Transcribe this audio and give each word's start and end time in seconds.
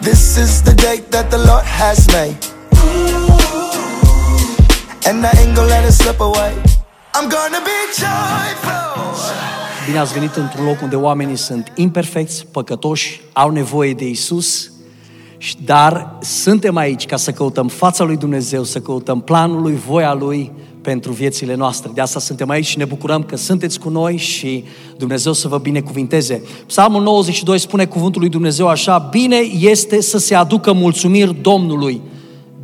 This 0.00 0.36
is 0.36 0.62
the 0.62 0.74
day 0.74 0.98
that 1.10 1.30
the 1.30 1.38
Lord 1.38 1.64
has 1.64 2.06
made. 2.12 2.36
And 5.08 5.24
I 5.26 5.30
ain't 5.40 5.54
gonna 5.56 5.68
let 5.68 5.84
it 5.84 5.92
slip 5.92 6.20
away. 6.20 6.52
I'm 7.14 7.28
gonna 7.28 7.60
be 7.70 7.78
joyful. 7.96 8.76
Bine 9.86 9.98
ați 9.98 10.12
venit 10.12 10.34
într-un 10.36 10.64
loc 10.64 10.82
unde 10.82 10.96
oamenii 10.96 11.36
sunt 11.36 11.72
imperfecți, 11.74 12.46
păcătoși, 12.52 13.20
au 13.32 13.50
nevoie 13.50 13.94
de 13.94 14.04
Isus, 14.08 14.70
și- 15.38 15.56
dar 15.64 16.18
suntem 16.20 16.76
aici 16.76 17.06
ca 17.06 17.16
să 17.16 17.30
căutăm 17.30 17.68
fața 17.68 18.04
lui 18.04 18.16
Dumnezeu, 18.16 18.62
să 18.64 18.78
căutăm 18.80 19.20
planul 19.20 19.62
lui, 19.62 19.80
voia 19.86 20.12
lui 20.12 20.52
pentru 20.82 21.12
viețile 21.12 21.54
noastre. 21.54 21.90
De 21.94 22.00
asta 22.00 22.20
suntem 22.20 22.50
aici 22.50 22.66
și 22.66 22.78
ne 22.78 22.84
bucurăm 22.84 23.22
că 23.22 23.36
sunteți 23.36 23.78
cu 23.78 23.88
noi 23.88 24.16
și 24.16 24.64
Dumnezeu 24.96 25.32
să 25.32 25.48
vă 25.48 25.58
binecuvinteze. 25.58 26.42
Psalmul 26.66 27.02
92 27.02 27.58
spune 27.58 27.84
cuvântul 27.84 28.20
lui 28.20 28.30
Dumnezeu 28.30 28.66
așa, 28.66 29.08
bine 29.10 29.36
este 29.60 30.00
să 30.00 30.18
se 30.18 30.34
aducă 30.34 30.72
mulțumiri 30.72 31.36
Domnului. 31.40 32.00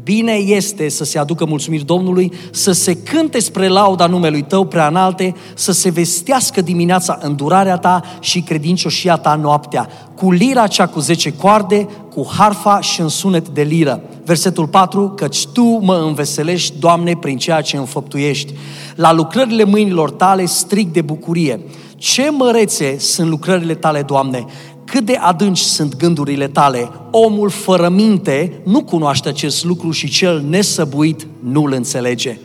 Bine 0.02 0.32
este 0.32 0.88
să 0.88 1.04
se 1.04 1.18
aducă 1.18 1.44
mulțumiri 1.44 1.84
Domnului, 1.84 2.32
să 2.50 2.72
se 2.72 2.96
cânte 2.96 3.38
spre 3.38 3.68
lauda 3.68 4.06
numelui 4.06 4.42
Tău 4.42 4.66
prea 4.66 4.86
înalte, 4.86 5.34
să 5.54 5.72
se 5.72 5.90
vestească 5.90 6.60
dimineața 6.60 7.18
îndurarea 7.22 7.76
Ta 7.76 8.02
și 8.20 8.40
credincioșia 8.40 9.16
Ta 9.16 9.34
noaptea, 9.34 9.88
cu 10.16 10.30
lira 10.30 10.66
cea 10.66 10.86
cu 10.86 11.00
zece 11.00 11.32
coarde, 11.32 11.88
cu 12.14 12.28
harfa 12.36 12.80
și 12.80 13.00
în 13.00 13.08
sunet 13.08 13.48
de 13.48 13.62
liră. 13.62 14.00
Versetul 14.24 14.66
4, 14.66 15.12
căci 15.16 15.46
Tu 15.46 15.62
mă 15.62 15.96
înveselești, 16.06 16.78
Doamne, 16.78 17.16
prin 17.16 17.36
ceea 17.36 17.60
ce 17.60 17.76
înfăptuiești. 17.76 18.52
La 18.94 19.12
lucrările 19.12 19.64
mâinilor 19.64 20.10
Tale 20.10 20.44
strig 20.44 20.90
de 20.90 21.00
bucurie. 21.00 21.60
Ce 21.96 22.30
mărețe 22.30 22.98
sunt 22.98 23.28
lucrările 23.28 23.74
Tale, 23.74 24.02
Doamne! 24.02 24.44
cât 24.84 25.04
de 25.04 25.16
adânci 25.16 25.58
sunt 25.58 25.96
gândurile 25.96 26.48
tale. 26.48 26.90
Omul 27.10 27.50
fără 27.50 27.88
minte 27.88 28.60
nu 28.64 28.84
cunoaște 28.84 29.28
acest 29.28 29.64
lucru 29.64 29.90
și 29.90 30.08
cel 30.08 30.44
nesăbuit 30.48 31.26
nu-l 31.38 31.72
înțelege. 31.72 32.38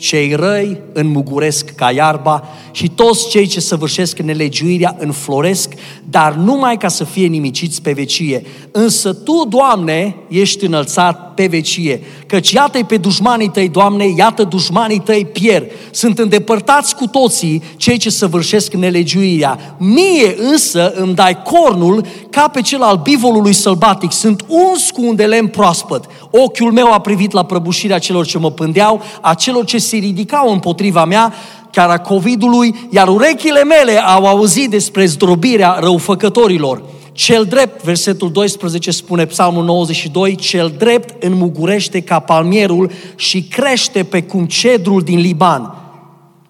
Cei 0.00 0.34
răi 0.34 0.80
înmuguresc 0.92 1.74
ca 1.74 1.90
iarba 1.90 2.48
și 2.70 2.88
toți 2.88 3.28
cei 3.28 3.46
ce 3.46 3.60
săvârșesc 3.60 4.18
nelegiuirea 4.18 4.96
înfloresc, 4.98 5.72
dar 6.04 6.34
numai 6.34 6.76
ca 6.76 6.88
să 6.88 7.04
fie 7.04 7.26
nimiciți 7.26 7.82
pe 7.82 7.92
vecie. 7.92 8.42
Însă 8.70 9.12
Tu, 9.12 9.44
Doamne, 9.48 10.16
ești 10.28 10.64
înălțat 10.64 11.29
pe 11.40 11.46
vecie, 11.46 12.02
căci 12.26 12.50
iată-i 12.50 12.84
pe 12.84 12.96
dușmanii 12.96 13.48
Tăi, 13.48 13.68
Doamne, 13.68 14.04
iată 14.16 14.44
dușmanii 14.44 14.98
Tăi 14.98 15.26
pierd. 15.32 15.70
Sunt 15.90 16.18
îndepărtați 16.18 16.96
cu 16.96 17.06
toții 17.06 17.62
cei 17.76 17.98
ce 17.98 18.10
săvârșesc 18.10 18.72
nelegiuirea. 18.72 19.76
Mie 19.78 20.34
însă 20.38 20.92
îmi 20.96 21.14
dai 21.14 21.42
cornul 21.42 22.04
ca 22.30 22.48
pe 22.48 22.60
cel 22.60 22.82
al 22.82 23.00
bivolului 23.02 23.52
sălbatic. 23.52 24.12
Sunt 24.12 24.44
uns 24.48 24.90
cu 24.90 25.06
un 25.06 25.14
de 25.14 25.24
lemn 25.24 25.48
proaspăt. 25.48 26.04
Ochiul 26.30 26.72
meu 26.72 26.92
a 26.92 26.98
privit 27.00 27.32
la 27.32 27.44
prăbușirea 27.44 27.98
celor 27.98 28.26
ce 28.26 28.38
mă 28.38 28.50
pândeau, 28.50 29.02
a 29.20 29.34
celor 29.34 29.64
ce 29.64 29.78
se 29.78 29.96
ridicau 29.96 30.52
împotriva 30.52 31.04
mea, 31.04 31.34
chiar 31.70 31.90
a 31.90 31.98
COVID-ului, 31.98 32.74
iar 32.90 33.08
urechile 33.08 33.64
mele 33.64 33.98
au 33.98 34.26
auzit 34.26 34.70
despre 34.70 35.04
zdrobirea 35.04 35.76
răufăcătorilor. 35.80 36.82
Cel 37.20 37.44
drept, 37.44 37.82
versetul 37.82 38.32
12 38.32 38.90
spune 38.90 39.26
Psalmul 39.26 39.64
92, 39.64 40.34
cel 40.34 40.74
drept 40.78 41.22
înmugurește 41.22 42.00
ca 42.00 42.18
palmierul 42.18 42.90
și 43.16 43.42
crește 43.42 44.04
pe 44.04 44.22
cum 44.22 44.46
cedrul 44.46 45.02
din 45.02 45.18
Liban. 45.18 45.74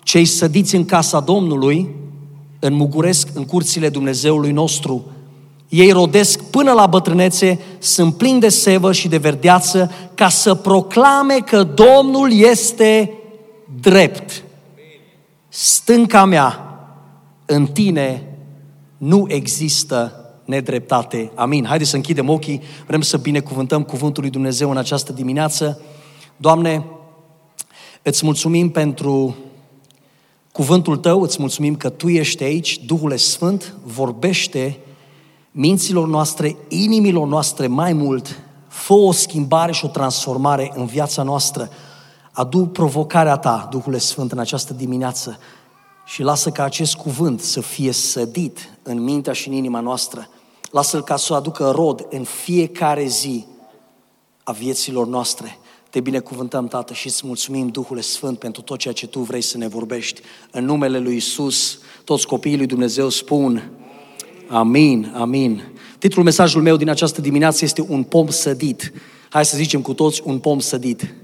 Cei 0.02 0.24
sădiți 0.24 0.74
în 0.74 0.84
casa 0.84 1.20
Domnului 1.20 1.88
înmuguresc 2.58 3.28
în 3.34 3.44
curțile 3.44 3.88
Dumnezeului 3.88 4.52
nostru. 4.52 5.04
Ei 5.68 5.90
rodesc 5.90 6.42
până 6.42 6.72
la 6.72 6.86
bătrânețe, 6.86 7.60
sunt 7.78 8.14
plini 8.14 8.40
de 8.40 8.48
sevă 8.48 8.92
și 8.92 9.08
de 9.08 9.16
verdeață, 9.16 9.90
ca 10.14 10.28
să 10.28 10.54
proclame 10.54 11.34
că 11.34 11.62
Domnul 11.62 12.32
este 12.32 13.12
drept. 13.80 14.44
Stânca 15.48 16.24
mea, 16.24 16.78
în 17.46 17.66
tine 17.66 18.34
nu 18.96 19.24
există 19.28 20.19
nedreptate. 20.50 21.32
Amin. 21.34 21.64
Haideți 21.64 21.90
să 21.90 21.96
închidem 21.96 22.28
ochii, 22.28 22.62
vrem 22.86 23.00
să 23.00 23.16
binecuvântăm 23.16 23.82
cuvântul 23.82 24.22
lui 24.22 24.32
Dumnezeu 24.32 24.70
în 24.70 24.76
această 24.76 25.12
dimineață. 25.12 25.80
Doamne, 26.36 26.84
îți 28.02 28.24
mulțumim 28.24 28.70
pentru 28.70 29.36
cuvântul 30.52 30.96
Tău, 30.96 31.20
îți 31.20 31.40
mulțumim 31.40 31.76
că 31.76 31.88
Tu 31.88 32.08
ești 32.08 32.42
aici, 32.42 32.78
Duhul 32.78 33.16
Sfânt 33.16 33.74
vorbește 33.84 34.78
minților 35.50 36.08
noastre, 36.08 36.56
inimilor 36.68 37.26
noastre 37.26 37.66
mai 37.66 37.92
mult, 37.92 38.42
fă 38.68 38.92
o 38.92 39.12
schimbare 39.12 39.72
și 39.72 39.84
o 39.84 39.88
transformare 39.88 40.72
în 40.74 40.86
viața 40.86 41.22
noastră. 41.22 41.70
Adu 42.32 42.66
provocarea 42.66 43.36
Ta, 43.36 43.68
Duhul 43.70 43.98
Sfânt, 43.98 44.32
în 44.32 44.38
această 44.38 44.72
dimineață 44.72 45.38
și 46.04 46.22
lasă 46.22 46.50
ca 46.50 46.64
acest 46.64 46.94
cuvânt 46.94 47.40
să 47.40 47.60
fie 47.60 47.92
sădit 47.92 48.78
în 48.82 49.02
mintea 49.02 49.32
și 49.32 49.48
în 49.48 49.54
inima 49.54 49.80
noastră. 49.80 50.28
Lasă-l 50.70 51.02
ca 51.02 51.16
să 51.16 51.32
o 51.32 51.36
aducă 51.36 51.70
rod 51.74 52.06
în 52.10 52.24
fiecare 52.24 53.06
zi 53.06 53.46
a 54.42 54.52
vieților 54.52 55.06
noastre. 55.06 55.58
Te 55.90 56.00
binecuvântăm, 56.00 56.68
Tată, 56.68 56.92
și 56.92 57.06
îți 57.06 57.26
mulțumim, 57.26 57.68
Duhul 57.68 58.00
Sfânt, 58.00 58.38
pentru 58.38 58.62
tot 58.62 58.78
ceea 58.78 58.94
ce 58.94 59.06
Tu 59.06 59.20
vrei 59.20 59.40
să 59.40 59.58
ne 59.58 59.68
vorbești. 59.68 60.20
În 60.50 60.64
numele 60.64 60.98
Lui 60.98 61.16
Isus, 61.16 61.78
toți 62.04 62.26
copiii 62.26 62.56
Lui 62.56 62.66
Dumnezeu 62.66 63.08
spun 63.08 63.70
Amin, 64.48 65.12
amin. 65.16 65.62
Titlul 65.98 66.24
mesajului 66.24 66.64
meu 66.64 66.76
din 66.76 66.88
această 66.88 67.20
dimineață 67.20 67.64
este 67.64 67.84
Un 67.88 68.02
pom 68.02 68.28
sădit. 68.28 68.92
Hai 69.28 69.44
să 69.44 69.56
zicem 69.56 69.82
cu 69.82 69.94
toți, 69.94 70.22
un 70.24 70.38
pom 70.38 70.58
sădit. 70.58 71.14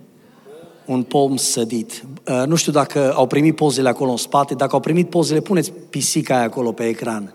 Un 0.84 1.02
pom 1.02 1.36
sădit. 1.36 2.04
Uh, 2.28 2.42
nu 2.46 2.54
știu 2.54 2.72
dacă 2.72 3.12
au 3.14 3.26
primit 3.26 3.56
pozele 3.56 3.88
acolo 3.88 4.10
în 4.10 4.16
spate. 4.16 4.54
Dacă 4.54 4.74
au 4.74 4.80
primit 4.80 5.10
pozele, 5.10 5.40
puneți 5.40 5.72
pisica 5.72 6.36
aia 6.36 6.44
acolo 6.44 6.72
pe 6.72 6.88
ecran. 6.88 7.34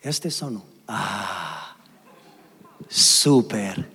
Este 0.00 0.28
sau 0.28 0.48
nu? 0.48 0.62
Ah, 0.92 1.74
super. 2.88 3.88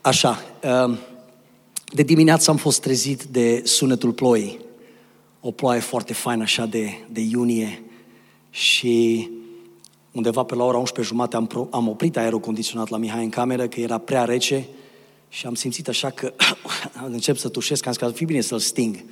Așa, 0.00 0.42
uh, 0.62 0.98
de 1.92 2.02
dimineață 2.02 2.50
am 2.50 2.56
fost 2.56 2.80
trezit 2.80 3.22
de 3.22 3.62
sunetul 3.64 4.12
ploii. 4.12 4.58
O 5.40 5.50
ploaie 5.50 5.80
foarte 5.80 6.12
faină 6.12 6.42
așa 6.42 6.66
de, 6.66 7.06
de 7.10 7.20
iunie 7.20 7.82
și 8.50 9.28
undeva 10.12 10.42
pe 10.42 10.54
la 10.54 10.64
ora 10.64 10.78
11 10.78 11.14
jumate 11.14 11.36
am, 11.36 11.46
pro, 11.46 11.68
am 11.70 11.88
oprit 11.88 12.16
aerul 12.16 12.40
condiționat 12.40 12.88
la 12.88 12.96
Mihai 12.96 13.24
în 13.24 13.30
cameră, 13.30 13.68
că 13.68 13.80
era 13.80 13.98
prea 13.98 14.24
rece 14.24 14.68
și 15.28 15.46
am 15.46 15.54
simțit 15.54 15.88
așa 15.88 16.10
că 16.10 16.34
încep 17.04 17.36
să 17.36 17.48
tușesc, 17.48 17.86
am 17.86 17.92
zis 17.92 18.00
că 18.00 18.06
ar 18.06 18.12
fi 18.14 18.24
bine 18.24 18.40
să-l 18.40 18.58
sting. 18.58 19.04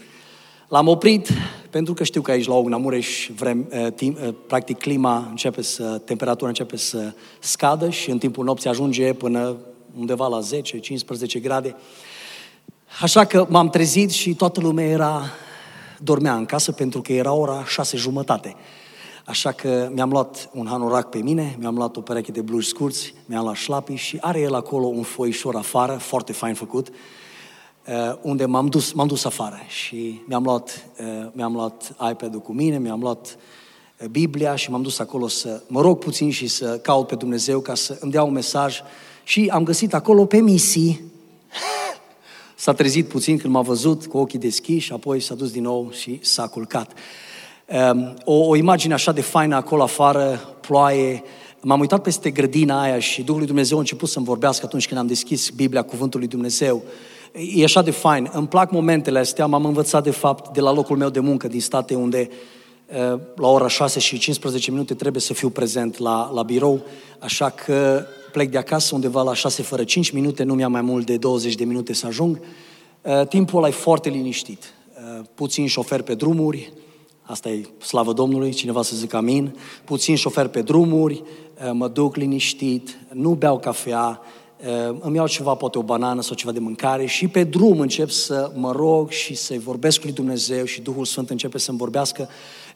L-am 0.68 0.88
oprit 0.88 1.28
pentru 1.70 1.94
că 1.94 2.04
știu 2.04 2.20
că 2.20 2.30
aici 2.30 2.46
la 2.46 2.54
Ogna 2.54 2.76
Mureș 2.76 3.30
vrem, 3.36 3.66
eh, 3.70 3.92
tim, 3.92 4.16
eh, 4.22 4.34
practic 4.46 4.78
clima 4.78 5.26
începe 5.30 5.62
să, 5.62 6.00
temperatura 6.04 6.48
începe 6.48 6.76
să 6.76 7.12
scadă 7.38 7.90
și 7.90 8.10
în 8.10 8.18
timpul 8.18 8.44
nopții 8.44 8.68
ajunge 8.68 9.12
până 9.12 9.56
undeva 9.98 10.26
la 10.26 10.40
10-15 10.40 11.40
grade. 11.40 11.76
Așa 13.02 13.24
că 13.24 13.46
m-am 13.48 13.68
trezit 13.68 14.10
și 14.10 14.34
toată 14.34 14.60
lumea 14.60 14.86
era, 14.86 15.22
dormea 15.98 16.34
în 16.34 16.44
casă 16.44 16.72
pentru 16.72 17.00
că 17.00 17.12
era 17.12 17.32
ora 17.32 17.64
șase 17.64 17.96
jumătate. 17.96 18.56
Așa 19.24 19.52
că 19.52 19.90
mi-am 19.92 20.10
luat 20.10 20.50
un 20.52 20.66
hanorac 20.66 21.08
pe 21.08 21.18
mine, 21.18 21.56
mi-am 21.58 21.74
luat 21.74 21.96
o 21.96 22.00
pereche 22.00 22.32
de 22.32 22.40
blugi 22.40 22.68
scurți, 22.68 23.14
mi-am 23.26 23.42
luat 23.42 23.56
șlapi 23.56 23.94
și 23.94 24.18
are 24.20 24.40
el 24.40 24.54
acolo 24.54 24.86
un 24.86 25.02
foișor 25.02 25.56
afară, 25.56 25.92
foarte 25.92 26.32
fain 26.32 26.54
făcut, 26.54 26.88
uh, 26.88 26.94
unde 28.20 28.44
m-am 28.44 28.66
dus, 28.66 28.92
m-am 28.92 29.06
dus 29.06 29.24
afară 29.24 29.60
și 29.66 30.20
mi-am 30.24 30.42
luat, 30.42 30.86
uh, 31.00 31.28
mi-am 31.32 31.52
luat 31.52 31.94
iPad-ul 32.10 32.40
cu 32.40 32.52
mine, 32.52 32.78
mi-am 32.78 33.00
luat 33.00 33.38
uh, 33.98 34.08
Biblia 34.08 34.56
și 34.56 34.70
m-am 34.70 34.82
dus 34.82 34.98
acolo 34.98 35.28
să 35.28 35.62
mă 35.66 35.80
rog 35.80 35.98
puțin 35.98 36.30
și 36.30 36.46
să 36.46 36.78
caut 36.78 37.06
pe 37.06 37.14
Dumnezeu 37.14 37.60
ca 37.60 37.74
să 37.74 37.96
îmi 38.00 38.12
dea 38.12 38.22
un 38.22 38.32
mesaj 38.32 38.80
și 39.24 39.50
am 39.52 39.64
găsit 39.64 39.94
acolo 39.94 40.24
pe 40.24 40.40
misii. 40.40 41.00
S-a 42.54 42.72
trezit 42.72 43.08
puțin 43.08 43.38
când 43.38 43.52
m-a 43.52 43.62
văzut 43.62 44.06
cu 44.06 44.18
ochii 44.18 44.38
deschiși, 44.38 44.92
apoi 44.92 45.20
s-a 45.20 45.34
dus 45.34 45.50
din 45.50 45.62
nou 45.62 45.90
și 45.90 46.18
s-a 46.22 46.46
culcat. 46.46 46.92
Um, 47.92 48.16
o, 48.24 48.34
o 48.34 48.56
imagine 48.56 48.94
așa 48.94 49.12
de 49.12 49.20
faină 49.20 49.56
acolo 49.56 49.82
afară, 49.82 50.56
ploaie, 50.60 51.22
m-am 51.60 51.80
uitat 51.80 52.02
peste 52.02 52.30
grădina 52.30 52.80
aia 52.80 52.98
și 52.98 53.22
Duhul 53.22 53.38
lui 53.38 53.46
Dumnezeu 53.46 53.76
a 53.76 53.80
început 53.80 54.08
să-mi 54.08 54.24
vorbească 54.24 54.66
atunci 54.66 54.88
când 54.88 55.00
am 55.00 55.06
deschis 55.06 55.50
Biblia, 55.50 55.82
Cuvântul 55.82 56.20
lui 56.20 56.28
Dumnezeu. 56.28 56.82
E 57.38 57.64
așa 57.64 57.82
de 57.82 57.90
fain. 57.90 58.30
Îmi 58.32 58.48
plac 58.48 58.70
momentele 58.70 59.18
astea, 59.18 59.46
m-am 59.46 59.64
învățat 59.64 60.02
de 60.02 60.10
fapt 60.10 60.52
de 60.52 60.60
la 60.60 60.72
locul 60.72 60.96
meu 60.96 61.08
de 61.08 61.20
muncă 61.20 61.48
din 61.48 61.60
state 61.60 61.94
unde 61.94 62.28
uh, 62.86 63.20
la 63.34 63.48
ora 63.48 63.68
6 63.68 64.00
și 64.00 64.18
15 64.18 64.70
minute 64.70 64.94
trebuie 64.94 65.22
să 65.22 65.32
fiu 65.32 65.48
prezent 65.48 65.98
la, 65.98 66.30
la 66.34 66.42
birou, 66.42 66.80
așa 67.18 67.50
că 67.50 68.06
plec 68.32 68.50
de 68.50 68.58
acasă 68.58 68.94
undeva 68.94 69.22
la 69.22 69.34
6 69.34 69.62
fără 69.62 69.84
5 69.84 70.10
minute, 70.10 70.42
nu 70.42 70.54
mi-a 70.54 70.68
mai 70.68 70.80
mult 70.80 71.06
de 71.06 71.16
20 71.16 71.54
de 71.54 71.64
minute 71.64 71.92
să 71.92 72.06
ajung. 72.06 72.40
Uh, 73.02 73.26
Timpul 73.26 73.58
ăla 73.58 73.68
e 73.68 73.70
foarte 73.70 74.08
liniștit. 74.08 74.64
Uh, 75.18 75.24
Puțin 75.34 75.66
șofer 75.66 76.02
pe 76.02 76.14
drumuri, 76.14 76.72
Asta 77.22 77.48
e 77.48 77.68
slavă 77.78 78.12
Domnului, 78.12 78.52
cineva 78.52 78.82
să 78.82 78.96
zică 78.96 79.16
amin. 79.16 79.56
Puțin 79.84 80.16
șofer 80.16 80.46
pe 80.46 80.62
drumuri, 80.62 81.22
uh, 81.64 81.70
mă 81.72 81.88
duc 81.88 82.16
liniștit, 82.16 82.98
nu 83.12 83.30
beau 83.30 83.58
cafea, 83.58 84.20
uh, 84.22 84.35
îmi 85.00 85.16
iau 85.16 85.26
ceva, 85.26 85.54
poate 85.54 85.78
o 85.78 85.82
banană 85.82 86.22
sau 86.22 86.36
ceva 86.36 86.52
de 86.52 86.58
mâncare 86.58 87.06
și 87.06 87.28
pe 87.28 87.44
drum 87.44 87.80
încep 87.80 88.10
să 88.10 88.50
mă 88.54 88.72
rog 88.72 89.10
și 89.10 89.34
să-i 89.34 89.58
vorbesc 89.58 90.02
lui 90.02 90.12
Dumnezeu 90.12 90.64
și 90.64 90.80
Duhul 90.80 91.04
Sfânt 91.04 91.30
începe 91.30 91.58
să-mi 91.58 91.78
vorbească. 91.78 92.28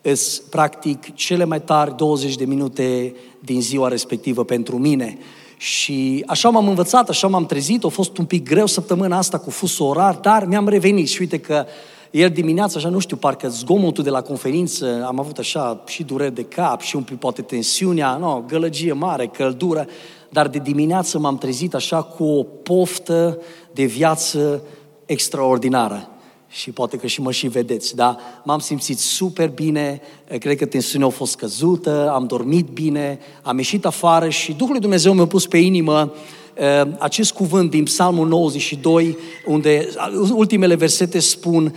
Îs, 0.02 0.38
practic, 0.38 1.14
cele 1.14 1.44
mai 1.44 1.62
tari 1.62 1.96
20 1.96 2.34
de 2.34 2.44
minute 2.44 3.14
din 3.40 3.60
ziua 3.60 3.88
respectivă 3.88 4.44
pentru 4.44 4.78
mine. 4.78 5.18
Și 5.56 6.24
așa 6.26 6.48
m-am 6.48 6.68
învățat, 6.68 7.08
așa 7.08 7.26
m-am 7.26 7.46
trezit, 7.46 7.84
a 7.84 7.88
fost 7.88 8.18
un 8.18 8.24
pic 8.24 8.48
greu 8.48 8.66
săptămâna 8.66 9.16
asta 9.16 9.38
cu 9.38 9.50
fusul 9.50 9.86
orar, 9.86 10.14
dar 10.14 10.44
mi-am 10.44 10.68
revenit 10.68 11.08
și 11.08 11.20
uite 11.20 11.38
că 11.38 11.64
ieri 12.10 12.32
dimineața, 12.32 12.78
așa 12.78 12.88
nu 12.88 12.98
știu, 12.98 13.16
parcă 13.16 13.48
zgomotul 13.48 14.04
de 14.04 14.10
la 14.10 14.22
conferință, 14.22 15.04
am 15.06 15.18
avut 15.18 15.38
așa 15.38 15.82
și 15.86 16.02
dureri 16.02 16.34
de 16.34 16.44
cap 16.44 16.80
și 16.80 16.96
un 16.96 17.02
pic 17.02 17.18
poate 17.18 17.42
tensiunea, 17.42 18.16
no, 18.16 18.42
gălăgie 18.48 18.92
mare, 18.92 19.26
căldură, 19.26 19.86
dar 20.30 20.48
de 20.48 20.58
dimineață 20.58 21.18
m-am 21.18 21.38
trezit 21.38 21.74
așa 21.74 22.02
cu 22.02 22.24
o 22.24 22.42
poftă 22.42 23.38
de 23.72 23.84
viață 23.84 24.62
extraordinară 25.06 26.08
și 26.48 26.70
poate 26.70 26.96
că 26.96 27.06
și 27.06 27.20
mă 27.20 27.32
și 27.32 27.48
vedeți, 27.48 27.96
da? 27.96 28.16
M-am 28.44 28.58
simțit 28.58 28.98
super 28.98 29.48
bine, 29.48 30.00
cred 30.38 30.56
că 30.56 30.66
tensiunea 30.66 31.06
a 31.06 31.10
fost 31.10 31.32
scăzută, 31.32 32.10
am 32.14 32.26
dormit 32.26 32.66
bine, 32.66 33.18
am 33.42 33.56
ieșit 33.56 33.84
afară 33.84 34.28
și 34.28 34.52
Duhul 34.52 34.72
lui 34.72 34.80
Dumnezeu 34.80 35.12
mi-a 35.12 35.26
pus 35.26 35.46
pe 35.46 35.58
inimă 35.58 36.12
uh, 36.58 36.92
acest 36.98 37.32
cuvânt 37.32 37.70
din 37.70 37.84
Psalmul 37.84 38.28
92, 38.28 39.16
unde 39.46 39.88
ultimele 40.32 40.74
versete 40.74 41.18
spun 41.18 41.74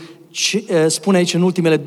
spune 0.87 1.17
aici 1.17 1.33
în 1.33 1.41
ultimele 1.41 1.77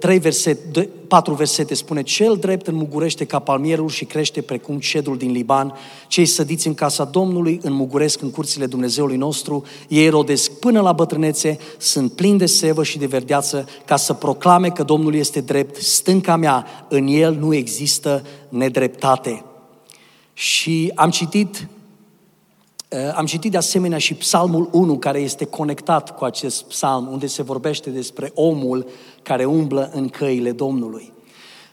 trei 0.00 0.18
versete, 0.18 0.88
patru 1.08 1.34
versete, 1.34 1.74
spune 1.74 2.02
Cel 2.02 2.36
drept 2.36 2.66
înmugurește 2.66 3.24
ca 3.24 3.38
palmierul 3.38 3.88
și 3.88 4.04
crește 4.04 4.42
precum 4.42 4.78
cedul 4.78 5.16
din 5.16 5.30
Liban. 5.30 5.74
Cei 6.08 6.26
sădiți 6.26 6.66
în 6.66 6.74
casa 6.74 7.04
Domnului 7.04 7.60
înmuguresc 7.62 8.22
în 8.22 8.30
curțile 8.30 8.66
Dumnezeului 8.66 9.16
nostru. 9.16 9.64
Ei 9.88 10.08
rodesc 10.08 10.50
până 10.50 10.80
la 10.80 10.92
bătrânețe, 10.92 11.58
sunt 11.78 12.12
plini 12.12 12.38
de 12.38 12.46
sevă 12.46 12.82
și 12.82 12.98
de 12.98 13.06
verdeață 13.06 13.68
ca 13.84 13.96
să 13.96 14.12
proclame 14.12 14.70
că 14.70 14.82
Domnul 14.82 15.14
este 15.14 15.40
drept. 15.40 15.76
Stânca 15.76 16.36
mea, 16.36 16.66
în 16.88 17.06
El 17.06 17.34
nu 17.34 17.54
există 17.54 18.24
nedreptate. 18.48 19.44
Și 20.32 20.92
am 20.94 21.10
citit 21.10 21.56
Eh, 21.56 21.68
am 23.16 23.26
citit 23.26 23.50
de 23.50 23.56
asemenea 23.56 23.98
și 23.98 24.14
Psalmul 24.14 24.68
1, 24.72 24.98
care 24.98 25.18
este 25.18 25.44
conectat 25.44 26.16
cu 26.16 26.24
acest 26.24 26.62
psalm, 26.62 27.08
unde 27.12 27.26
se 27.26 27.42
vorbește 27.42 27.90
despre 27.90 28.32
omul 28.34 28.86
care 29.22 29.44
umblă 29.44 29.90
în 29.92 30.08
căile 30.08 30.52
Domnului. 30.52 31.12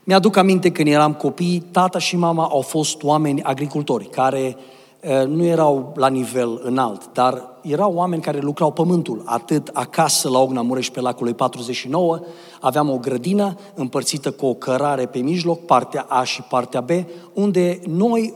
Mi-aduc 0.04 0.36
aminte 0.36 0.72
când 0.72 0.88
eram 0.88 1.14
copii, 1.14 1.64
tata 1.72 2.00
și 2.00 2.18
mama 2.18 2.48
au 2.52 2.62
fost 2.62 3.04
oameni 3.04 3.44
agricultori, 3.44 4.10
care 4.10 4.58
eh, 5.00 5.26
nu 5.26 5.44
erau 5.44 5.94
la 5.96 6.08
nivel 6.08 6.62
înalt, 6.64 7.14
dar 7.14 7.44
erau 7.62 7.94
oameni 7.94 8.22
care 8.22 8.40
lucrau 8.40 8.72
pământul, 8.72 9.22
atât 9.26 9.70
acasă 9.74 10.30
la 10.30 10.40
Ogna 10.40 10.62
Mureș 10.62 10.90
pe 10.90 11.02
lacului 11.02 11.34
49, 11.34 12.20
aveam 12.60 12.90
o 12.90 12.98
grădină 12.98 13.56
împărțită 13.74 14.32
cu 14.32 14.46
o 14.46 14.54
cărare 14.54 15.06
pe 15.06 15.20
mijloc, 15.20 15.66
partea 15.66 16.06
A 16.10 16.24
și 16.24 16.42
partea 16.42 16.82
B, 16.82 16.90
unde 17.34 17.80
noi 17.88 18.34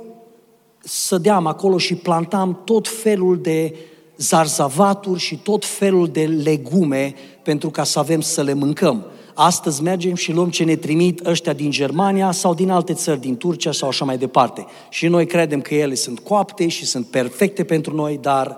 sădeam 0.84 1.46
acolo 1.46 1.78
și 1.78 1.96
plantam 1.96 2.62
tot 2.64 2.88
felul 2.88 3.42
de 3.42 3.76
zarzavaturi 4.18 5.20
și 5.20 5.38
tot 5.38 5.66
felul 5.66 6.08
de 6.08 6.26
legume 6.26 7.14
pentru 7.44 7.70
ca 7.70 7.84
să 7.84 8.00
avem 8.00 8.22
să 8.22 8.42
le 8.42 8.54
mâncăm. 8.54 9.06
Astăzi 9.34 9.82
mergem 9.82 10.16
și 10.16 10.32
luăm 10.32 10.50
ce 10.50 10.64
ne 10.64 10.76
trimit 10.76 11.26
ăștia 11.26 11.54
din 11.54 11.72
Germania 11.72 12.32
sau 12.32 12.54
din 12.54 12.70
alte 12.70 12.94
țări, 12.94 13.20
din 13.20 13.38
Turcia 13.38 13.72
sau 13.72 13.88
așa 13.88 14.06
mai 14.06 14.18
departe. 14.18 14.66
Și 14.90 15.08
noi 15.08 15.26
credem 15.26 15.62
că 15.62 15.76
ele 15.76 15.96
sunt 15.96 16.20
coapte 16.20 16.68
și 16.68 16.86
sunt 16.86 17.08
perfecte 17.08 17.64
pentru 17.64 17.96
noi, 17.96 18.18
dar 18.22 18.58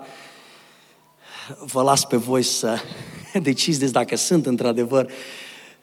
vă 1.72 1.82
las 1.82 2.04
pe 2.04 2.16
voi 2.16 2.42
să 2.42 2.76
decideți 3.42 3.92
dacă 3.92 4.16
sunt 4.16 4.46
într-adevăr 4.46 5.10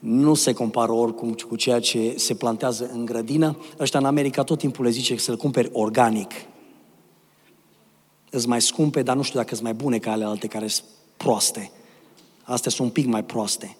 nu 0.05 0.33
se 0.33 0.53
compară 0.53 0.91
oricum 0.91 1.35
cu 1.47 1.55
ceea 1.55 1.79
ce 1.79 2.13
se 2.17 2.33
plantează 2.33 2.89
în 2.93 3.05
grădină. 3.05 3.57
Ăștia 3.79 3.99
în 3.99 4.05
America 4.05 4.43
tot 4.43 4.57
timpul 4.57 4.85
le 4.85 4.91
zice 4.91 5.15
să-l 5.15 5.37
cumperi 5.37 5.69
organic. 5.71 6.31
Îți 8.29 8.47
mai 8.47 8.61
scumpe, 8.61 9.01
dar 9.01 9.15
nu 9.15 9.21
știu 9.21 9.39
dacă 9.39 9.51
sunt 9.51 9.63
mai 9.63 9.73
bune 9.73 9.97
ca 9.97 10.11
ale 10.11 10.23
alte 10.23 10.47
care 10.47 10.67
sunt 10.67 10.87
proaste. 11.17 11.71
Astea 12.43 12.71
sunt 12.71 12.87
un 12.87 12.93
pic 12.93 13.05
mai 13.05 13.23
proaste. 13.23 13.77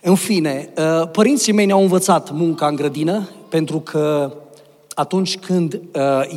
În 0.00 0.14
fine, 0.14 0.72
uh, 0.76 1.08
părinții 1.10 1.52
mei 1.52 1.66
ne-au 1.66 1.80
învățat 1.80 2.30
munca 2.30 2.66
în 2.66 2.74
grădină, 2.74 3.28
pentru 3.48 3.80
că 3.80 4.32
atunci 4.94 5.38
când 5.38 5.74
uh, 5.74 5.80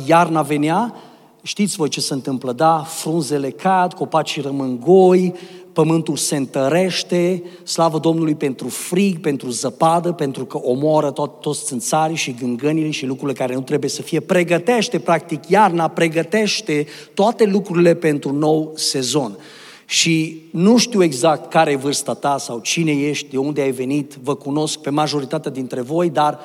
iarna 0.06 0.42
venea, 0.42 0.94
știți 1.42 1.76
voi 1.76 1.88
ce 1.88 2.00
se 2.00 2.14
întâmplă, 2.14 2.52
da? 2.52 2.78
Frunzele 2.78 3.50
cad, 3.50 3.92
copacii 3.92 4.42
rămân 4.42 4.80
goi, 4.80 5.34
pământul 5.72 6.16
se 6.16 6.36
întărește, 6.36 7.42
slavă 7.64 7.98
Domnului 7.98 8.34
pentru 8.34 8.68
frig, 8.68 9.20
pentru 9.20 9.50
zăpadă, 9.50 10.12
pentru 10.12 10.44
că 10.44 10.58
omoară 10.62 11.10
tot, 11.10 11.40
toți 11.40 11.64
țânțarii 11.64 12.16
și 12.16 12.34
gângănile 12.34 12.90
și 12.90 13.06
lucrurile 13.06 13.38
care 13.38 13.54
nu 13.54 13.60
trebuie 13.60 13.90
să 13.90 14.02
fie. 14.02 14.20
Pregătește, 14.20 14.98
practic, 14.98 15.48
iarna 15.48 15.88
pregătește 15.88 16.86
toate 17.14 17.44
lucrurile 17.44 17.94
pentru 17.94 18.32
nou 18.32 18.72
sezon. 18.76 19.38
Și 19.84 20.42
nu 20.50 20.76
știu 20.76 21.02
exact 21.02 21.50
care 21.50 21.70
e 21.70 21.76
vârsta 21.76 22.14
ta 22.14 22.38
sau 22.38 22.58
cine 22.58 22.92
ești, 22.92 23.30
de 23.30 23.36
unde 23.36 23.60
ai 23.60 23.70
venit, 23.70 24.18
vă 24.22 24.34
cunosc 24.34 24.78
pe 24.78 24.90
majoritatea 24.90 25.50
dintre 25.50 25.80
voi, 25.80 26.10
dar 26.10 26.38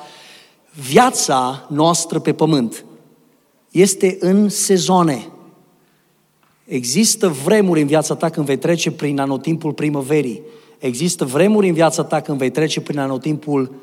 viața 0.88 1.66
noastră 1.68 2.18
pe 2.18 2.32
pământ 2.32 2.84
este 3.70 4.16
în 4.20 4.48
sezoane. 4.48 5.28
Există 6.68 7.28
vremuri 7.44 7.80
în 7.80 7.86
viața 7.86 8.14
ta 8.14 8.28
când 8.28 8.46
vei 8.46 8.58
trece 8.58 8.90
prin 8.90 9.18
anotimpul 9.18 9.72
primăverii. 9.72 10.42
Există 10.78 11.24
vremuri 11.24 11.68
în 11.68 11.74
viața 11.74 12.04
ta 12.04 12.20
când 12.20 12.38
vei 12.38 12.50
trece 12.50 12.80
prin 12.80 12.98
anotimpul 12.98 13.74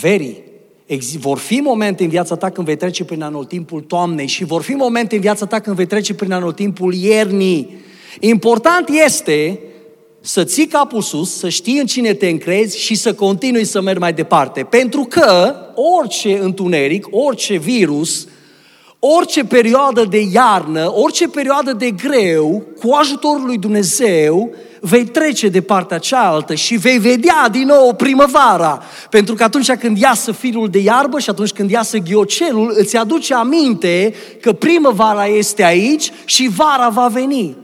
verii. 0.00 0.42
Ex- 0.86 1.16
vor 1.16 1.38
fi 1.38 1.60
momente 1.60 2.02
în 2.02 2.08
viața 2.08 2.36
ta 2.36 2.50
când 2.50 2.66
vei 2.66 2.76
trece 2.76 3.04
prin 3.04 3.22
anotimpul 3.22 3.80
toamnei 3.80 4.26
și 4.26 4.44
vor 4.44 4.62
fi 4.62 4.72
momente 4.72 5.14
în 5.14 5.20
viața 5.20 5.46
ta 5.46 5.60
când 5.60 5.76
vei 5.76 5.86
trece 5.86 6.14
prin 6.14 6.32
anotimpul 6.32 6.94
iernii. 6.94 7.76
Important 8.20 8.88
este 9.04 9.60
să 10.20 10.44
ții 10.44 10.66
capul 10.66 11.02
sus, 11.02 11.38
să 11.38 11.48
știi 11.48 11.78
în 11.78 11.86
cine 11.86 12.14
te 12.14 12.28
încrezi 12.28 12.78
și 12.78 12.94
să 12.94 13.14
continui 13.14 13.64
să 13.64 13.80
mergi 13.80 14.00
mai 14.00 14.12
departe. 14.12 14.62
Pentru 14.62 15.02
că 15.02 15.54
orice 16.00 16.38
întuneric, 16.38 17.06
orice 17.10 17.56
virus, 17.56 18.28
orice 18.98 19.44
perioadă 19.44 20.04
de 20.04 20.26
iarnă, 20.32 20.92
orice 20.94 21.28
perioadă 21.28 21.72
de 21.72 21.90
greu, 21.90 22.62
cu 22.80 22.92
ajutorul 22.92 23.46
lui 23.46 23.58
Dumnezeu, 23.58 24.50
vei 24.80 25.04
trece 25.04 25.48
de 25.48 25.60
partea 25.60 25.98
cealaltă 25.98 26.54
și 26.54 26.76
vei 26.76 26.98
vedea 26.98 27.48
din 27.50 27.66
nou 27.66 27.94
primăvara. 27.94 28.82
Pentru 29.10 29.34
că 29.34 29.42
atunci 29.42 29.72
când 29.72 29.98
iasă 29.98 30.32
firul 30.32 30.68
de 30.68 30.78
iarbă 30.78 31.18
și 31.18 31.30
atunci 31.30 31.50
când 31.50 31.70
iasă 31.70 31.98
ghiocelul, 31.98 32.74
îți 32.76 32.96
aduce 32.96 33.34
aminte 33.34 34.14
că 34.40 34.52
primăvara 34.52 35.26
este 35.26 35.64
aici 35.64 36.12
și 36.24 36.50
vara 36.56 36.88
va 36.88 37.06
veni. 37.06 37.56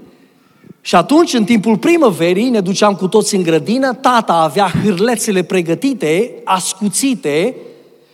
Și 0.85 0.95
atunci, 0.95 1.35
în 1.35 1.45
timpul 1.45 1.77
primăverii, 1.77 2.49
ne 2.49 2.61
duceam 2.61 2.95
cu 2.95 3.09
toți 3.09 3.35
în 3.35 3.43
grădină, 3.43 3.95
tata 3.95 4.33
avea 4.33 4.73
hârlețele 4.85 5.43
pregătite, 5.43 6.31
ascuțite, 6.45 7.55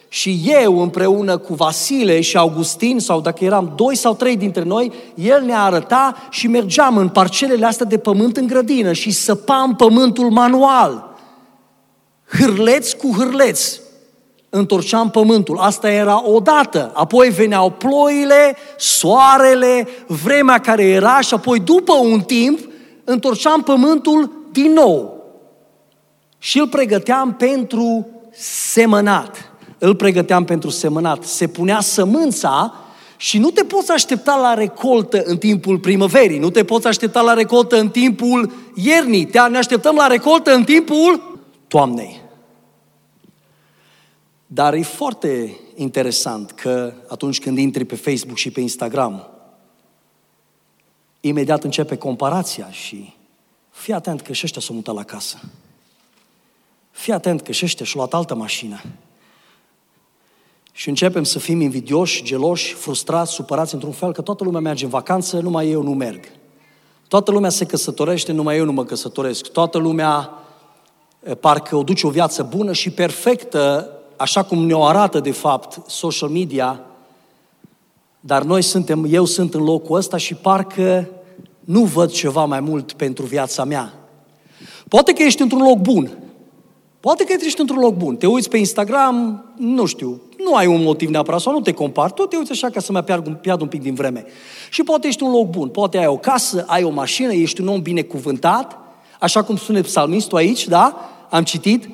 și 0.09 0.41
eu 0.63 0.81
împreună 0.81 1.37
cu 1.37 1.55
Vasile 1.55 2.21
și 2.21 2.37
Augustin, 2.37 2.99
sau 2.99 3.21
dacă 3.21 3.45
eram 3.45 3.73
doi 3.77 3.97
sau 3.97 4.15
trei 4.15 4.37
dintre 4.37 4.63
noi, 4.63 4.93
el 5.15 5.43
ne 5.43 5.55
arăta 5.55 6.29
și 6.31 6.47
mergeam 6.47 6.97
în 6.97 7.09
parcelele 7.09 7.67
astea 7.67 7.87
de 7.87 7.99
pământ 7.99 8.37
în 8.37 8.47
grădină 8.47 8.93
și 8.93 9.11
săpam 9.11 9.77
pământul 9.77 10.31
manual. 10.31 11.17
Hârleț 12.39 12.93
cu 12.93 13.13
hârleț. 13.17 13.79
Întorceam 14.51 15.11
pământul. 15.11 15.59
Asta 15.59 15.91
era 15.91 16.29
odată. 16.31 16.91
Apoi 16.95 17.29
veneau 17.29 17.71
ploile, 17.71 18.57
soarele, 18.77 19.89
vremea 20.07 20.59
care 20.59 20.85
era 20.85 21.21
și 21.21 21.35
apoi 21.35 21.61
după 21.61 21.93
un 21.93 22.21
timp 22.21 22.59
întorceam 23.05 23.63
pământul 23.63 24.47
din 24.53 24.73
nou. 24.73 25.17
Și 26.39 26.59
îl 26.59 26.69
pregăteam 26.69 27.35
pentru 27.35 28.07
semănat 28.71 29.48
îl 29.79 29.95
pregăteam 29.95 30.45
pentru 30.45 30.71
semănat. 30.71 31.25
Se 31.25 31.47
punea 31.47 31.81
sămânța 31.81 32.75
și 33.17 33.39
nu 33.39 33.51
te 33.51 33.65
poți 33.65 33.91
aștepta 33.91 34.37
la 34.37 34.55
recoltă 34.55 35.23
în 35.23 35.39
timpul 35.39 35.79
primăverii, 35.79 36.39
nu 36.39 36.51
te 36.51 36.65
poți 36.65 36.87
aștepta 36.87 37.21
la 37.21 37.33
recoltă 37.33 37.77
în 37.77 37.89
timpul 37.89 38.53
iernii, 38.75 39.27
te 39.27 39.41
ne 39.41 39.59
așteptăm 39.59 39.95
la 39.95 40.07
recoltă 40.07 40.55
în 40.55 40.65
timpul 40.65 41.39
toamnei. 41.69 42.21
Dar 44.47 44.75
e 44.75 44.83
foarte 44.83 45.57
interesant 45.75 46.51
că 46.51 46.93
atunci 47.09 47.41
când 47.41 47.59
intri 47.59 47.85
pe 47.85 47.97
Facebook 47.97 48.37
și 48.37 48.51
pe 48.51 48.61
Instagram, 48.61 49.29
imediat 51.21 51.65
începe 51.65 51.97
comparația 51.97 52.71
și 52.71 53.15
fii 53.71 53.93
atent 53.93 54.21
că 54.21 54.33
și 54.33 54.45
ăștia 54.45 54.61
s-au 54.61 54.75
mutat 54.75 54.95
la 54.95 55.03
casă. 55.03 55.39
fii 56.91 57.13
atent 57.13 57.41
că 57.41 57.53
și 57.53 57.65
ăștia 57.65 57.85
și-au 57.85 58.01
luat 58.01 58.15
altă 58.15 58.35
mașină. 58.35 58.83
Și 60.79 60.89
începem 60.89 61.25
să 61.25 61.39
fim 61.39 61.61
invidioși, 61.61 62.23
geloși, 62.23 62.75
frustrați, 62.75 63.33
supărați 63.33 63.75
într-un 63.75 63.93
fel 63.93 64.13
că 64.13 64.23
toată 64.23 64.45
lumea 64.45 64.61
merge 64.61 64.85
în 64.85 64.91
vacanță, 64.91 65.39
numai 65.39 65.71
eu 65.71 65.83
nu 65.83 65.95
merg. 65.95 66.21
Toată 67.09 67.31
lumea 67.31 67.51
se 67.51 67.65
căsătorește, 67.65 68.33
numai 68.33 68.57
eu 68.57 68.65
nu 68.65 68.73
mă 68.73 68.85
căsătoresc. 68.85 69.47
Toată 69.47 69.79
lumea 69.79 70.33
parcă 71.41 71.77
o 71.77 71.83
duce 71.83 72.07
o 72.07 72.11
viață 72.11 72.43
bună 72.43 72.73
și 72.73 72.91
perfectă, 72.91 73.93
așa 74.17 74.43
cum 74.43 74.59
ne-o 74.59 74.85
arată 74.85 75.21
de 75.21 75.31
fapt 75.31 75.91
social 75.91 76.29
media, 76.29 76.81
dar 78.21 78.43
noi 78.43 78.63
suntem, 78.63 79.07
eu 79.11 79.25
sunt 79.25 79.55
în 79.55 79.63
locul 79.63 79.97
ăsta 79.97 80.17
și 80.17 80.35
parcă 80.35 81.09
nu 81.61 81.85
văd 81.85 82.11
ceva 82.11 82.45
mai 82.45 82.61
mult 82.61 82.93
pentru 82.93 83.25
viața 83.25 83.65
mea. 83.65 83.95
Poate 84.89 85.13
că 85.13 85.23
ești 85.23 85.43
într-un 85.43 85.63
loc 85.63 85.79
bun. 85.79 86.19
Poate 87.01 87.25
că 87.25 87.35
ești 87.45 87.61
într-un 87.61 87.81
loc 87.81 87.95
bun. 87.95 88.17
Te 88.17 88.27
uiți 88.27 88.49
pe 88.49 88.57
Instagram, 88.57 89.45
nu 89.57 89.87
știu, 89.87 90.21
nu 90.45 90.55
ai 90.55 90.67
un 90.67 90.83
motiv 90.83 91.09
neapărat 91.09 91.41
sau 91.41 91.53
nu 91.53 91.61
te 91.61 91.73
compari, 91.73 92.13
tu 92.13 92.23
te 92.23 92.37
uiți 92.37 92.51
așa 92.51 92.71
ca 92.71 92.81
să 92.81 92.93
mai 92.93 93.05
pierd, 93.05 93.35
pierd 93.35 93.61
un 93.61 93.67
pic 93.69 93.83
din 93.83 93.95
vreme. 93.95 94.25
Și 94.71 94.83
poate 94.83 95.07
ești 95.07 95.23
un 95.23 95.31
loc 95.31 95.51
bun, 95.51 95.69
poate 95.69 95.99
ai 95.99 96.07
o 96.07 96.17
casă, 96.17 96.65
ai 96.67 96.85
o 96.85 96.91
mașină, 96.91 97.33
ești 97.33 97.61
un 97.61 97.69
om 97.69 97.83
binecuvântat, 97.83 98.79
așa 99.21 99.43
cum 99.43 99.57
spune 99.57 99.81
psalmistul 99.81 100.39
aici, 100.39 100.67
da? 100.67 101.11
Am 101.31 101.43
citit. 101.43 101.89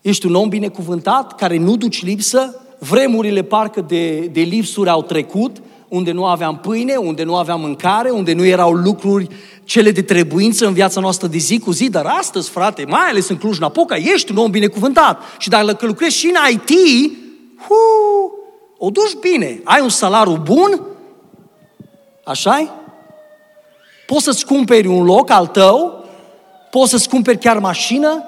Ești 0.00 0.26
un 0.26 0.34
om 0.34 0.48
binecuvântat, 0.48 1.34
care 1.34 1.58
nu 1.58 1.76
duci 1.76 2.04
lipsă, 2.04 2.60
vremurile 2.78 3.42
parcă 3.42 3.80
de, 3.80 4.18
de 4.18 4.40
lipsuri 4.40 4.88
au 4.88 5.02
trecut, 5.02 5.62
unde 5.92 6.12
nu 6.12 6.26
aveam 6.26 6.58
pâine, 6.58 6.96
unde 6.96 7.22
nu 7.22 7.36
aveam 7.36 7.60
mâncare, 7.60 8.10
unde 8.10 8.32
nu 8.32 8.44
erau 8.44 8.72
lucruri 8.72 9.28
cele 9.64 9.90
de 9.90 10.02
trebuință 10.02 10.66
în 10.66 10.72
viața 10.72 11.00
noastră 11.00 11.26
de 11.26 11.38
zi 11.38 11.58
cu 11.58 11.70
zi, 11.70 11.88
dar 11.88 12.06
astăzi, 12.06 12.50
frate, 12.50 12.84
mai 12.88 13.08
ales 13.08 13.28
în 13.28 13.36
Cluj-Napoca, 13.36 13.96
ești 13.96 14.30
un 14.30 14.36
om 14.36 14.50
binecuvântat. 14.50 15.22
Și 15.38 15.48
dacă 15.48 15.86
lucrezi 15.86 16.16
și 16.16 16.26
în 16.26 16.50
IT, 16.50 16.70
hu, 17.68 17.74
o 18.78 18.90
duci 18.90 19.30
bine. 19.30 19.60
Ai 19.64 19.80
un 19.80 19.88
salariu 19.88 20.40
bun, 20.44 20.80
așa 22.24 22.72
Poți 24.06 24.24
să-ți 24.24 24.46
cumperi 24.46 24.86
un 24.86 25.04
loc 25.04 25.30
al 25.30 25.46
tău, 25.46 26.04
poți 26.70 26.90
să-ți 26.90 27.08
cumperi 27.08 27.38
chiar 27.38 27.58
mașină, 27.58 28.24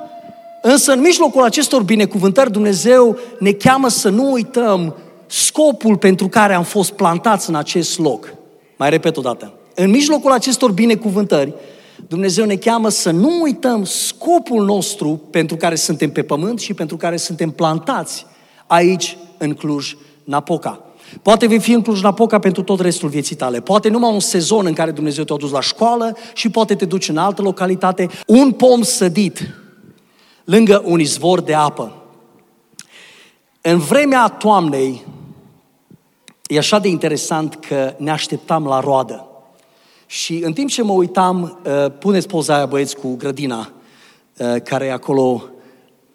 însă 0.63 0.93
în 0.93 1.01
mijlocul 1.01 1.43
acestor 1.43 1.83
binecuvântări 1.83 2.53
Dumnezeu 2.53 3.19
ne 3.39 3.53
cheamă 3.53 3.89
să 3.89 4.09
nu 4.09 4.33
uităm 4.33 4.95
scopul 5.35 5.97
pentru 5.97 6.29
care 6.29 6.55
am 6.55 6.63
fost 6.63 6.93
plantați 6.93 7.49
în 7.49 7.55
acest 7.55 7.99
loc. 7.99 8.35
Mai 8.77 8.91
repet 8.91 9.17
o 9.17 9.21
dată. 9.21 9.53
În 9.75 9.91
mijlocul 9.91 10.33
acestor 10.33 10.73
binecuvântări, 10.73 11.55
Dumnezeu 12.09 12.45
ne 12.45 12.57
cheamă 12.57 12.89
să 12.89 13.11
nu 13.11 13.41
uităm 13.43 13.85
scopul 13.85 14.65
nostru 14.65 15.21
pentru 15.31 15.57
care 15.57 15.75
suntem 15.75 16.11
pe 16.11 16.23
pământ 16.23 16.61
și 16.61 16.75
pentru 16.75 16.97
care 16.97 17.17
suntem 17.17 17.51
plantați 17.51 18.27
aici, 18.67 19.17
în 19.39 19.55
Cluj-Napoca. 19.55 20.81
Poate 21.23 21.47
vei 21.47 21.61
fi 21.61 21.73
în 21.73 21.83
Cluj-Napoca 21.83 22.39
pentru 22.39 22.63
tot 22.63 22.81
restul 22.81 23.09
vieții 23.09 23.37
tale. 23.37 23.61
Poate 23.61 23.89
numai 23.89 24.13
un 24.13 24.21
sezon 24.21 24.67
în 24.67 24.73
care 24.73 24.91
Dumnezeu 24.91 25.25
te-a 25.25 25.37
dus 25.37 25.51
la 25.51 25.61
școală 25.61 26.17
și 26.35 26.51
poate 26.51 26.75
te 26.75 26.85
duci 26.85 27.09
în 27.09 27.17
altă 27.17 27.43
localitate. 27.43 28.09
Un 28.27 28.53
pom 28.53 28.83
sădit 28.83 29.55
lângă 30.45 30.83
un 30.85 31.01
izvor 31.01 31.41
de 31.41 31.55
apă. 31.55 31.93
În 33.61 33.79
vremea 33.79 34.29
toamnei, 34.29 35.03
e 36.55 36.59
așa 36.59 36.79
de 36.79 36.89
interesant 36.89 37.55
că 37.55 37.95
ne 37.99 38.11
așteptam 38.11 38.67
la 38.67 38.81
roadă. 38.81 39.27
Și 40.07 40.41
în 40.45 40.53
timp 40.53 40.69
ce 40.69 40.83
mă 40.83 40.93
uitam, 40.93 41.59
uh, 41.65 41.87
puneți 41.99 42.27
poza 42.27 42.55
aia 42.55 42.67
băieți 42.67 42.97
cu 42.97 43.15
grădina, 43.15 43.73
uh, 44.37 44.63
care 44.63 44.87
e 44.87 44.93
acolo, 44.93 45.45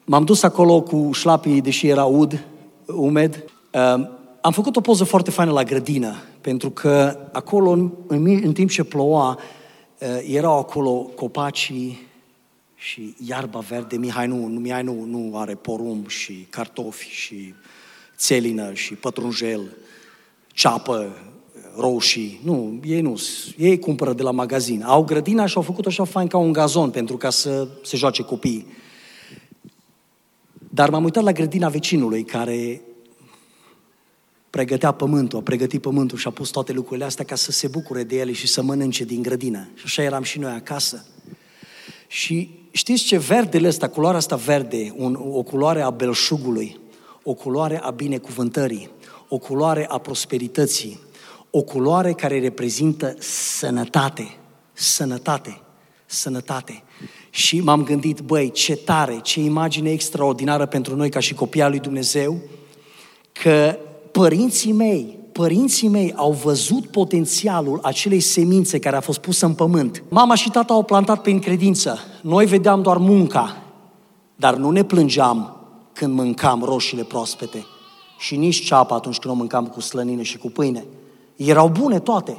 m-am 0.05 0.24
dus 0.24 0.43
acolo 0.43 0.81
cu 0.81 1.10
șlapii, 1.13 1.62
deși 1.62 1.88
era 1.88 2.05
ud, 2.05 2.46
umed. 2.86 3.43
Uh, 3.74 4.08
am 4.41 4.51
făcut 4.51 4.75
o 4.75 4.81
poză 4.81 5.03
foarte 5.03 5.31
faină 5.31 5.51
la 5.51 5.63
grădină, 5.63 6.15
pentru 6.41 6.69
că 6.69 7.19
acolo, 7.31 7.69
în, 7.69 7.91
în 8.43 8.53
timp 8.53 8.69
ce 8.69 8.84
ploua, 8.84 9.39
erau 10.27 10.58
acolo 10.58 10.91
copacii 10.91 12.08
și 12.75 13.15
iarba 13.25 13.60
verde. 13.60 13.98
Mihai 13.98 14.27
nu, 14.27 14.48
nu, 14.48 14.60
Mihai 14.60 14.84
nu, 14.84 15.03
nu 15.05 15.38
are 15.38 15.55
porumb 15.55 16.08
și 16.08 16.48
cartofi 16.50 17.10
și 17.10 17.53
țelină 18.17 18.74
și 18.74 18.93
pătrunjel, 18.93 19.62
ceapă, 20.59 21.15
roșii. 21.77 22.39
Nu, 22.43 22.79
ei 22.83 23.01
nu. 23.01 23.21
Ei 23.57 23.79
cumpără 23.79 24.13
de 24.13 24.23
la 24.23 24.31
magazin. 24.31 24.83
Au 24.83 25.03
grădina 25.03 25.45
și 25.45 25.57
au 25.57 25.61
făcut 25.61 25.85
așa 25.85 26.03
fain 26.03 26.27
ca 26.27 26.37
un 26.37 26.51
gazon 26.51 26.89
pentru 26.89 27.17
ca 27.17 27.29
să 27.29 27.67
se 27.83 27.97
joace 27.97 28.23
copiii. 28.23 28.65
Dar 30.69 30.89
m-am 30.89 31.03
uitat 31.03 31.23
la 31.23 31.31
grădina 31.31 31.69
vecinului 31.69 32.23
care 32.23 32.81
pregătea 34.49 34.91
pământul, 34.91 35.39
a 35.39 35.41
pregătit 35.41 35.81
pământul 35.81 36.17
și 36.17 36.27
a 36.27 36.31
pus 36.31 36.49
toate 36.49 36.71
lucrurile 36.71 37.05
astea 37.05 37.25
ca 37.25 37.35
să 37.35 37.51
se 37.51 37.67
bucure 37.67 38.03
de 38.03 38.17
ele 38.17 38.31
și 38.31 38.47
să 38.47 38.61
mănânce 38.61 39.03
din 39.03 39.21
grădină. 39.21 39.67
Și 39.73 39.83
așa 39.85 40.01
eram 40.01 40.23
și 40.23 40.39
noi 40.39 40.51
acasă. 40.51 41.05
Și 42.07 42.49
știți 42.71 43.03
ce 43.03 43.17
verdele 43.17 43.67
ăsta, 43.67 43.87
culoarea 43.87 44.17
asta 44.17 44.35
verde, 44.35 44.93
un, 44.97 45.19
o 45.31 45.41
culoare 45.41 45.81
a 45.81 45.89
belșugului, 45.89 46.79
o 47.23 47.33
culoare 47.33 47.79
a 47.81 47.89
binecuvântării, 47.89 48.89
o 49.29 49.38
culoare 49.38 49.86
a 49.89 49.98
prosperității, 49.98 51.00
o 51.50 51.62
culoare 51.62 52.13
care 52.13 52.39
reprezintă 52.39 53.15
sănătate, 53.19 54.38
sănătate, 54.74 55.62
sănătate. 56.05 56.83
Și 57.29 57.59
m-am 57.59 57.83
gândit, 57.83 58.19
băi, 58.19 58.51
ce 58.51 58.75
tare, 58.75 59.19
ce 59.24 59.39
imagine 59.39 59.91
extraordinară 59.91 60.65
pentru 60.65 60.95
noi 60.95 61.09
ca 61.09 61.19
și 61.19 61.33
copii 61.33 61.62
al 61.62 61.69
lui 61.69 61.79
Dumnezeu, 61.79 62.38
că 63.31 63.77
părinții 64.12 64.71
mei, 64.71 65.17
părinții 65.31 65.88
mei 65.88 66.13
au 66.15 66.31
văzut 66.31 66.86
potențialul 66.88 67.79
acelei 67.83 68.19
semințe 68.19 68.79
care 68.79 68.95
a 68.95 69.00
fost 69.01 69.19
pusă 69.19 69.45
în 69.45 69.53
pământ. 69.53 70.03
Mama 70.09 70.36
și 70.36 70.50
tata 70.50 70.74
au 70.74 70.83
plantat 70.83 71.21
prin 71.21 71.39
credință. 71.39 72.00
Noi 72.21 72.45
vedeam 72.45 72.81
doar 72.81 72.98
munca, 72.98 73.63
dar 74.36 74.55
nu 74.55 74.69
ne 74.69 74.83
plângeam 74.83 75.57
când 75.93 76.13
mâncam 76.13 76.63
roșiile 76.63 77.03
proaspete 77.03 77.65
și 78.19 78.35
nici 78.35 78.65
ceapa 78.65 78.95
atunci 78.95 79.17
când 79.17 79.33
o 79.33 79.38
mâncam 79.38 79.67
cu 79.67 79.79
slănină 79.79 80.21
și 80.21 80.38
cu 80.38 80.49
pâine. 80.49 80.85
Erau 81.35 81.67
bune 81.67 81.99
toate. 81.99 82.38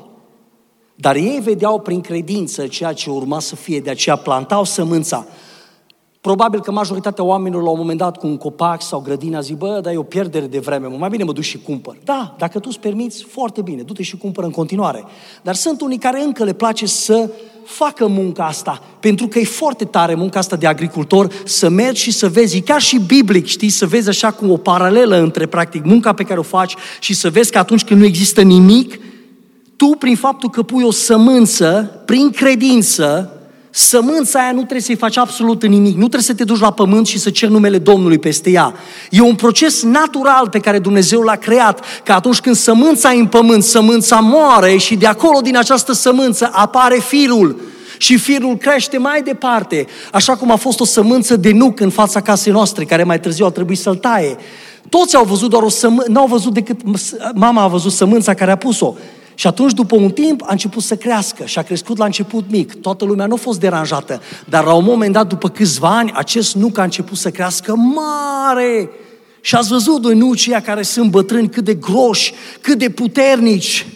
Dar 0.94 1.16
ei 1.16 1.40
vedeau 1.42 1.80
prin 1.80 2.00
credință 2.00 2.66
ceea 2.66 2.92
ce 2.92 3.10
urma 3.10 3.40
să 3.40 3.56
fie, 3.56 3.80
de 3.80 3.90
aceea 3.90 4.16
plantau 4.16 4.64
sămânța. 4.64 5.26
Probabil 6.20 6.60
că 6.60 6.70
majoritatea 6.70 7.24
oamenilor 7.24 7.62
la 7.62 7.70
un 7.70 7.78
moment 7.78 7.98
dat 7.98 8.16
cu 8.16 8.26
un 8.26 8.36
copac 8.36 8.82
sau 8.82 9.00
grădina 9.00 9.40
zic, 9.40 9.56
bă, 9.56 9.80
dar 9.82 9.92
e 9.92 9.96
o 9.96 10.02
pierdere 10.02 10.46
de 10.46 10.58
vreme, 10.58 10.86
mai 10.86 11.08
bine 11.08 11.24
mă 11.24 11.32
duc 11.32 11.42
și 11.42 11.58
cumpăr. 11.58 11.96
Da, 12.04 12.34
dacă 12.38 12.58
tu 12.58 12.68
îți 12.70 12.80
permiți, 12.80 13.22
foarte 13.22 13.62
bine, 13.62 13.82
du-te 13.82 14.02
și 14.02 14.16
cumpără 14.16 14.46
în 14.46 14.52
continuare. 14.52 15.04
Dar 15.42 15.54
sunt 15.54 15.80
unii 15.80 15.98
care 15.98 16.22
încă 16.22 16.44
le 16.44 16.52
place 16.52 16.86
să 16.86 17.30
facă 17.64 18.06
munca 18.06 18.44
asta, 18.46 18.82
pentru 19.00 19.28
că 19.28 19.38
e 19.38 19.44
foarte 19.44 19.84
tare 19.84 20.14
munca 20.14 20.38
asta 20.38 20.56
de 20.56 20.66
agricultor, 20.66 21.32
să 21.44 21.68
mergi 21.68 22.02
și 22.02 22.12
să 22.12 22.28
vezi, 22.28 22.56
e 22.56 22.60
chiar 22.60 22.80
și 22.80 23.00
biblic, 23.06 23.46
știi, 23.46 23.68
să 23.68 23.86
vezi 23.86 24.08
așa 24.08 24.30
cu 24.30 24.46
o 24.46 24.56
paralelă 24.56 25.16
între, 25.16 25.46
practic, 25.46 25.84
munca 25.84 26.12
pe 26.12 26.22
care 26.22 26.38
o 26.38 26.42
faci 26.42 26.74
și 27.00 27.14
să 27.14 27.30
vezi 27.30 27.50
că 27.50 27.58
atunci 27.58 27.84
când 27.84 28.00
nu 28.00 28.06
există 28.06 28.42
nimic, 28.42 28.98
tu, 29.76 29.86
prin 29.86 30.16
faptul 30.16 30.50
că 30.50 30.62
pui 30.62 30.82
o 30.82 30.90
sămânță, 30.90 32.02
prin 32.04 32.30
credință, 32.30 33.39
Sămânța 33.70 34.40
aia 34.40 34.50
nu 34.50 34.58
trebuie 34.58 34.80
să-i 34.80 34.96
faci 34.96 35.16
absolut 35.16 35.66
nimic, 35.66 35.92
nu 35.92 36.00
trebuie 36.00 36.22
să 36.22 36.34
te 36.34 36.44
duci 36.44 36.60
la 36.60 36.72
pământ 36.72 37.06
și 37.06 37.18
să 37.18 37.30
ceri 37.30 37.52
numele 37.52 37.78
Domnului 37.78 38.18
peste 38.18 38.50
ea. 38.50 38.74
E 39.10 39.20
un 39.20 39.34
proces 39.34 39.82
natural 39.82 40.48
pe 40.48 40.58
care 40.58 40.78
Dumnezeu 40.78 41.20
l-a 41.20 41.36
creat, 41.36 41.84
că 42.04 42.12
atunci 42.12 42.40
când 42.40 42.56
sămânța 42.56 43.12
e 43.12 43.18
în 43.18 43.26
pământ, 43.26 43.62
sămânța 43.62 44.16
moare 44.16 44.76
și 44.76 44.96
de 44.96 45.06
acolo, 45.06 45.40
din 45.40 45.56
această 45.56 45.92
sămânță, 45.92 46.50
apare 46.52 46.98
firul. 46.98 47.60
Și 47.98 48.16
firul 48.16 48.56
crește 48.56 48.98
mai 48.98 49.22
departe, 49.22 49.86
așa 50.12 50.36
cum 50.36 50.50
a 50.50 50.56
fost 50.56 50.80
o 50.80 50.84
sămânță 50.84 51.36
de 51.36 51.52
nuc 51.52 51.80
în 51.80 51.90
fața 51.90 52.20
casei 52.20 52.52
noastre, 52.52 52.84
care 52.84 53.04
mai 53.04 53.20
târziu 53.20 53.44
au 53.44 53.50
trebuit 53.50 53.78
să-l 53.78 53.96
taie. 53.96 54.36
Toți 54.88 55.16
au 55.16 55.24
văzut 55.24 55.50
doar 55.50 55.62
o 55.62 55.68
sămânță, 55.68 56.10
n-au 56.10 56.26
văzut 56.26 56.52
decât 56.52 56.80
mama 57.34 57.62
a 57.62 57.66
văzut 57.66 57.92
sămânța 57.92 58.34
care 58.34 58.50
a 58.50 58.56
pus-o. 58.56 58.94
Și 59.40 59.46
atunci, 59.46 59.72
după 59.72 59.96
un 59.96 60.10
timp, 60.10 60.42
a 60.42 60.50
început 60.50 60.82
să 60.82 60.96
crească 60.96 61.44
și 61.44 61.58
a 61.58 61.62
crescut 61.62 61.96
la 61.96 62.04
început 62.04 62.50
mic. 62.50 62.74
Toată 62.74 63.04
lumea 63.04 63.26
nu 63.26 63.34
a 63.34 63.36
fost 63.36 63.60
deranjată, 63.60 64.20
dar 64.48 64.64
la 64.64 64.74
un 64.74 64.84
moment 64.84 65.12
dat, 65.12 65.26
după 65.26 65.48
câțiva 65.48 65.96
ani, 65.96 66.12
acest 66.14 66.54
nuc 66.54 66.78
a 66.78 66.82
început 66.82 67.16
să 67.16 67.30
crească 67.30 67.74
mare. 67.74 68.90
Și 69.40 69.54
ați 69.54 69.68
văzut 69.68 70.02
doi 70.02 70.14
nuci 70.14 70.50
care 70.50 70.82
sunt 70.82 71.10
bătrâni, 71.10 71.48
cât 71.48 71.64
de 71.64 71.74
groși, 71.74 72.32
cât 72.60 72.78
de 72.78 72.90
puternici. 72.90 73.86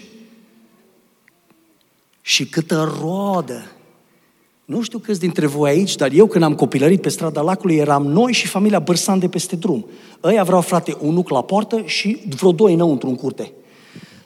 Și 2.20 2.46
câtă 2.46 2.94
rodă. 3.00 3.66
Nu 4.64 4.82
știu 4.82 4.98
câți 4.98 5.20
dintre 5.20 5.46
voi 5.46 5.70
aici, 5.70 5.96
dar 5.96 6.10
eu 6.12 6.26
când 6.26 6.44
am 6.44 6.54
copilărit 6.54 7.00
pe 7.00 7.08
strada 7.08 7.40
lacului, 7.40 7.76
eram 7.76 8.06
noi 8.06 8.32
și 8.32 8.46
familia 8.46 8.78
Bărsan 8.78 9.18
de 9.18 9.28
peste 9.28 9.56
drum. 9.56 9.86
Ăia 10.22 10.42
vreau, 10.42 10.60
frate, 10.60 10.96
un 11.00 11.14
nuc 11.14 11.28
la 11.28 11.42
poartă 11.42 11.82
și 11.84 12.22
vreo 12.36 12.52
doi 12.52 12.72
înăuntru 12.72 13.08
în 13.08 13.14
curte. 13.14 13.52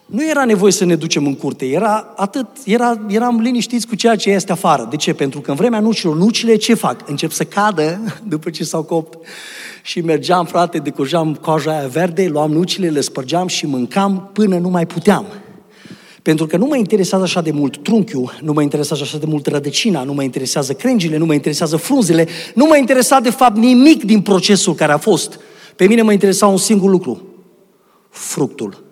Nu 0.08 0.28
era 0.28 0.44
nevoie 0.44 0.72
să 0.72 0.84
ne 0.84 0.96
ducem 0.96 1.26
în 1.26 1.34
curte, 1.34 1.66
era 1.66 2.12
atât, 2.16 2.46
era, 2.64 3.00
eram 3.08 3.40
liniștiți 3.40 3.86
cu 3.86 3.94
ceea 3.94 4.16
ce 4.16 4.30
este 4.30 4.52
afară. 4.52 4.86
De 4.90 4.96
ce? 4.96 5.12
Pentru 5.12 5.40
că 5.40 5.50
în 5.50 5.56
vremea 5.56 5.80
nucilor, 5.80 6.16
nucile 6.16 6.56
ce 6.56 6.74
fac? 6.74 7.08
Încep 7.08 7.30
să 7.30 7.44
cadă 7.44 8.00
după 8.28 8.50
ce 8.50 8.64
s-au 8.64 8.82
copt. 8.82 9.18
Și 9.82 10.00
mergeam, 10.00 10.46
frate, 10.46 10.78
decojam 10.78 11.34
coaja 11.34 11.70
aia 11.78 11.86
verde, 11.86 12.28
luam 12.28 12.50
nucile, 12.50 12.88
le 12.88 13.00
spărgeam 13.00 13.46
și 13.46 13.66
mâncam 13.66 14.30
până 14.32 14.58
nu 14.58 14.68
mai 14.68 14.86
puteam. 14.86 15.26
Pentru 16.22 16.46
că 16.46 16.56
nu 16.56 16.66
mă 16.66 16.76
interesează 16.76 17.24
așa 17.24 17.40
de 17.40 17.50
mult 17.50 17.82
trunchiul, 17.82 18.38
nu 18.42 18.52
mă 18.52 18.62
interesează 18.62 19.02
așa 19.02 19.18
de 19.18 19.26
mult 19.26 19.46
rădăcina, 19.46 20.02
nu 20.02 20.12
mă 20.12 20.22
interesează 20.22 20.72
crengile, 20.72 21.16
nu 21.16 21.26
mă 21.26 21.34
interesează 21.34 21.76
frunzele, 21.76 22.26
nu 22.54 22.64
mă 22.64 22.76
interesa 22.76 23.20
de 23.20 23.30
fapt 23.30 23.56
nimic 23.56 24.04
din 24.04 24.20
procesul 24.20 24.74
care 24.74 24.92
a 24.92 24.98
fost. 24.98 25.40
Pe 25.76 25.86
mine 25.86 26.02
mă 26.02 26.12
interesa 26.12 26.46
un 26.46 26.56
singur 26.56 26.90
lucru, 26.90 27.22
fructul. 28.10 28.86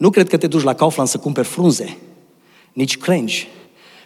Nu 0.00 0.10
cred 0.10 0.28
că 0.28 0.36
te 0.36 0.46
duci 0.46 0.62
la 0.62 0.74
Kaufland 0.74 1.08
să 1.08 1.18
cumperi 1.18 1.46
frunze, 1.46 1.96
nici 2.72 2.98
crengi 2.98 3.48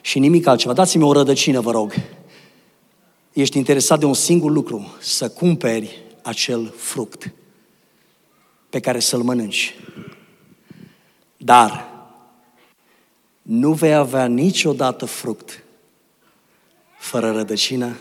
și 0.00 0.18
nimic 0.18 0.46
altceva. 0.46 0.72
Dați-mi 0.72 1.04
o 1.04 1.12
rădăcină, 1.12 1.60
vă 1.60 1.70
rog. 1.70 1.94
Ești 3.32 3.58
interesat 3.58 3.98
de 3.98 4.04
un 4.04 4.14
singur 4.14 4.50
lucru, 4.50 4.96
să 5.00 5.30
cumperi 5.30 6.02
acel 6.22 6.74
fruct 6.76 7.32
pe 8.70 8.80
care 8.80 8.98
să-l 8.98 9.22
mănânci. 9.22 9.74
Dar 11.36 11.92
nu 13.42 13.72
vei 13.72 13.94
avea 13.94 14.26
niciodată 14.26 15.04
fruct 15.04 15.64
fără 16.98 17.32
rădăcină, 17.32 17.96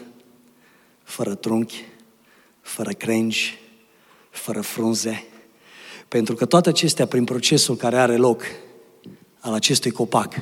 fără 1.03 1.35
trunchi, 1.35 1.83
fără 2.61 2.91
crengi, 2.91 3.59
fără 4.29 4.61
frunze. 4.61 5.27
Pentru 6.13 6.35
că 6.35 6.45
toate 6.45 6.69
acestea, 6.69 7.05
prin 7.05 7.23
procesul 7.23 7.75
care 7.75 7.97
are 7.97 8.15
loc 8.15 8.43
al 9.39 9.53
acestui 9.53 9.91
copac, 9.91 10.33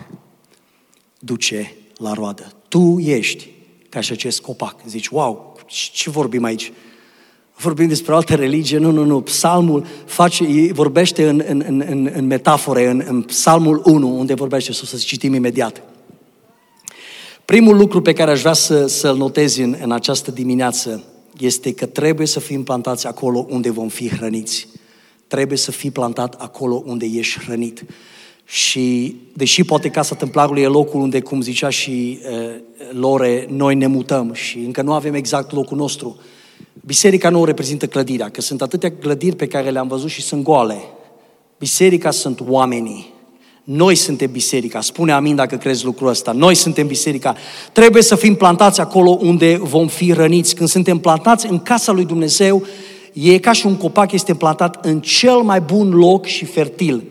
duce 1.20 1.76
la 1.98 2.14
roadă. 2.14 2.52
Tu 2.68 3.00
ești 3.00 3.50
ca 3.90 4.00
și 4.00 4.12
acest 4.12 4.42
copac. 4.42 4.76
Zici, 4.88 5.08
wow, 5.08 5.58
ce 5.68 6.10
vorbim 6.10 6.44
aici? 6.44 6.72
Vorbim 7.56 7.88
despre 7.88 8.14
o 8.14 8.16
altă 8.16 8.36
religie? 8.36 8.78
Nu, 8.78 8.92
nu, 8.92 9.04
nu. 9.04 9.22
Psalmul 9.22 9.86
face, 10.06 10.72
vorbește 10.74 11.30
în, 11.30 11.44
în, 11.48 11.84
în, 11.88 12.12
în 12.14 12.26
metafore, 12.26 12.88
în, 12.88 13.04
în 13.08 13.22
Psalmul 13.22 13.82
1, 13.86 14.18
unde 14.18 14.34
vorbește, 14.34 14.74
să, 14.74 14.86
să 14.86 14.98
citim 14.98 15.34
imediat. 15.34 15.84
Primul 17.46 17.78
lucru 17.78 18.02
pe 18.02 18.14
care 18.14 18.32
aș 18.32 18.40
vrea 18.40 18.54
să, 18.54 18.88
să-l 18.88 19.18
notez 19.18 19.58
în, 19.58 19.78
în 19.82 19.92
această 19.92 20.32
dimineață 20.32 21.04
este 21.38 21.74
că 21.74 21.86
trebuie 21.86 22.28
să 22.28 22.40
fim 22.40 22.64
plantați 22.64 23.08
acolo 23.08 23.46
unde 23.50 23.70
vom 23.70 23.88
fi 23.88 24.10
hrăniți. 24.10 24.68
Trebuie 25.32 25.58
să 25.58 25.72
fii 25.72 25.92
plantat 25.92 26.34
acolo 26.38 26.84
unde 26.86 27.06
ești 27.06 27.40
hrănit. 27.40 27.84
Și 28.46 29.16
deși 29.34 29.64
poate 29.64 29.90
Casa 29.90 30.16
Templarului 30.16 30.62
e 30.62 30.68
locul 30.68 31.02
unde, 31.02 31.22
cum 31.22 31.42
zicea 31.42 31.70
și 31.70 32.20
uh, 32.32 32.56
Lore, 32.92 33.46
noi 33.50 33.76
ne 33.76 33.88
mutăm 33.88 34.34
și 34.34 34.58
încă 34.58 34.82
nu 34.82 34.94
avem 34.94 35.14
exact 35.14 35.52
locul 35.52 35.78
nostru, 35.78 36.20
Biserica 36.86 37.30
nu 37.30 37.46
reprezintă 37.46 37.88
clădirea, 37.88 38.30
că 38.30 38.42
sunt 38.42 38.62
atâtea 38.62 38.92
clădiri 38.92 39.36
pe 39.36 39.48
care 39.48 39.70
le-am 39.70 39.88
văzut 39.88 40.10
și 40.10 40.22
sunt 40.22 40.44
goale. 40.44 40.82
Biserica 41.60 42.12
sunt 42.12 42.40
oamenii. 42.48 43.14
Noi 43.64 43.96
suntem 43.96 44.32
biserica. 44.32 44.82
Spune 44.82 45.12
amin 45.12 45.36
dacă 45.36 45.56
crezi 45.56 45.86
lucrul 45.86 46.08
ăsta. 46.08 46.32
Noi 46.32 46.56
suntem 46.56 46.88
biserica. 46.88 47.36
Trebuie 47.72 48.04
să 48.04 48.16
fim 48.16 48.36
plantați 48.36 48.80
acolo 48.80 49.18
unde 49.22 49.58
vom 49.62 49.88
fi 49.88 50.12
răniți. 50.12 50.56
Când 50.56 50.70
suntem 50.70 50.98
plantați 50.98 51.48
în 51.48 51.60
casa 51.60 51.92
lui 51.92 52.06
Dumnezeu, 52.06 52.64
e 53.14 53.38
ca 53.38 53.52
și 53.52 53.66
un 53.66 53.76
copac 53.76 54.12
este 54.12 54.36
plantat 54.36 54.86
în 54.86 55.00
cel 55.00 55.38
mai 55.38 55.62
bun 55.62 55.90
loc 55.90 56.26
și 56.26 56.46
fertil. 56.46 57.04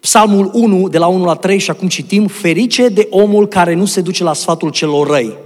Psalmul 0.00 0.50
1, 0.52 0.88
de 0.88 0.98
la 0.98 1.06
1 1.06 1.24
la 1.24 1.34
3, 1.34 1.58
și 1.58 1.70
acum 1.70 1.88
citim, 1.88 2.26
ferice 2.26 2.88
de 2.88 3.06
omul 3.10 3.48
care 3.48 3.74
nu 3.74 3.84
se 3.84 4.00
duce 4.00 4.22
la 4.22 4.32
sfatul 4.32 4.70
celor 4.70 5.06
răi, 5.06 5.36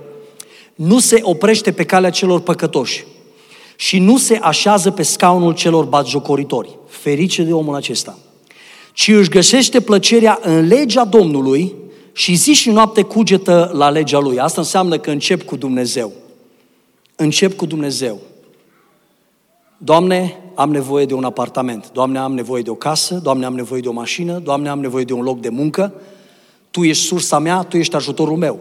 nu 0.75 0.99
se 0.99 1.21
oprește 1.23 1.73
pe 1.73 1.85
calea 1.85 2.11
celor 2.11 2.41
păcătoși 2.41 3.05
și 3.77 3.99
nu 3.99 4.17
se 4.17 4.39
așează 4.43 4.91
pe 4.91 5.03
scaunul 5.03 5.55
celor 5.55 5.85
batjocoritori. 5.85 6.79
Ferice 6.89 7.43
de 7.43 7.53
omul 7.53 7.75
acesta. 7.75 8.19
Ci 8.93 9.09
își 9.09 9.29
găsește 9.29 9.81
plăcerea 9.81 10.39
în 10.43 10.67
legea 10.67 11.05
Domnului 11.05 11.75
și 12.13 12.35
zi 12.35 12.53
și 12.53 12.71
noapte 12.71 13.03
cugetă 13.03 13.71
la 13.75 13.91
legea 13.91 14.19
Lui. 14.19 14.39
Asta 14.39 14.61
înseamnă 14.61 14.99
că 14.99 15.11
încep 15.11 15.43
cu 15.43 15.57
Dumnezeu. 15.57 16.13
Încep 17.17 17.57
cu 17.57 17.67
Dumnezeu. 17.67 18.21
Doamne, 19.79 20.37
am 20.55 20.71
nevoie 20.71 21.05
de 21.05 21.15
un 21.15 21.25
apartament. 21.25 21.91
Doamne, 21.93 22.19
am 22.19 22.35
nevoie 22.35 22.63
de 22.63 22.71
o 22.71 22.75
casă. 22.75 23.21
Doamne, 23.23 23.45
am 23.45 23.55
nevoie 23.55 23.81
de 23.81 23.89
o 23.89 23.93
mașină. 23.93 24.41
Doamne, 24.45 24.69
am 24.69 24.81
nevoie 24.81 25.05
de 25.05 25.13
un 25.13 25.23
loc 25.23 25.41
de 25.41 25.49
muncă. 25.49 25.93
Tu 26.71 26.83
ești 26.83 27.05
sursa 27.05 27.39
mea, 27.39 27.63
Tu 27.63 27.77
ești 27.77 27.97
ajutorul 27.97 28.37
meu. 28.37 28.59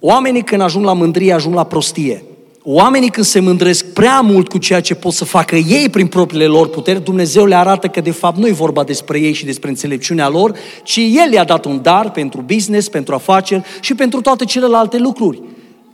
Oamenii 0.00 0.42
când 0.42 0.60
ajung 0.60 0.84
la 0.84 0.92
mândrie, 0.92 1.32
ajung 1.32 1.54
la 1.54 1.64
prostie. 1.64 2.22
Oamenii 2.62 3.10
când 3.10 3.26
se 3.26 3.40
mândresc 3.40 3.92
prea 3.92 4.20
mult 4.20 4.48
cu 4.48 4.58
ceea 4.58 4.80
ce 4.80 4.94
pot 4.94 5.12
să 5.12 5.24
facă 5.24 5.56
ei 5.56 5.88
prin 5.88 6.06
propriile 6.06 6.46
lor 6.46 6.68
puteri, 6.68 7.04
Dumnezeu 7.04 7.44
le 7.44 7.54
arată 7.54 7.88
că 7.88 8.00
de 8.00 8.10
fapt 8.10 8.36
nu 8.36 8.46
e 8.46 8.52
vorba 8.52 8.84
despre 8.84 9.20
ei 9.20 9.32
și 9.32 9.44
despre 9.44 9.68
înțelepciunea 9.68 10.28
lor, 10.28 10.58
ci 10.82 10.96
El 10.96 11.28
le-a 11.30 11.44
dat 11.44 11.64
un 11.64 11.82
dar 11.82 12.10
pentru 12.10 12.40
business, 12.46 12.88
pentru 12.88 13.14
afaceri 13.14 13.62
și 13.80 13.94
pentru 13.94 14.20
toate 14.20 14.44
celelalte 14.44 14.98
lucruri. 14.98 15.42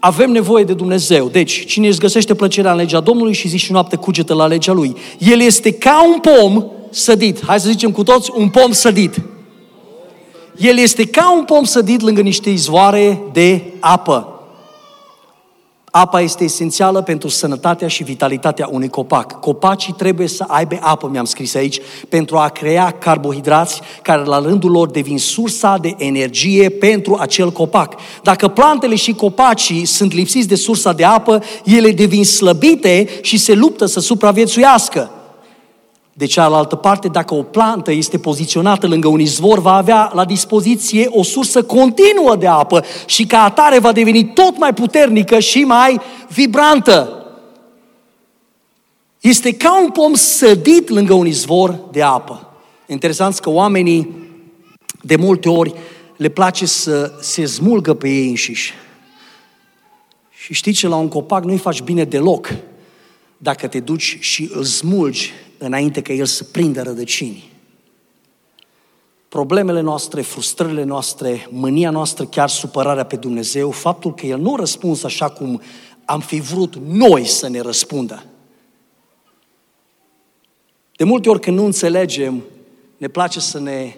Avem 0.04 0.30
nevoie 0.30 0.64
de 0.64 0.74
Dumnezeu. 0.74 1.28
Deci, 1.28 1.66
cine 1.66 1.86
își 1.86 1.98
găsește 1.98 2.34
plăcerea 2.34 2.70
în 2.70 2.76
legea 2.76 3.00
Domnului 3.00 3.32
și 3.32 3.48
zi 3.48 3.56
și 3.56 3.72
noapte 3.72 3.96
cugetă 3.96 4.34
la 4.34 4.46
legea 4.46 4.72
Lui. 4.72 4.96
El 5.18 5.40
este 5.40 5.72
ca 5.72 6.04
un 6.04 6.20
pom 6.20 6.64
sădit. 6.90 7.44
Hai 7.46 7.60
să 7.60 7.68
zicem 7.68 7.90
cu 7.90 8.02
toți, 8.02 8.30
un 8.34 8.48
pom 8.48 8.72
sădit. 8.72 9.20
El 10.56 10.78
este 10.78 11.04
ca 11.06 11.34
un 11.36 11.44
pom 11.44 11.64
sădit 11.64 12.00
lângă 12.00 12.20
niște 12.20 12.50
izvoare 12.50 13.22
de 13.32 13.62
apă. 13.80 14.33
Apa 15.96 16.20
este 16.20 16.44
esențială 16.44 17.02
pentru 17.02 17.28
sănătatea 17.28 17.88
și 17.88 18.02
vitalitatea 18.02 18.68
unui 18.70 18.88
copac. 18.88 19.40
Copacii 19.40 19.92
trebuie 19.92 20.28
să 20.28 20.44
aibă 20.48 20.78
apă, 20.80 21.08
mi-am 21.12 21.24
scris 21.24 21.54
aici, 21.54 21.80
pentru 22.08 22.36
a 22.36 22.48
crea 22.48 22.90
carbohidrați 22.90 23.80
care 24.02 24.24
la 24.24 24.38
rândul 24.38 24.70
lor 24.70 24.90
devin 24.90 25.18
sursa 25.18 25.78
de 25.80 25.94
energie 25.98 26.68
pentru 26.68 27.16
acel 27.20 27.52
copac. 27.52 27.94
Dacă 28.22 28.48
plantele 28.48 28.94
și 28.94 29.12
copacii 29.12 29.84
sunt 29.84 30.12
lipsiți 30.12 30.48
de 30.48 30.54
sursa 30.54 30.92
de 30.92 31.04
apă, 31.04 31.42
ele 31.64 31.92
devin 31.92 32.24
slăbite 32.24 33.08
și 33.20 33.36
se 33.36 33.54
luptă 33.54 33.86
să 33.86 34.00
supraviețuiască. 34.00 35.10
De 36.16 36.26
cealaltă 36.26 36.76
parte, 36.76 37.08
dacă 37.08 37.34
o 37.34 37.42
plantă 37.42 37.92
este 37.92 38.18
poziționată 38.18 38.86
lângă 38.86 39.08
un 39.08 39.20
izvor, 39.20 39.58
va 39.58 39.74
avea 39.74 40.10
la 40.14 40.24
dispoziție 40.24 41.06
o 41.10 41.22
sursă 41.22 41.62
continuă 41.62 42.36
de 42.36 42.46
apă 42.46 42.84
și 43.06 43.26
ca 43.26 43.42
atare 43.42 43.78
va 43.78 43.92
deveni 43.92 44.24
tot 44.24 44.58
mai 44.58 44.74
puternică 44.74 45.38
și 45.38 45.64
mai 45.64 46.00
vibrantă. 46.28 47.24
Este 49.20 49.54
ca 49.54 49.82
un 49.82 49.90
pom 49.90 50.14
sădit 50.14 50.88
lângă 50.88 51.14
un 51.14 51.26
izvor 51.26 51.80
de 51.90 52.02
apă. 52.02 52.52
Interesant 52.86 53.38
că 53.38 53.50
oamenii 53.50 54.14
de 55.02 55.16
multe 55.16 55.48
ori 55.48 55.74
le 56.16 56.28
place 56.28 56.66
să 56.66 57.12
se 57.20 57.44
smulgă 57.44 57.94
pe 57.94 58.08
ei 58.08 58.28
înșiși. 58.28 58.72
Și 60.30 60.54
știi 60.54 60.72
ce, 60.72 60.88
la 60.88 60.96
un 60.96 61.08
copac 61.08 61.44
nu-i 61.44 61.58
faci 61.58 61.82
bine 61.82 62.04
deloc 62.04 62.54
dacă 63.36 63.66
te 63.66 63.80
duci 63.80 64.16
și 64.20 64.50
îl 64.52 64.64
smulgi 64.64 65.32
înainte 65.58 66.02
ca 66.02 66.12
el 66.12 66.24
să 66.24 66.44
prindă 66.44 66.82
rădăcini. 66.82 67.52
Problemele 69.28 69.80
noastre, 69.80 70.20
frustrările 70.20 70.82
noastre, 70.82 71.46
mânia 71.50 71.90
noastră, 71.90 72.24
chiar 72.24 72.48
supărarea 72.48 73.04
pe 73.04 73.16
Dumnezeu, 73.16 73.70
faptul 73.70 74.14
că 74.14 74.26
El 74.26 74.38
nu 74.38 74.54
a 74.54 74.56
răspuns 74.56 75.02
așa 75.02 75.30
cum 75.30 75.62
am 76.04 76.20
fi 76.20 76.40
vrut 76.40 76.76
noi 76.76 77.24
să 77.24 77.48
ne 77.48 77.60
răspundă. 77.60 78.24
De 80.96 81.04
multe 81.04 81.28
ori 81.28 81.40
când 81.40 81.56
nu 81.56 81.64
înțelegem, 81.64 82.44
ne 82.96 83.08
place 83.08 83.40
să 83.40 83.58
ne 83.58 83.96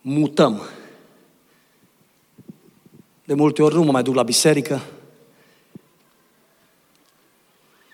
mutăm. 0.00 0.62
De 3.24 3.34
multe 3.34 3.62
ori 3.62 3.74
nu 3.74 3.82
mă 3.82 3.90
mai 3.90 4.02
duc 4.02 4.14
la 4.14 4.22
biserică, 4.22 4.80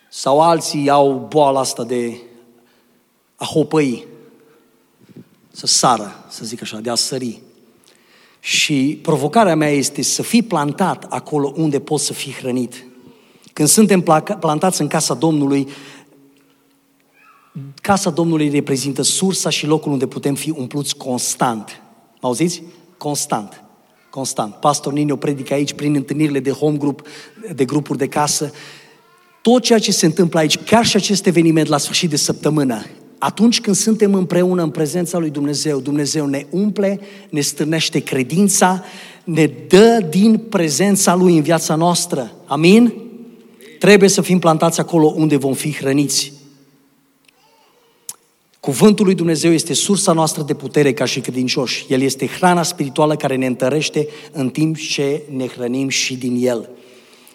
sau 0.08 0.40
alții 0.40 0.88
au 0.88 1.26
boala 1.28 1.60
asta 1.60 1.84
de 1.84 2.20
a 3.36 3.44
hopăi, 3.44 4.06
să 5.52 5.66
sară, 5.66 6.24
să 6.28 6.44
zic 6.44 6.62
așa, 6.62 6.78
de 6.78 6.90
a 6.90 6.94
sări. 6.94 7.40
Și 8.40 8.98
provocarea 9.02 9.56
mea 9.56 9.70
este 9.70 10.02
să 10.02 10.22
fii 10.22 10.42
plantat 10.42 11.06
acolo 11.08 11.52
unde 11.56 11.80
poți 11.80 12.04
să 12.04 12.12
fii 12.12 12.32
hrănit. 12.32 12.84
Când 13.52 13.68
suntem 13.68 14.00
plantați 14.40 14.80
în 14.80 14.86
casa 14.86 15.14
Domnului, 15.14 15.68
casa 17.80 18.10
Domnului 18.10 18.48
reprezintă 18.48 19.02
sursa 19.02 19.50
și 19.50 19.66
locul 19.66 19.92
unde 19.92 20.06
putem 20.06 20.34
fi 20.34 20.50
umpluți 20.50 20.96
constant. 20.96 21.82
Auziți? 22.20 22.62
Constant. 22.96 23.64
Constant. 24.10 24.54
Pastor 24.54 24.92
Nino 24.92 25.16
predică 25.16 25.54
aici 25.54 25.72
prin 25.72 25.94
întâlnirile 25.94 26.40
de 26.40 26.50
home 26.50 26.76
group, 26.76 27.02
de 27.54 27.64
grupuri 27.64 27.98
de 27.98 28.08
casă. 28.08 28.52
Tot 29.42 29.62
ceea 29.62 29.78
ce 29.78 29.92
se 29.92 30.06
întâmplă 30.06 30.38
aici, 30.38 30.58
chiar 30.58 30.86
și 30.86 30.96
acest 30.96 31.26
eveniment 31.26 31.66
la 31.66 31.78
sfârșit 31.78 32.10
de 32.10 32.16
săptămână, 32.16 32.84
atunci 33.26 33.60
când 33.60 33.76
suntem 33.76 34.14
împreună 34.14 34.62
în 34.62 34.70
prezența 34.70 35.18
lui 35.18 35.30
Dumnezeu, 35.30 35.80
Dumnezeu 35.80 36.26
ne 36.26 36.46
umple, 36.50 37.00
ne 37.30 37.40
stârnește 37.40 37.98
credința, 37.98 38.84
ne 39.24 39.46
dă 39.68 40.06
din 40.10 40.38
prezența 40.38 41.14
lui 41.14 41.36
în 41.36 41.42
viața 41.42 41.74
noastră. 41.74 42.32
Amin? 42.44 42.94
Trebuie 43.78 44.08
să 44.08 44.20
fim 44.20 44.38
plantați 44.38 44.80
acolo 44.80 45.06
unde 45.16 45.36
vom 45.36 45.54
fi 45.54 45.72
hrăniți. 45.72 46.32
Cuvântul 48.60 49.04
lui 49.04 49.14
Dumnezeu 49.14 49.52
este 49.52 49.74
sursa 49.74 50.12
noastră 50.12 50.42
de 50.42 50.54
putere 50.54 50.92
ca 50.92 51.04
și 51.04 51.20
credincioși. 51.20 51.86
El 51.88 52.00
este 52.00 52.26
hrana 52.26 52.62
spirituală 52.62 53.16
care 53.16 53.36
ne 53.36 53.46
întărește 53.46 54.08
în 54.32 54.48
timp 54.48 54.76
ce 54.76 55.22
ne 55.36 55.46
hrănim 55.46 55.88
și 55.88 56.16
din 56.16 56.46
El. 56.46 56.68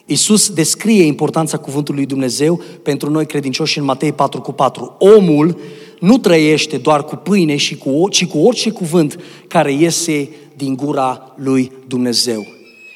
Iisus 0.06 0.50
descrie 0.50 1.04
importanța 1.04 1.58
cuvântului 1.58 2.00
lui 2.00 2.10
Dumnezeu 2.10 2.62
pentru 2.84 3.10
noi 3.10 3.26
credincioși 3.26 3.78
în 3.78 3.84
Matei 3.84 4.12
4 4.12 4.42
cu 4.42 4.52
4. 4.52 4.96
Omul 5.00 5.60
nu 6.00 6.18
trăiește 6.18 6.78
doar 6.78 7.04
cu 7.04 7.16
pâine, 7.16 7.56
și 7.56 7.78
cu, 7.78 8.08
ci 8.10 8.26
cu 8.26 8.38
orice 8.38 8.72
cuvânt 8.72 9.20
care 9.48 9.74
iese 9.74 10.30
din 10.56 10.76
gura 10.76 11.34
lui 11.36 11.72
Dumnezeu. 11.88 12.46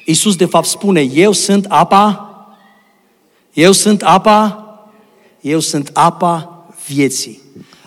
Iisus 0.04 0.36
de 0.36 0.44
fapt 0.44 0.66
spune, 0.66 1.00
eu 1.00 1.32
sunt 1.32 1.66
apa, 1.68 2.30
eu 3.52 3.72
sunt 3.72 4.02
apa, 4.02 4.60
eu 5.40 5.58
sunt 5.58 5.90
apa 5.92 6.66
vieții. 6.86 7.40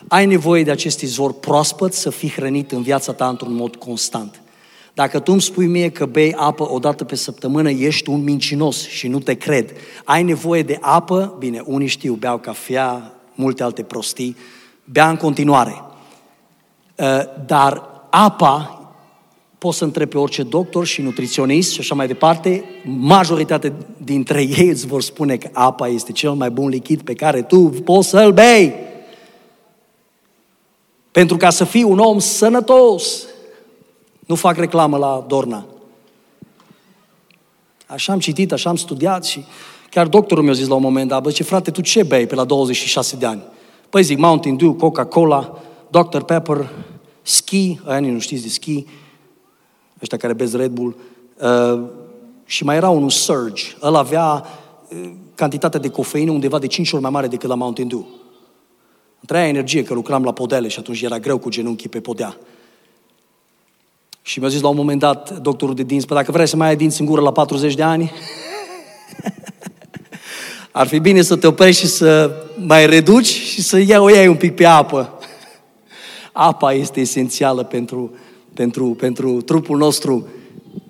Ai 0.08 0.25
nevoie 0.25 0.63
de 0.63 0.71
acest 0.71 1.01
izvor 1.01 1.34
proaspăt 1.34 1.93
să 1.93 2.10
fii 2.10 2.29
hrănit 2.29 2.71
în 2.71 2.82
viața 2.82 3.13
ta 3.13 3.27
într-un 3.27 3.53
mod 3.53 3.75
constant. 3.75 4.41
Dacă 4.99 5.19
tu 5.19 5.31
îmi 5.31 5.41
spui 5.41 5.67
mie 5.67 5.89
că 5.89 6.05
bei 6.05 6.33
apă 6.33 6.69
o 6.71 6.79
dată 6.79 7.03
pe 7.03 7.15
săptămână, 7.15 7.69
ești 7.69 8.09
un 8.09 8.23
mincinos 8.23 8.88
și 8.88 9.07
nu 9.07 9.19
te 9.19 9.33
cred. 9.33 9.71
Ai 10.03 10.23
nevoie 10.23 10.63
de 10.63 10.77
apă, 10.81 11.35
bine, 11.38 11.62
unii 11.65 11.88
știu, 11.88 12.13
beau 12.13 12.38
cafea, 12.38 13.13
multe 13.35 13.63
alte 13.63 13.83
prostii, 13.83 14.35
bea 14.83 15.09
în 15.09 15.15
continuare. 15.15 15.81
Uh, 16.95 17.05
dar 17.45 17.89
apa, 18.09 18.81
poți 19.57 19.77
să 19.77 19.83
întrebi 19.83 20.12
pe 20.12 20.17
orice 20.17 20.43
doctor 20.43 20.85
și 20.85 21.01
nutriționist 21.01 21.71
și 21.71 21.79
așa 21.79 21.95
mai 21.95 22.07
departe, 22.07 22.63
majoritatea 22.83 23.73
dintre 24.03 24.41
ei 24.41 24.67
îți 24.67 24.88
vor 24.88 25.01
spune 25.01 25.38
că 25.38 25.49
apa 25.53 25.88
este 25.88 26.12
cel 26.12 26.31
mai 26.33 26.49
bun 26.49 26.69
lichid 26.69 27.01
pe 27.01 27.13
care 27.13 27.41
tu 27.41 27.59
poți 27.59 28.09
să-l 28.09 28.31
bei. 28.31 28.73
Pentru 31.12 31.38
ca 31.38 31.49
să 31.49 31.63
fii 31.63 31.83
un 31.83 31.99
om 31.99 32.19
sănătos, 32.19 33.23
nu 34.29 34.35
fac 34.35 34.57
reclamă 34.57 34.97
la 34.97 35.25
Dorna. 35.27 35.65
Așa 37.85 38.13
am 38.13 38.19
citit, 38.19 38.51
așa 38.51 38.69
am 38.69 38.75
studiat 38.75 39.25
și 39.25 39.43
chiar 39.89 40.07
doctorul 40.07 40.43
mi-a 40.43 40.53
zis 40.53 40.67
la 40.67 40.75
un 40.75 40.81
moment 40.81 41.09
dat, 41.09 41.21
bă, 41.21 41.31
ce 41.31 41.43
frate, 41.43 41.71
tu 41.71 41.81
ce 41.81 42.03
bei 42.03 42.27
pe 42.27 42.35
la 42.35 42.43
26 42.43 43.15
de 43.15 43.25
ani? 43.25 43.43
Păi 43.89 44.03
zic, 44.03 44.17
Mountain 44.17 44.57
Dew, 44.57 44.73
Coca-Cola, 44.73 45.59
Dr. 45.87 46.21
Pepper, 46.21 46.69
ski, 47.21 47.79
aia 47.85 47.99
nu 47.99 48.19
știți 48.19 48.41
de 48.43 48.49
ski, 48.49 48.85
ăștia 50.01 50.17
care 50.17 50.33
bez 50.33 50.55
Red 50.55 50.71
Bull, 50.71 50.95
uh, 51.41 51.81
și 52.45 52.63
mai 52.63 52.75
era 52.75 52.89
unul 52.89 53.09
Surge. 53.09 53.63
El 53.83 53.95
avea 53.95 54.45
uh, 54.89 55.11
cantitatea 55.35 55.79
de 55.79 55.89
cofeină 55.89 56.31
undeva 56.31 56.59
de 56.59 56.67
5 56.67 56.91
ori 56.91 57.01
mai 57.01 57.11
mare 57.11 57.27
decât 57.27 57.49
la 57.49 57.55
Mountain 57.55 57.87
Dew. 57.87 58.07
Întreia 59.19 59.47
energie 59.47 59.83
că 59.83 59.93
lucram 59.93 60.23
la 60.23 60.33
podele 60.33 60.67
și 60.67 60.79
atunci 60.79 61.01
era 61.01 61.19
greu 61.19 61.37
cu 61.37 61.49
genunchii 61.49 61.89
pe 61.89 61.99
podea. 61.99 62.37
Și 64.29 64.39
mi-a 64.39 64.47
zis 64.47 64.61
la 64.61 64.67
un 64.67 64.75
moment 64.75 64.99
dat 64.99 65.39
doctorul 65.39 65.75
de 65.75 65.83
dinți, 65.83 66.07
dacă 66.07 66.31
vrei 66.31 66.47
să 66.47 66.55
mai 66.55 66.67
ai 66.67 66.75
dinți 66.75 66.99
în 66.99 67.05
gură 67.05 67.21
la 67.21 67.31
40 67.31 67.73
de 67.73 67.83
ani, 67.83 68.11
ar 70.71 70.87
fi 70.87 70.99
bine 70.99 71.21
să 71.21 71.35
te 71.35 71.47
oprești 71.47 71.81
și 71.81 71.87
să 71.87 72.31
mai 72.65 72.85
reduci 72.85 73.25
și 73.25 73.61
să 73.61 73.77
iei, 73.77 73.97
o 73.97 74.09
iei 74.09 74.27
un 74.27 74.35
pic 74.35 74.55
pe 74.55 74.65
apă. 74.65 75.19
Apa 76.31 76.73
este 76.73 76.99
esențială 76.99 77.63
pentru, 77.63 78.11
pentru, 78.53 78.85
pentru 78.85 79.41
trupul 79.41 79.77
nostru. 79.77 80.27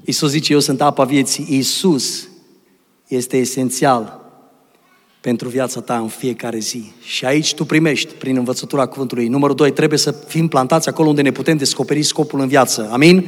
Iisus 0.04 0.30
zice, 0.30 0.54
eu 0.54 0.60
sunt 0.60 0.82
apa 0.82 1.04
vieții. 1.04 1.46
Iisus 1.50 2.28
este 3.08 3.38
esențial 3.38 4.29
pentru 5.22 5.48
viața 5.48 5.82
ta 5.82 5.98
în 5.98 6.08
fiecare 6.08 6.58
zi. 6.58 6.92
Și 7.02 7.26
aici 7.26 7.54
tu 7.54 7.66
primești 7.66 8.14
prin 8.14 8.38
învățătura 8.38 8.86
cuvântului. 8.86 9.28
Numărul 9.28 9.56
doi, 9.56 9.72
trebuie 9.72 10.00
să 10.00 10.12
fim 10.28 10.48
plantați 10.48 10.90
acolo 10.90 11.10
unde 11.10 11.22
ne 11.22 11.32
putem 11.32 11.58
descoperi 11.58 12.04
scopul 12.04 12.40
în 12.40 12.48
viață. 12.48 12.90
Amin? 12.92 13.28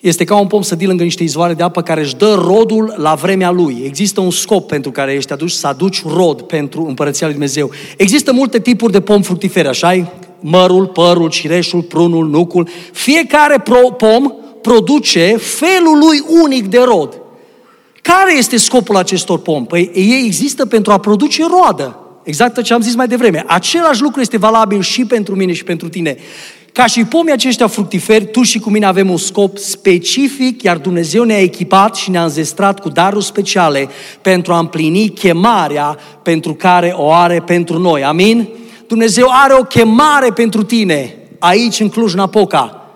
Este 0.00 0.24
ca 0.24 0.36
un 0.36 0.46
pom 0.46 0.62
să 0.62 0.76
lângă 0.80 1.02
niște 1.02 1.22
izvoare 1.22 1.54
de 1.54 1.62
apă 1.62 1.82
care 1.82 2.00
își 2.00 2.16
dă 2.16 2.34
rodul 2.34 2.94
la 2.96 3.14
vremea 3.14 3.50
lui. 3.50 3.82
Există 3.84 4.20
un 4.20 4.30
scop 4.30 4.66
pentru 4.66 4.90
care 4.90 5.12
ești 5.12 5.32
aduci 5.32 5.50
să 5.50 5.66
aduci 5.66 6.02
rod 6.06 6.42
pentru 6.42 6.84
împărăția 6.86 7.26
lui 7.26 7.36
Dumnezeu. 7.36 7.70
Există 7.96 8.32
multe 8.32 8.60
tipuri 8.60 8.92
de 8.92 9.00
pom 9.00 9.22
fructiferi, 9.22 9.68
așa 9.68 9.92
Mărul, 10.40 10.86
părul, 10.86 11.28
cireșul, 11.28 11.82
prunul, 11.82 12.28
nucul. 12.28 12.68
Fiecare 12.92 13.60
pro- 13.60 13.90
pom 13.90 14.32
produce 14.62 15.36
felul 15.36 15.98
lui 15.98 16.42
unic 16.42 16.66
de 16.66 16.78
rod. 16.78 17.20
Care 18.08 18.36
este 18.36 18.56
scopul 18.56 18.96
acestor 18.96 19.38
pomi? 19.38 19.66
Păi 19.66 19.90
ei 19.94 20.22
există 20.24 20.66
pentru 20.66 20.92
a 20.92 20.98
produce 20.98 21.44
roadă. 21.46 21.98
Exact 22.22 22.62
ce 22.62 22.74
am 22.74 22.80
zis 22.80 22.94
mai 22.94 23.06
devreme. 23.06 23.44
Același 23.46 24.02
lucru 24.02 24.20
este 24.20 24.36
valabil 24.36 24.80
și 24.80 25.04
pentru 25.04 25.34
mine 25.34 25.52
și 25.52 25.64
pentru 25.64 25.88
tine. 25.88 26.16
Ca 26.72 26.86
și 26.86 27.04
pomii 27.04 27.32
aceștia 27.32 27.66
fructiferi, 27.66 28.30
tu 28.30 28.42
și 28.42 28.58
cu 28.58 28.70
mine 28.70 28.86
avem 28.86 29.10
un 29.10 29.16
scop 29.16 29.58
specific, 29.58 30.62
iar 30.62 30.76
Dumnezeu 30.76 31.24
ne-a 31.24 31.40
echipat 31.40 31.94
și 31.94 32.10
ne-a 32.10 32.22
înzestrat 32.22 32.80
cu 32.80 32.88
daruri 32.88 33.24
speciale 33.24 33.88
pentru 34.22 34.52
a 34.52 34.58
împlini 34.58 35.08
chemarea 35.08 35.98
pentru 36.22 36.54
care 36.54 36.92
o 36.96 37.12
are 37.12 37.42
pentru 37.46 37.78
noi. 37.78 38.04
Amin? 38.04 38.48
Dumnezeu 38.86 39.26
are 39.30 39.54
o 39.54 39.62
chemare 39.62 40.30
pentru 40.30 40.62
tine 40.62 41.16
aici 41.38 41.80
în 41.80 41.88
Cluj-Napoca. 41.88 42.90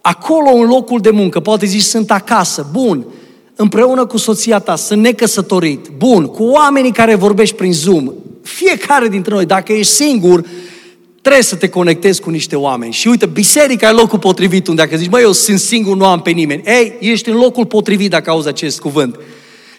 Acolo 0.00 0.50
în 0.50 0.66
locul 0.66 1.00
de 1.00 1.10
muncă, 1.10 1.40
poate 1.40 1.66
zici 1.66 1.82
sunt 1.82 2.10
acasă, 2.10 2.66
bun, 2.72 3.06
împreună 3.56 4.06
cu 4.06 4.16
soția 4.16 4.58
ta, 4.58 4.76
sunt 4.76 5.02
necăsătorit, 5.02 5.88
bun, 5.96 6.26
cu 6.26 6.42
oamenii 6.44 6.92
care 6.92 7.14
vorbești 7.14 7.56
prin 7.56 7.72
Zoom, 7.72 8.12
fiecare 8.42 9.08
dintre 9.08 9.34
noi, 9.34 9.46
dacă 9.46 9.72
ești 9.72 9.92
singur, 9.92 10.44
trebuie 11.20 11.42
să 11.42 11.56
te 11.56 11.68
conectezi 11.68 12.20
cu 12.20 12.30
niște 12.30 12.56
oameni. 12.56 12.92
Și 12.92 13.08
uite, 13.08 13.26
biserica 13.26 13.88
e 13.88 13.92
locul 13.92 14.18
potrivit 14.18 14.66
unde 14.66 14.82
dacă 14.82 14.96
zici, 14.96 15.10
măi, 15.10 15.22
eu 15.22 15.32
sunt 15.32 15.58
singur, 15.58 15.96
nu 15.96 16.06
am 16.06 16.20
pe 16.20 16.30
nimeni. 16.30 16.62
Ei, 16.64 16.96
ești 17.00 17.28
în 17.28 17.36
locul 17.36 17.66
potrivit 17.66 18.10
dacă 18.10 18.30
auzi 18.30 18.48
acest 18.48 18.80
cuvânt. 18.80 19.18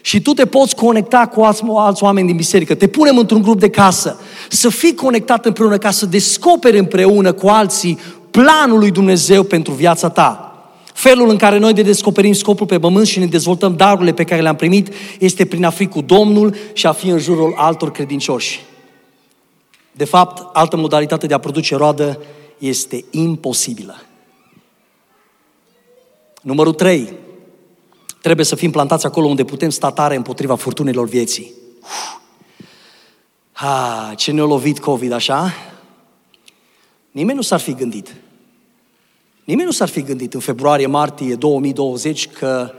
Și 0.00 0.20
tu 0.20 0.32
te 0.32 0.46
poți 0.46 0.74
conecta 0.74 1.30
cu 1.34 1.40
alți, 1.40 1.62
alți 1.76 2.02
oameni 2.02 2.26
din 2.26 2.36
biserică. 2.36 2.74
Te 2.74 2.86
punem 2.86 3.18
într-un 3.18 3.42
grup 3.42 3.60
de 3.60 3.70
casă. 3.70 4.20
Să 4.48 4.68
fii 4.68 4.94
conectat 4.94 5.46
împreună 5.46 5.78
ca 5.78 5.90
să 5.90 6.06
descoperi 6.06 6.78
împreună 6.78 7.32
cu 7.32 7.46
alții 7.46 7.98
planul 8.30 8.78
lui 8.78 8.90
Dumnezeu 8.90 9.42
pentru 9.42 9.72
viața 9.72 10.08
ta. 10.08 10.45
Felul 10.96 11.28
în 11.28 11.36
care 11.36 11.58
noi 11.58 11.72
de 11.72 11.82
descoperim 11.82 12.32
scopul 12.32 12.66
pe 12.66 12.78
pământ 12.78 13.06
și 13.06 13.18
ne 13.18 13.26
dezvoltăm 13.26 13.76
darurile 13.76 14.12
pe 14.12 14.24
care 14.24 14.40
le-am 14.40 14.56
primit 14.56 14.94
este 15.18 15.46
prin 15.46 15.64
a 15.64 15.70
fi 15.70 15.86
cu 15.86 16.00
Domnul 16.00 16.56
și 16.72 16.86
a 16.86 16.92
fi 16.92 17.08
în 17.08 17.18
jurul 17.18 17.54
altor 17.56 17.90
credincioși. 17.90 18.60
De 19.92 20.04
fapt, 20.04 20.56
altă 20.56 20.76
modalitate 20.76 21.26
de 21.26 21.34
a 21.34 21.38
produce 21.38 21.76
roadă 21.76 22.22
este 22.58 23.04
imposibilă. 23.10 24.02
Numărul 26.42 26.72
3. 26.72 27.12
Trebuie 28.22 28.46
să 28.46 28.56
fim 28.56 28.70
plantați 28.70 29.06
acolo 29.06 29.26
unde 29.26 29.44
putem 29.44 29.70
sta 29.70 29.90
tare 29.90 30.16
împotriva 30.16 30.54
furtunilor 30.54 31.08
vieții. 31.08 31.52
Ha, 33.52 34.12
ce 34.16 34.32
ne-a 34.32 34.44
lovit 34.44 34.78
COVID, 34.78 35.12
așa? 35.12 35.54
Nimeni 37.10 37.36
nu 37.36 37.42
s-ar 37.42 37.60
fi 37.60 37.74
gândit. 37.74 38.14
Nimeni 39.46 39.66
nu 39.66 39.72
s-ar 39.72 39.88
fi 39.88 40.02
gândit 40.02 40.34
în 40.34 40.40
februarie-martie 40.40 41.34
2020 41.34 42.28
că 42.28 42.70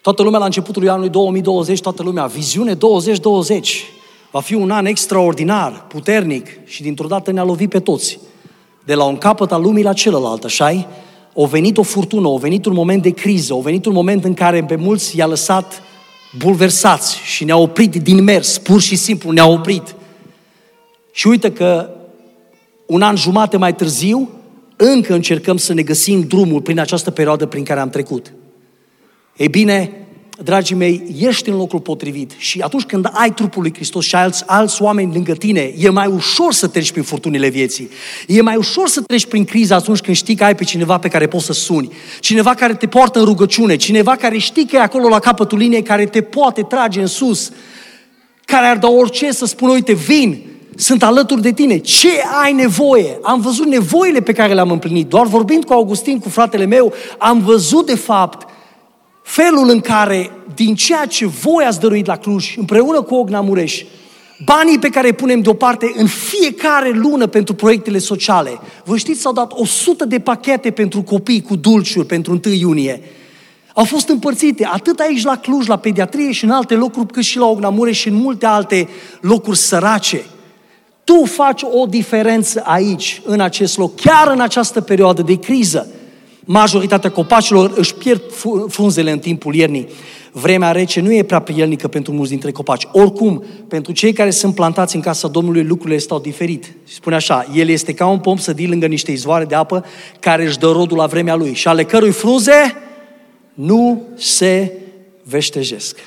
toată 0.00 0.22
lumea 0.22 0.38
la 0.38 0.44
începutul 0.44 0.88
anului 0.88 1.08
2020, 1.08 1.80
toată 1.80 2.02
lumea, 2.02 2.26
viziune 2.26 2.74
2020, 2.74 3.84
va 4.30 4.40
fi 4.40 4.54
un 4.54 4.70
an 4.70 4.86
extraordinar, 4.86 5.86
puternic 5.88 6.46
și 6.64 6.82
dintr-o 6.82 7.06
dată 7.06 7.32
ne-a 7.32 7.44
lovit 7.44 7.70
pe 7.70 7.80
toți. 7.80 8.18
De 8.84 8.94
la 8.94 9.04
un 9.04 9.16
capăt 9.16 9.52
al 9.52 9.62
lumii 9.62 9.82
la 9.82 9.92
celălalt, 9.92 10.44
așa 10.44 10.86
O 11.32 11.46
venit 11.46 11.76
o 11.76 11.82
furtună, 11.82 12.28
o 12.28 12.38
venit 12.38 12.64
un 12.64 12.74
moment 12.74 13.02
de 13.02 13.10
criză, 13.10 13.54
o 13.54 13.60
venit 13.60 13.84
un 13.84 13.92
moment 13.92 14.24
în 14.24 14.34
care 14.34 14.64
pe 14.64 14.76
mulți 14.76 15.16
i-a 15.16 15.26
lăsat 15.26 15.82
bulversați 16.38 17.16
și 17.16 17.44
ne-a 17.44 17.56
oprit 17.56 17.94
din 17.94 18.22
mers, 18.22 18.58
pur 18.58 18.80
și 18.80 18.96
simplu 18.96 19.30
ne-a 19.30 19.46
oprit. 19.46 19.94
Și 21.12 21.26
uite 21.26 21.52
că 21.52 21.90
un 22.86 23.02
an 23.02 23.16
jumate 23.16 23.56
mai 23.56 23.74
târziu, 23.74 24.28
încă 24.76 25.14
încercăm 25.14 25.56
să 25.56 25.72
ne 25.72 25.82
găsim 25.82 26.20
drumul 26.20 26.60
prin 26.60 26.78
această 26.78 27.10
perioadă 27.10 27.46
prin 27.46 27.64
care 27.64 27.80
am 27.80 27.90
trecut. 27.90 28.32
Ei 29.36 29.48
bine, 29.48 30.04
dragii 30.42 30.76
mei, 30.76 31.02
ești 31.18 31.48
în 31.48 31.56
locul 31.56 31.80
potrivit 31.80 32.32
și 32.36 32.60
atunci 32.60 32.82
când 32.82 33.08
ai 33.12 33.32
trupul 33.32 33.62
lui 33.62 33.74
Hristos 33.74 34.04
și 34.04 34.14
alți, 34.14 34.44
alți 34.46 34.82
oameni 34.82 35.12
lângă 35.12 35.32
tine, 35.32 35.74
e 35.78 35.88
mai 35.88 36.06
ușor 36.06 36.52
să 36.52 36.66
treci 36.66 36.90
prin 36.90 37.02
furtunile 37.02 37.48
vieții. 37.48 37.88
E 38.26 38.42
mai 38.42 38.56
ușor 38.56 38.88
să 38.88 39.00
treci 39.00 39.26
prin 39.26 39.44
criză 39.44 39.74
atunci 39.74 40.00
când 40.00 40.16
știi 40.16 40.34
că 40.34 40.44
ai 40.44 40.54
pe 40.54 40.64
cineva 40.64 40.98
pe 40.98 41.08
care 41.08 41.26
poți 41.26 41.44
să 41.44 41.52
suni. 41.52 41.92
Cineva 42.20 42.54
care 42.54 42.74
te 42.74 42.86
poartă 42.86 43.18
în 43.18 43.24
rugăciune, 43.24 43.76
cineva 43.76 44.16
care 44.16 44.38
știi 44.38 44.66
că 44.66 44.76
e 44.76 44.80
acolo 44.80 45.08
la 45.08 45.18
capătul 45.18 45.58
liniei, 45.58 45.82
care 45.82 46.06
te 46.06 46.22
poate 46.22 46.62
trage 46.62 47.00
în 47.00 47.06
sus, 47.06 47.50
care 48.44 48.66
ar 48.66 48.78
da 48.78 48.88
orice 48.88 49.32
să 49.32 49.46
spună, 49.46 49.72
uite, 49.72 49.92
vin, 49.92 50.42
sunt 50.76 51.02
alături 51.02 51.42
de 51.42 51.52
tine. 51.52 51.78
Ce 51.78 52.08
ai 52.42 52.52
nevoie? 52.52 53.18
Am 53.22 53.40
văzut 53.40 53.66
nevoile 53.66 54.20
pe 54.20 54.32
care 54.32 54.54
le-am 54.54 54.70
împlinit. 54.70 55.08
Doar 55.08 55.26
vorbind 55.26 55.64
cu 55.64 55.72
Augustin, 55.72 56.18
cu 56.18 56.28
fratele 56.28 56.64
meu, 56.64 56.92
am 57.18 57.40
văzut 57.40 57.86
de 57.86 57.94
fapt 57.94 58.46
felul 59.22 59.68
în 59.68 59.80
care, 59.80 60.30
din 60.54 60.74
ceea 60.74 61.06
ce 61.06 61.26
voi 61.26 61.64
ați 61.64 61.80
dăruit 61.80 62.06
la 62.06 62.16
Cluj, 62.16 62.56
împreună 62.56 63.02
cu 63.02 63.14
Ogna 63.14 63.40
Mureș, 63.40 63.82
banii 64.44 64.78
pe 64.78 64.88
care 64.88 65.06
îi 65.06 65.12
punem 65.12 65.40
deoparte 65.40 65.92
în 65.96 66.06
fiecare 66.06 66.90
lună 66.90 67.26
pentru 67.26 67.54
proiectele 67.54 67.98
sociale. 67.98 68.58
Vă 68.84 68.96
știți, 68.96 69.20
s-au 69.20 69.32
dat 69.32 69.52
100 69.52 70.04
de 70.04 70.18
pachete 70.18 70.70
pentru 70.70 71.02
copii 71.02 71.42
cu 71.42 71.56
dulciuri 71.56 72.06
pentru 72.06 72.40
1 72.44 72.54
iunie. 72.54 73.00
Au 73.74 73.84
fost 73.84 74.08
împărțite 74.08 74.68
atât 74.72 74.98
aici 74.98 75.24
la 75.24 75.36
Cluj, 75.36 75.66
la 75.66 75.76
pediatrie 75.76 76.32
și 76.32 76.44
în 76.44 76.50
alte 76.50 76.74
locuri, 76.74 77.06
cât 77.06 77.22
și 77.22 77.38
la 77.38 77.46
Ogna 77.46 77.68
Mureș 77.68 77.98
și 77.98 78.08
în 78.08 78.14
multe 78.14 78.46
alte 78.46 78.88
locuri 79.20 79.56
sărace. 79.56 80.24
Tu 81.04 81.24
faci 81.24 81.62
o 81.62 81.86
diferență 81.86 82.62
aici, 82.64 83.20
în 83.24 83.40
acest 83.40 83.78
loc, 83.78 83.96
chiar 83.96 84.28
în 84.28 84.40
această 84.40 84.80
perioadă 84.80 85.22
de 85.22 85.38
criză. 85.38 85.88
Majoritatea 86.44 87.10
copacilor 87.10 87.72
își 87.76 87.94
pierd 87.94 88.22
frunzele 88.68 89.10
în 89.10 89.18
timpul 89.18 89.54
iernii. 89.54 89.88
Vremea 90.32 90.72
rece 90.72 91.00
nu 91.00 91.12
e 91.12 91.22
prea 91.22 91.38
prielnică 91.38 91.88
pentru 91.88 92.12
mulți 92.12 92.30
dintre 92.30 92.50
copaci. 92.50 92.88
Oricum, 92.92 93.44
pentru 93.68 93.92
cei 93.92 94.12
care 94.12 94.30
sunt 94.30 94.54
plantați 94.54 94.96
în 94.96 95.02
casa 95.02 95.28
Domnului, 95.28 95.64
lucrurile 95.64 95.98
stau 95.98 96.18
diferit. 96.18 96.72
Spune 96.84 97.14
așa, 97.14 97.46
el 97.54 97.68
este 97.68 97.94
ca 97.94 98.06
un 98.06 98.18
pom 98.18 98.36
sădit 98.36 98.68
lângă 98.68 98.86
niște 98.86 99.10
izvoare 99.10 99.44
de 99.44 99.54
apă 99.54 99.84
care 100.20 100.44
își 100.44 100.58
dă 100.58 100.66
rodul 100.66 100.96
la 100.96 101.06
vremea 101.06 101.34
lui 101.34 101.54
și 101.54 101.68
ale 101.68 101.84
cărui 101.84 102.10
frunze 102.10 102.76
nu 103.54 104.02
se 104.16 104.72
veștejesc. 105.22 105.98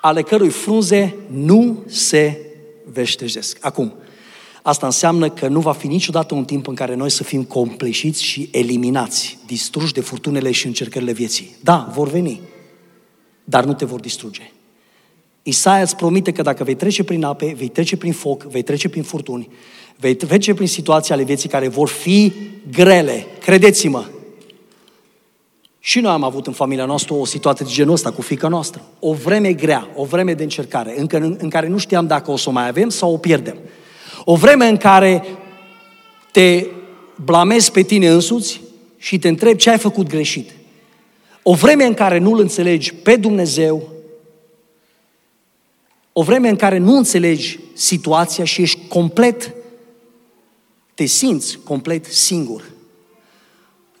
Ale 0.00 0.22
cărui 0.22 0.48
frunze 0.48 1.14
nu 1.30 1.78
se 1.86 2.38
veștejesc. 2.92 3.58
Acum, 3.60 3.92
asta 4.62 4.86
înseamnă 4.86 5.30
că 5.30 5.48
nu 5.48 5.60
va 5.60 5.72
fi 5.72 5.86
niciodată 5.86 6.34
un 6.34 6.44
timp 6.44 6.66
în 6.66 6.74
care 6.74 6.94
noi 6.94 7.10
să 7.10 7.24
fim 7.24 7.44
compleșiți 7.44 8.24
și 8.24 8.48
eliminați, 8.52 9.38
distruși 9.46 9.92
de 9.92 10.00
furtunele 10.00 10.50
și 10.50 10.66
încercările 10.66 11.12
vieții. 11.12 11.56
Da, 11.60 11.90
vor 11.94 12.08
veni, 12.08 12.40
dar 13.44 13.64
nu 13.64 13.74
te 13.74 13.84
vor 13.84 14.00
distruge. 14.00 14.52
Isaia 15.42 15.82
îți 15.82 15.96
promite 15.96 16.32
că 16.32 16.42
dacă 16.42 16.64
vei 16.64 16.74
trece 16.74 17.04
prin 17.04 17.24
ape, 17.24 17.54
vei 17.56 17.68
trece 17.68 17.96
prin 17.96 18.12
foc, 18.12 18.42
vei 18.42 18.62
trece 18.62 18.88
prin 18.88 19.02
furtuni, 19.02 19.48
vei 19.96 20.14
trece 20.14 20.54
prin 20.54 20.66
situații 20.66 21.14
ale 21.14 21.22
vieții 21.22 21.48
care 21.48 21.68
vor 21.68 21.88
fi 21.88 22.32
grele. 22.70 23.26
Credeți-mă, 23.40 24.04
și 25.84 26.00
noi 26.00 26.12
am 26.12 26.22
avut 26.22 26.46
în 26.46 26.52
familia 26.52 26.84
noastră 26.84 27.14
o 27.14 27.24
situație 27.24 27.64
de 27.68 27.72
genul 27.72 27.92
ăsta 27.92 28.10
cu 28.10 28.22
fica 28.22 28.48
noastră. 28.48 28.82
O 28.98 29.12
vreme 29.12 29.52
grea, 29.52 29.88
o 29.94 30.04
vreme 30.04 30.34
de 30.34 30.42
încercare, 30.42 30.94
încă 31.00 31.16
în, 31.16 31.36
în 31.40 31.48
care 31.48 31.68
nu 31.68 31.78
știam 31.78 32.06
dacă 32.06 32.30
o 32.30 32.36
să 32.36 32.48
o 32.48 32.52
mai 32.52 32.68
avem 32.68 32.88
sau 32.88 33.12
o 33.12 33.16
pierdem. 33.16 33.56
O 34.24 34.36
vreme 34.36 34.66
în 34.66 34.76
care 34.76 35.24
te 36.30 36.66
blamezi 37.24 37.70
pe 37.70 37.82
tine 37.82 38.08
însuți 38.08 38.60
și 38.96 39.18
te 39.18 39.28
întrebi 39.28 39.58
ce 39.58 39.70
ai 39.70 39.78
făcut 39.78 40.08
greșit. 40.08 40.50
O 41.42 41.54
vreme 41.54 41.84
în 41.84 41.94
care 41.94 42.18
nu-L 42.18 42.40
înțelegi 42.40 42.94
pe 42.94 43.16
Dumnezeu, 43.16 43.88
o 46.12 46.22
vreme 46.22 46.48
în 46.48 46.56
care 46.56 46.78
nu 46.78 46.96
înțelegi 46.96 47.58
situația 47.72 48.44
și 48.44 48.62
ești 48.62 48.78
complet, 48.88 49.54
te 50.94 51.04
simți 51.04 51.58
complet 51.64 52.04
singur. 52.04 52.71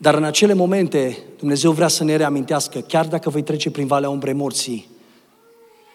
Dar 0.02 0.14
în 0.14 0.24
acele 0.24 0.52
momente, 0.52 1.18
Dumnezeu 1.38 1.72
vrea 1.72 1.88
să 1.88 2.04
ne 2.04 2.16
reamintească, 2.16 2.78
chiar 2.78 3.06
dacă 3.06 3.30
voi 3.30 3.42
trece 3.42 3.70
prin 3.70 3.86
valea 3.86 4.08
umbrei 4.08 4.32
morții, 4.32 4.88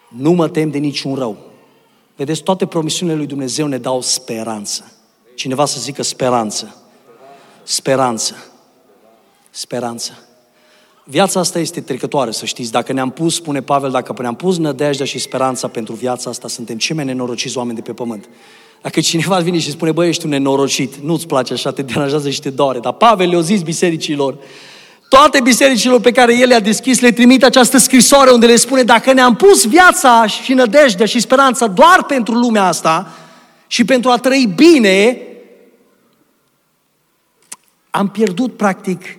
nu 0.08 0.30
mă 0.30 0.48
tem 0.48 0.70
de 0.70 0.78
niciun 0.78 1.14
rău. 1.14 1.36
Vedeți, 2.16 2.42
toate 2.42 2.66
promisiunile 2.66 3.16
lui 3.16 3.26
Dumnezeu 3.26 3.66
ne 3.66 3.78
dau 3.78 4.00
speranță. 4.00 4.92
Cineva 5.34 5.64
să 5.64 5.80
zică 5.80 6.02
speranță. 6.02 6.76
Speranță. 7.62 8.34
Speranță. 9.50 10.12
Viața 11.04 11.40
asta 11.40 11.58
este 11.58 11.80
trecătoare, 11.80 12.30
să 12.30 12.44
știți. 12.44 12.70
Dacă 12.72 12.92
ne-am 12.92 13.10
pus, 13.10 13.34
spune 13.34 13.62
Pavel, 13.62 13.90
dacă 13.90 14.14
ne-am 14.18 14.36
pus 14.36 14.58
nădejdea 14.58 15.06
și 15.06 15.18
speranța 15.18 15.68
pentru 15.68 15.94
viața 15.94 16.30
asta, 16.30 16.48
suntem 16.48 16.76
cei 16.78 16.96
mai 16.96 17.04
nenorociți 17.04 17.56
oameni 17.56 17.76
de 17.76 17.82
pe 17.82 17.92
pământ. 17.92 18.28
Dacă 18.82 19.00
cineva 19.00 19.38
vine 19.38 19.58
și 19.58 19.70
spune, 19.70 19.92
băi, 19.92 20.08
ești 20.08 20.24
un 20.24 20.30
nenorocit, 20.30 20.94
nu-ți 20.96 21.26
place 21.26 21.52
așa, 21.52 21.72
te 21.72 21.82
deranjează 21.82 22.30
și 22.30 22.40
te 22.40 22.50
doare. 22.50 22.78
Dar 22.78 22.92
Pavel 22.92 23.28
le-a 23.28 23.40
zis 23.40 23.62
bisericilor, 23.62 24.38
toate 25.08 25.40
bisericilor 25.40 26.00
pe 26.00 26.12
care 26.12 26.38
el 26.38 26.48
le-a 26.48 26.60
deschis, 26.60 27.00
le 27.00 27.12
trimite 27.12 27.46
această 27.46 27.78
scrisoare 27.78 28.30
unde 28.30 28.46
le 28.46 28.56
spune, 28.56 28.82
dacă 28.82 29.12
ne-am 29.12 29.36
pus 29.36 29.66
viața 29.66 30.26
și 30.26 30.52
nădejdea 30.52 31.06
și 31.06 31.20
speranța 31.20 31.66
doar 31.66 32.04
pentru 32.06 32.34
lumea 32.34 32.64
asta 32.64 33.12
și 33.66 33.84
pentru 33.84 34.10
a 34.10 34.16
trăi 34.16 34.52
bine, 34.56 35.22
am 37.90 38.08
pierdut 38.08 38.56
practic 38.56 39.18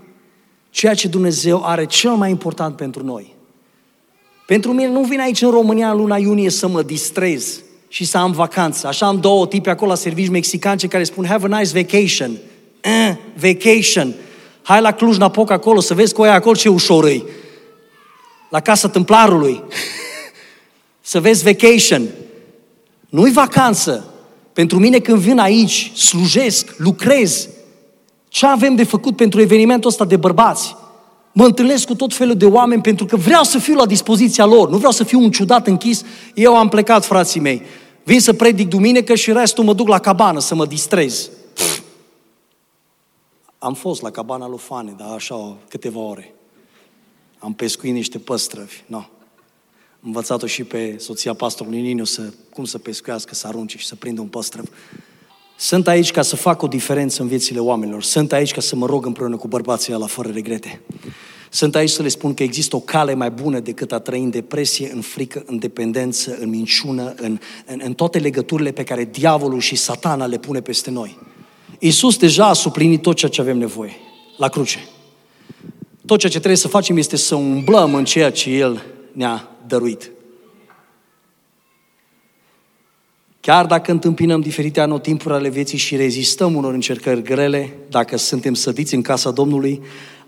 ceea 0.70 0.94
ce 0.94 1.08
Dumnezeu 1.08 1.66
are 1.66 1.86
cel 1.86 2.12
mai 2.12 2.30
important 2.30 2.76
pentru 2.76 3.04
noi. 3.04 3.36
Pentru 4.46 4.74
mine 4.74 4.90
nu 4.90 5.04
vin 5.04 5.20
aici 5.20 5.42
în 5.42 5.50
România 5.50 5.92
în 5.92 5.98
luna 5.98 6.18
iunie 6.18 6.50
să 6.50 6.68
mă 6.68 6.82
distrez 6.82 7.62
și 7.90 8.06
să 8.06 8.18
am 8.18 8.32
vacanță. 8.32 8.88
Așa 8.88 9.06
am 9.08 9.20
două 9.20 9.48
tipi 9.48 9.70
acolo 9.70 9.90
la 9.90 9.96
servici 9.96 10.30
mexicance 10.30 10.88
care 10.88 11.04
spun 11.04 11.26
have 11.26 11.48
a 11.52 11.60
nice 11.60 11.82
vacation. 11.82 12.38
Eh, 12.82 13.16
vacation. 13.34 14.16
Hai 14.62 14.82
la 14.82 14.92
Cluj-Napoca 14.92 15.54
acolo 15.54 15.80
să 15.80 15.94
vezi 15.94 16.14
cu 16.14 16.22
aia 16.22 16.34
acolo 16.34 16.56
ce 16.56 16.70
ușor 16.70 17.06
e. 17.06 17.22
La 18.50 18.60
casa 18.60 18.90
tâmplarului. 18.90 19.64
să 21.02 21.20
vezi 21.20 21.44
vacation. 21.44 22.08
Nu-i 23.10 23.32
vacanță. 23.32 24.14
Pentru 24.54 24.80
mine 24.80 25.00
când 25.00 25.18
vin 25.18 25.40
aici, 25.40 25.92
slujesc, 25.96 26.74
lucrez, 26.78 27.50
ce 28.28 28.46
avem 28.46 28.76
de 28.76 28.84
făcut 28.84 29.16
pentru 29.16 29.42
evenimentul 29.42 29.90
ăsta 29.90 30.06
de 30.06 30.18
bărbați? 30.18 30.76
Mă 31.32 31.46
întâlnesc 31.46 31.88
cu 31.88 31.96
tot 31.96 32.14
felul 32.14 32.36
de 32.36 32.46
oameni 32.46 32.82
pentru 32.82 33.06
că 33.06 33.16
vreau 33.16 33.44
să 33.44 33.60
fiu 33.60 33.76
la 33.76 33.86
dispoziția 33.86 34.46
lor, 34.46 34.70
nu 34.70 34.78
vreau 34.78 34.92
să 34.92 35.04
fiu 35.04 35.20
un 35.20 35.32
ciudat 35.32 35.68
închis. 35.68 36.04
Eu 36.34 36.58
am 36.58 36.70
plecat, 36.70 37.06
frații 37.06 37.40
mei. 37.40 37.62
Vin 38.04 38.20
să 38.20 38.34
predic 38.34 38.68
duminică 38.68 39.16
și 39.16 39.32
restul 39.32 39.64
mă 39.64 39.74
duc 39.74 39.88
la 39.88 40.00
cabană 40.00 40.40
să 40.40 40.56
mă 40.56 40.66
distrez. 40.66 41.30
Pff. 41.54 41.82
Am 43.60 43.74
fost 43.74 44.02
la 44.02 44.12
cabana 44.12 44.48
lui 44.48 44.58
Fane, 44.58 44.94
dar 44.98 45.12
așa 45.12 45.58
câteva 45.70 46.00
ore. 46.00 46.34
Am 47.40 47.54
pescuit 47.54 47.94
niște 47.94 48.18
păstrăvi. 48.18 48.84
No. 48.86 48.98
Am 48.98 49.08
învățat-o 50.02 50.48
și 50.48 50.64
pe 50.64 50.96
soția 50.98 51.34
pastorului 51.34 51.82
Niniu 51.82 52.04
să, 52.04 52.34
cum 52.54 52.66
să 52.66 52.78
pescuiască, 52.78 53.36
să 53.36 53.48
arunce 53.48 53.78
și 53.78 53.86
să 53.86 53.96
prindă 53.96 54.22
un 54.22 54.28
păstrăv. 54.28 54.70
Sunt 55.62 55.88
aici 55.88 56.12
ca 56.12 56.22
să 56.22 56.36
fac 56.36 56.62
o 56.62 56.68
diferență 56.68 57.22
în 57.22 57.28
viețile 57.28 57.60
oamenilor. 57.60 58.04
Sunt 58.04 58.32
aici 58.32 58.52
ca 58.52 58.62
să 58.62 58.76
mă 58.76 58.86
rog 58.86 59.06
împreună 59.06 59.36
cu 59.36 59.48
bărbații 59.48 59.94
la 59.94 60.06
fără 60.06 60.30
regrete. 60.30 60.82
Sunt 61.50 61.76
aici 61.76 61.90
să 61.90 62.02
le 62.02 62.08
spun 62.08 62.34
că 62.34 62.44
există 62.44 62.76
o 62.76 62.80
cale 62.80 63.14
mai 63.14 63.30
bună 63.30 63.60
decât 63.60 63.92
a 63.92 64.00
trăi 64.00 64.22
în 64.24 64.30
depresie, 64.30 64.92
în 64.94 65.02
frică, 65.02 65.44
în 65.46 65.60
dependență, 65.60 66.38
în 66.40 66.50
minciună, 66.50 67.14
în, 67.18 67.40
în, 67.66 67.82
în 67.84 67.94
toate 67.94 68.20
legăturile 68.20 68.72
pe 68.72 68.84
care 68.84 69.10
diavolul 69.12 69.60
și 69.60 69.76
satana 69.76 70.26
le 70.26 70.38
pune 70.38 70.62
peste 70.62 70.92
noi. 70.92 71.18
Iisus 71.80 72.18
deja 72.18 72.48
a 72.48 72.54
suplinit 72.54 73.02
tot 73.02 73.16
ceea 73.16 73.32
ce 73.32 73.42
avem 73.42 73.58
nevoie 73.58 73.94
la 74.38 74.48
cruce. 74.48 74.80
Tot 76.06 76.20
ceea 76.20 76.32
ce 76.32 76.38
trebuie 76.38 76.58
să 76.58 76.68
facem 76.68 76.98
este 76.98 77.16
să 77.16 77.36
umblăm 77.36 77.94
în 77.94 78.06
ceea 78.06 78.32
ce 78.32 78.50
El 78.50 78.84
ne-a 79.12 79.50
dăruit. 79.68 80.12
Chiar 83.50 83.66
dacă 83.66 83.92
întâmpinăm 83.92 84.42
diferite 84.42 84.80
anotimpuri 84.80 85.34
ale 85.34 85.50
vieții 85.50 85.78
și 85.78 85.96
rezistăm 85.96 86.56
unor 86.56 86.74
încercări 86.74 87.22
grele, 87.22 87.74
dacă 87.90 88.18
suntem 88.18 88.54
sădiți 88.54 88.96
în 88.96 89.02
casa 89.02 89.32
Domnului, 89.32 89.82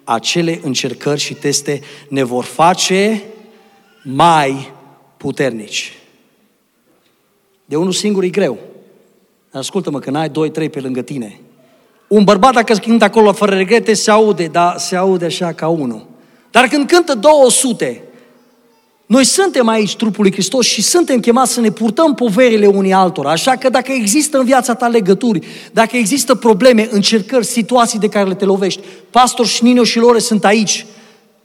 acele 0.04 0.60
încercări 0.64 1.20
și 1.20 1.34
teste 1.34 1.82
ne 2.10 2.24
vor 2.24 2.44
face 2.44 3.24
mai 4.04 4.72
puternici. 5.18 5.94
De 7.66 7.76
unul 7.76 7.92
singur 7.92 8.24
e 8.24 8.30
greu. 8.30 8.58
Ascultă-mă, 9.52 10.00
când 10.00 10.16
ai 10.16 10.30
doi, 10.30 10.52
trei 10.52 10.70
pe 10.70 10.80
lângă 10.80 11.02
tine. 11.02 11.40
Un 12.08 12.24
bărbat, 12.24 12.54
dacă 12.54 12.74
cântă 12.74 13.04
acolo 13.04 13.34
fără 13.34 13.56
regrete, 13.56 13.94
se 13.94 14.12
aude, 14.12 14.46
dar 14.46 14.78
se 14.78 14.96
aude 14.96 15.26
așa 15.26 15.54
ca 15.54 15.68
unul. 15.68 16.08
Dar 16.52 16.68
când 16.68 16.88
cântă 16.88 17.16
200, 17.16 18.02
noi 19.12 19.26
suntem 19.26 19.68
aici 19.68 19.96
trupul 19.96 20.24
lui 20.24 20.32
Hristos 20.32 20.66
și 20.66 20.82
suntem 20.82 21.20
chemați 21.20 21.54
să 21.54 21.62
ne 21.62 21.70
purtăm 21.70 22.14
poverile 22.14 22.66
unii 22.66 22.94
altora. 22.94 23.32
Așa 23.32 23.56
că 23.56 23.70
dacă 23.70 23.92
există 23.92 24.38
în 24.38 24.46
viața 24.46 24.74
ta 24.74 24.88
legături, 24.88 25.48
dacă 25.72 25.98
există 25.98 26.36
probleme, 26.36 26.88
încercări, 26.92 27.46
situații 27.46 28.00
de 28.00 28.08
care 28.08 28.28
le 28.28 28.34
te 28.34 28.46
lovești, 28.46 28.82
pastor 29.10 29.46
Șninio 29.48 29.84
și 29.84 30.00
Lore 30.00 30.20
sunt 30.20 30.46
aici 30.46 30.86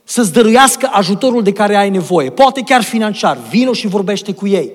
să-ți 0.04 0.32
dăruiască 0.32 0.88
ajutorul 0.92 1.42
de 1.42 1.52
care 1.52 1.76
ai 1.76 1.90
nevoie. 1.90 2.30
Poate 2.30 2.60
chiar 2.60 2.82
financiar. 2.82 3.38
Vino 3.50 3.72
și 3.72 3.86
vorbește 3.86 4.32
cu 4.32 4.46
ei. 4.46 4.72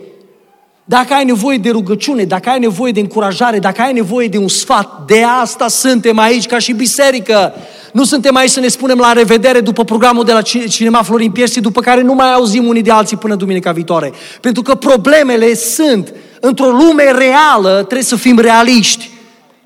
Dacă 0.92 1.14
ai 1.14 1.26
nevoie 1.26 1.58
de 1.58 1.70
rugăciune, 1.70 2.24
dacă 2.24 2.50
ai 2.50 2.60
nevoie 2.60 2.92
de 2.92 3.00
încurajare, 3.00 3.60
dacă 3.60 3.82
ai 3.82 3.94
nevoie 3.94 4.28
de 4.28 4.38
un 4.38 4.48
sfat, 4.48 5.04
de 5.06 5.24
asta 5.42 5.68
suntem 5.68 6.20
aici 6.20 6.46
ca 6.46 6.58
și 6.58 6.74
biserică. 6.74 7.54
Nu 7.94 8.04
suntem 8.04 8.36
aici 8.36 8.50
să 8.50 8.60
ne 8.60 8.68
spunem 8.68 8.98
la 8.98 9.12
revedere 9.12 9.60
după 9.60 9.84
programul 9.84 10.24
de 10.24 10.32
la 10.32 10.42
Cinema 10.42 11.02
Florin 11.02 11.32
Piersi, 11.32 11.62
după 11.62 11.82
care 11.82 12.02
nu 12.02 12.14
mai 12.14 12.34
auzim 12.34 12.68
unii 12.68 12.82
de 12.82 12.92
alții 12.92 13.18
până 13.18 13.36
duminica 13.36 13.72
viitoare. 13.72 14.12
Pentru 14.42 14.62
că 14.62 14.76
problemele 14.76 15.56
sunt. 15.56 16.14
Într-o 16.40 16.70
lume 16.70 17.04
reală 17.04 17.76
trebuie 17.76 18.04
să 18.04 18.16
fim 18.16 18.40
realiști. 18.40 19.10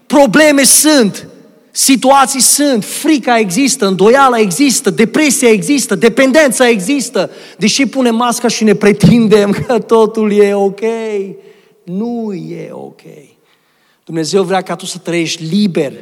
Probleme 0.08 0.64
sunt. 0.64 1.28
Situații 1.78 2.42
sunt, 2.42 2.84
frica 2.86 3.40
există, 3.40 3.88
îndoiala 3.88 4.40
există, 4.40 4.90
depresia 4.90 5.50
există, 5.50 5.96
dependența 5.96 6.70
există. 6.70 7.30
Deși 7.58 7.86
punem 7.86 8.16
masca 8.16 8.48
și 8.48 8.64
ne 8.64 8.74
pretindem 8.74 9.52
că 9.52 9.80
totul 9.80 10.32
e 10.32 10.54
ok, 10.54 10.80
nu 11.84 12.34
e 12.34 12.70
ok. 12.72 13.02
Dumnezeu 14.06 14.44
vrea 14.44 14.62
ca 14.62 14.76
tu 14.76 14.86
să 14.86 14.98
trăiești 14.98 15.44
liber. 15.44 15.94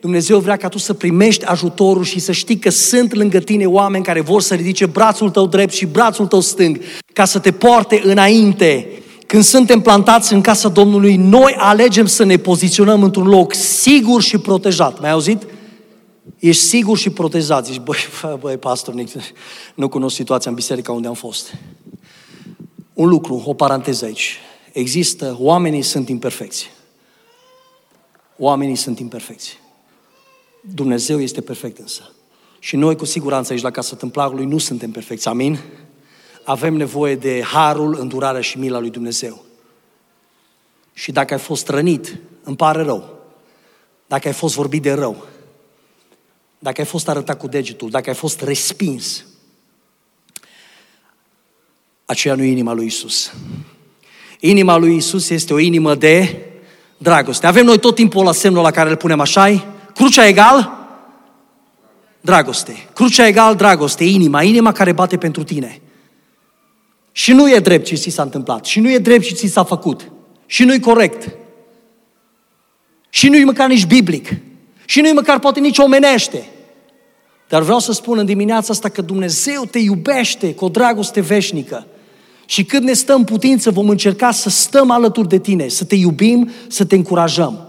Dumnezeu 0.00 0.38
vrea 0.38 0.56
ca 0.56 0.68
tu 0.68 0.78
să 0.78 0.92
primești 0.92 1.44
ajutorul 1.44 2.04
și 2.04 2.18
să 2.18 2.32
știi 2.32 2.58
că 2.58 2.70
sunt 2.70 3.14
lângă 3.14 3.38
tine 3.38 3.66
oameni 3.66 4.04
care 4.04 4.20
vor 4.20 4.40
să 4.40 4.54
ridice 4.54 4.86
brațul 4.86 5.30
tău 5.30 5.46
drept 5.46 5.72
și 5.72 5.86
brațul 5.86 6.26
tău 6.26 6.40
stâng 6.40 6.80
ca 7.12 7.24
să 7.24 7.38
te 7.38 7.52
poarte 7.52 8.00
înainte 8.04 9.01
când 9.32 9.44
suntem 9.44 9.80
plantați 9.80 10.32
în 10.32 10.40
casa 10.40 10.68
Domnului, 10.68 11.16
noi 11.16 11.54
alegem 11.58 12.06
să 12.06 12.24
ne 12.24 12.36
poziționăm 12.36 13.02
într-un 13.02 13.26
loc 13.26 13.54
sigur 13.54 14.22
și 14.22 14.38
protejat. 14.38 15.00
Mai 15.00 15.10
auzit? 15.10 15.46
Ești 16.38 16.62
sigur 16.62 16.98
și 16.98 17.10
protejat. 17.10 17.66
Zici, 17.66 17.80
băi, 17.80 17.98
băi, 18.40 18.56
pastor, 18.56 18.94
nu 19.74 19.88
cunosc 19.88 20.14
situația 20.14 20.50
în 20.50 20.56
biserica 20.56 20.92
unde 20.92 21.08
am 21.08 21.14
fost. 21.14 21.54
Un 22.92 23.08
lucru, 23.08 23.42
o 23.46 23.54
paranteză 23.54 24.04
aici. 24.04 24.38
Există, 24.72 25.36
oamenii 25.38 25.82
sunt 25.82 26.08
imperfecți. 26.08 26.70
Oamenii 28.38 28.76
sunt 28.76 28.98
imperfecți. 28.98 29.58
Dumnezeu 30.74 31.20
este 31.20 31.40
perfect 31.40 31.78
însă. 31.78 32.12
Și 32.58 32.76
noi, 32.76 32.96
cu 32.96 33.04
siguranță, 33.04 33.52
aici 33.52 33.62
la 33.62 33.70
Casa 33.70 33.96
Tâmplarului, 33.96 34.44
nu 34.44 34.58
suntem 34.58 34.90
perfecți. 34.90 35.28
Amin? 35.28 35.58
Avem 36.44 36.74
nevoie 36.74 37.14
de 37.14 37.42
harul, 37.42 37.96
îndurarea 37.98 38.40
și 38.40 38.58
mila 38.58 38.78
lui 38.78 38.90
Dumnezeu. 38.90 39.44
Și 40.92 41.12
dacă 41.12 41.34
ai 41.34 41.40
fost 41.40 41.68
rănit, 41.68 42.18
îmi 42.42 42.56
pare 42.56 42.82
rău. 42.82 43.18
Dacă 44.06 44.28
ai 44.28 44.34
fost 44.34 44.54
vorbit 44.54 44.82
de 44.82 44.92
rău, 44.92 45.26
dacă 46.58 46.80
ai 46.80 46.86
fost 46.86 47.08
arătat 47.08 47.38
cu 47.38 47.46
degetul, 47.46 47.90
dacă 47.90 48.08
ai 48.08 48.14
fost 48.14 48.40
respins, 48.40 49.24
aceea 52.04 52.34
nu 52.34 52.42
e 52.42 52.50
inima 52.50 52.72
lui 52.72 52.86
Isus. 52.86 53.32
Inima 54.40 54.76
lui 54.76 54.96
Isus 54.96 55.30
este 55.30 55.52
o 55.54 55.58
inimă 55.58 55.94
de 55.94 56.46
dragoste. 56.98 57.46
Avem 57.46 57.64
noi 57.64 57.78
tot 57.78 57.94
timpul 57.94 58.24
la 58.24 58.32
semnul 58.32 58.62
la 58.62 58.70
care 58.70 58.90
îl 58.90 58.96
punem 58.96 59.20
așa 59.20 59.48
Crucea 59.94 60.26
egal? 60.26 60.80
Dragoste. 62.20 62.88
Crucea 62.94 63.26
egal, 63.26 63.54
dragoste. 63.54 64.04
Inima. 64.04 64.42
Inima 64.42 64.72
care 64.72 64.92
bate 64.92 65.18
pentru 65.18 65.44
tine. 65.44 65.81
Și 67.12 67.32
nu 67.32 67.50
e 67.50 67.58
drept 67.58 67.84
ce 67.84 67.94
ți 67.94 68.10
s-a 68.10 68.22
întâmplat. 68.22 68.64
Și 68.64 68.80
nu 68.80 68.90
e 68.90 68.98
drept 68.98 69.24
ce 69.24 69.34
ți 69.34 69.46
s-a 69.46 69.64
făcut. 69.64 70.10
Și 70.46 70.64
nu 70.64 70.72
e 70.72 70.78
corect. 70.78 71.36
Și 73.10 73.28
nu 73.28 73.36
e 73.36 73.44
măcar 73.44 73.68
nici 73.68 73.86
biblic. 73.86 74.28
Și 74.84 75.00
nu 75.00 75.08
e 75.08 75.12
măcar 75.12 75.38
poate 75.38 75.60
nici 75.60 75.78
omenește. 75.78 76.48
Dar 77.48 77.62
vreau 77.62 77.78
să 77.78 77.92
spun 77.92 78.18
în 78.18 78.26
dimineața 78.26 78.72
asta 78.72 78.88
că 78.88 79.02
Dumnezeu 79.02 79.64
te 79.64 79.78
iubește 79.78 80.54
cu 80.54 80.64
o 80.64 80.68
dragoste 80.68 81.20
veșnică. 81.20 81.86
Și 82.46 82.64
când 82.64 82.84
ne 82.84 82.92
stăm 82.92 83.24
putință, 83.24 83.70
vom 83.70 83.88
încerca 83.88 84.30
să 84.30 84.48
stăm 84.48 84.90
alături 84.90 85.28
de 85.28 85.38
tine, 85.38 85.68
să 85.68 85.84
te 85.84 85.94
iubim, 85.94 86.50
să 86.66 86.84
te 86.84 86.94
încurajăm. 86.94 87.66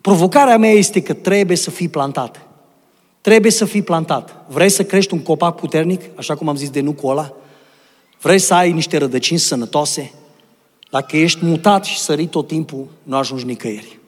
Provocarea 0.00 0.58
mea 0.58 0.70
este 0.70 1.02
că 1.02 1.12
trebuie 1.12 1.56
să 1.56 1.70
fii 1.70 1.88
plantat. 1.88 2.48
Trebuie 3.20 3.52
să 3.52 3.64
fii 3.64 3.82
plantat. 3.82 4.44
Vrei 4.48 4.68
să 4.68 4.84
crești 4.84 5.14
un 5.14 5.20
copac 5.20 5.56
puternic, 5.56 6.02
așa 6.16 6.34
cum 6.34 6.48
am 6.48 6.56
zis 6.56 6.70
de 6.70 6.80
nucul 6.80 7.10
ăla? 7.10 7.32
Vrei 8.20 8.38
să 8.38 8.54
ai 8.54 8.72
niște 8.72 8.96
rădăcini 8.96 9.38
sănătoase? 9.38 10.12
Dacă 10.90 11.16
ești 11.16 11.44
mutat 11.44 11.84
și 11.84 11.98
sărit 11.98 12.30
tot 12.30 12.46
timpul, 12.46 12.86
nu 13.02 13.16
ajungi 13.16 13.44
nicăieri. 13.44 13.98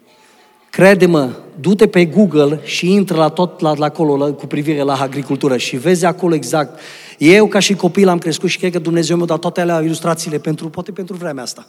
Crede-mă, 0.70 1.31
du-te 1.61 1.88
pe 1.88 2.05
Google 2.05 2.61
și 2.64 2.92
intră 2.92 3.16
la 3.16 3.29
tot 3.29 3.61
la, 3.61 3.75
la 3.77 3.85
acolo 3.85 4.16
la, 4.16 4.33
cu 4.33 4.46
privire 4.46 4.83
la 4.83 5.01
agricultură 5.01 5.57
și 5.57 5.77
vezi 5.77 6.05
acolo 6.05 6.35
exact. 6.35 6.79
Eu 7.18 7.46
ca 7.46 7.59
și 7.59 7.75
copil 7.75 8.09
am 8.09 8.18
crescut 8.18 8.49
și 8.49 8.59
cred 8.59 8.73
că 8.73 8.79
Dumnezeu 8.79 9.16
mi-a 9.16 9.27
dat 9.27 9.38
toate 9.38 9.61
alea 9.61 9.81
ilustrațiile 9.81 10.38
pentru, 10.38 10.68
poate 10.68 10.92
pentru 10.92 11.16
vremea 11.16 11.42
asta. 11.42 11.66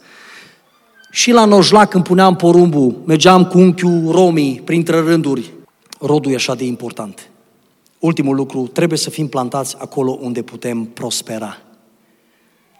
Și 1.10 1.30
la 1.30 1.44
Nojlac 1.44 1.88
când 1.88 2.04
puneam 2.04 2.36
porumbul, 2.36 3.02
mergeam 3.04 3.44
cu 3.44 3.58
unchiul 3.58 4.10
Romii 4.10 4.60
printre 4.64 4.98
rânduri. 4.98 5.52
Rodul 6.00 6.32
e 6.32 6.34
așa 6.34 6.54
de 6.54 6.64
important. 6.64 7.30
Ultimul 7.98 8.36
lucru, 8.36 8.66
trebuie 8.66 8.98
să 8.98 9.10
fim 9.10 9.28
plantați 9.28 9.76
acolo 9.78 10.18
unde 10.20 10.42
putem 10.42 10.84
prospera 10.84 11.58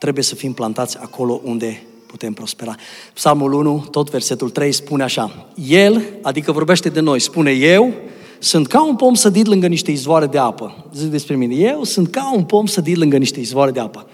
trebuie 0.03 0.25
să 0.25 0.35
fim 0.35 0.53
plantați 0.53 0.99
acolo 0.99 1.41
unde 1.45 1.83
putem 2.07 2.33
prospera. 2.33 2.75
Psalmul 3.15 3.53
1, 3.53 3.87
tot 3.91 4.11
versetul 4.11 4.51
3 4.51 4.73
spune 4.73 5.03
așa, 5.03 5.47
El, 5.69 6.03
adică 6.23 6.53
vorbește 6.53 6.88
de 6.88 7.01
noi, 7.01 7.21
spune 7.21 7.51
eu, 7.51 7.93
sunt 8.38 8.67
ca 8.67 8.87
un 8.87 8.97
pom 8.97 9.15
sădit 9.15 9.47
lângă 9.47 9.67
niște 9.67 9.91
izvoare 9.91 10.27
de 10.27 10.38
apă. 10.38 10.85
Zic 10.95 11.11
despre 11.11 11.37
mine, 11.37 11.55
eu 11.55 11.85
sunt 11.85 12.11
ca 12.11 12.33
un 12.35 12.45
pom 12.45 12.67
sădit 12.67 12.97
lângă 12.97 13.17
niște 13.17 13.41
izvoare 13.41 13.71
de 13.71 13.81
apă, 13.81 14.07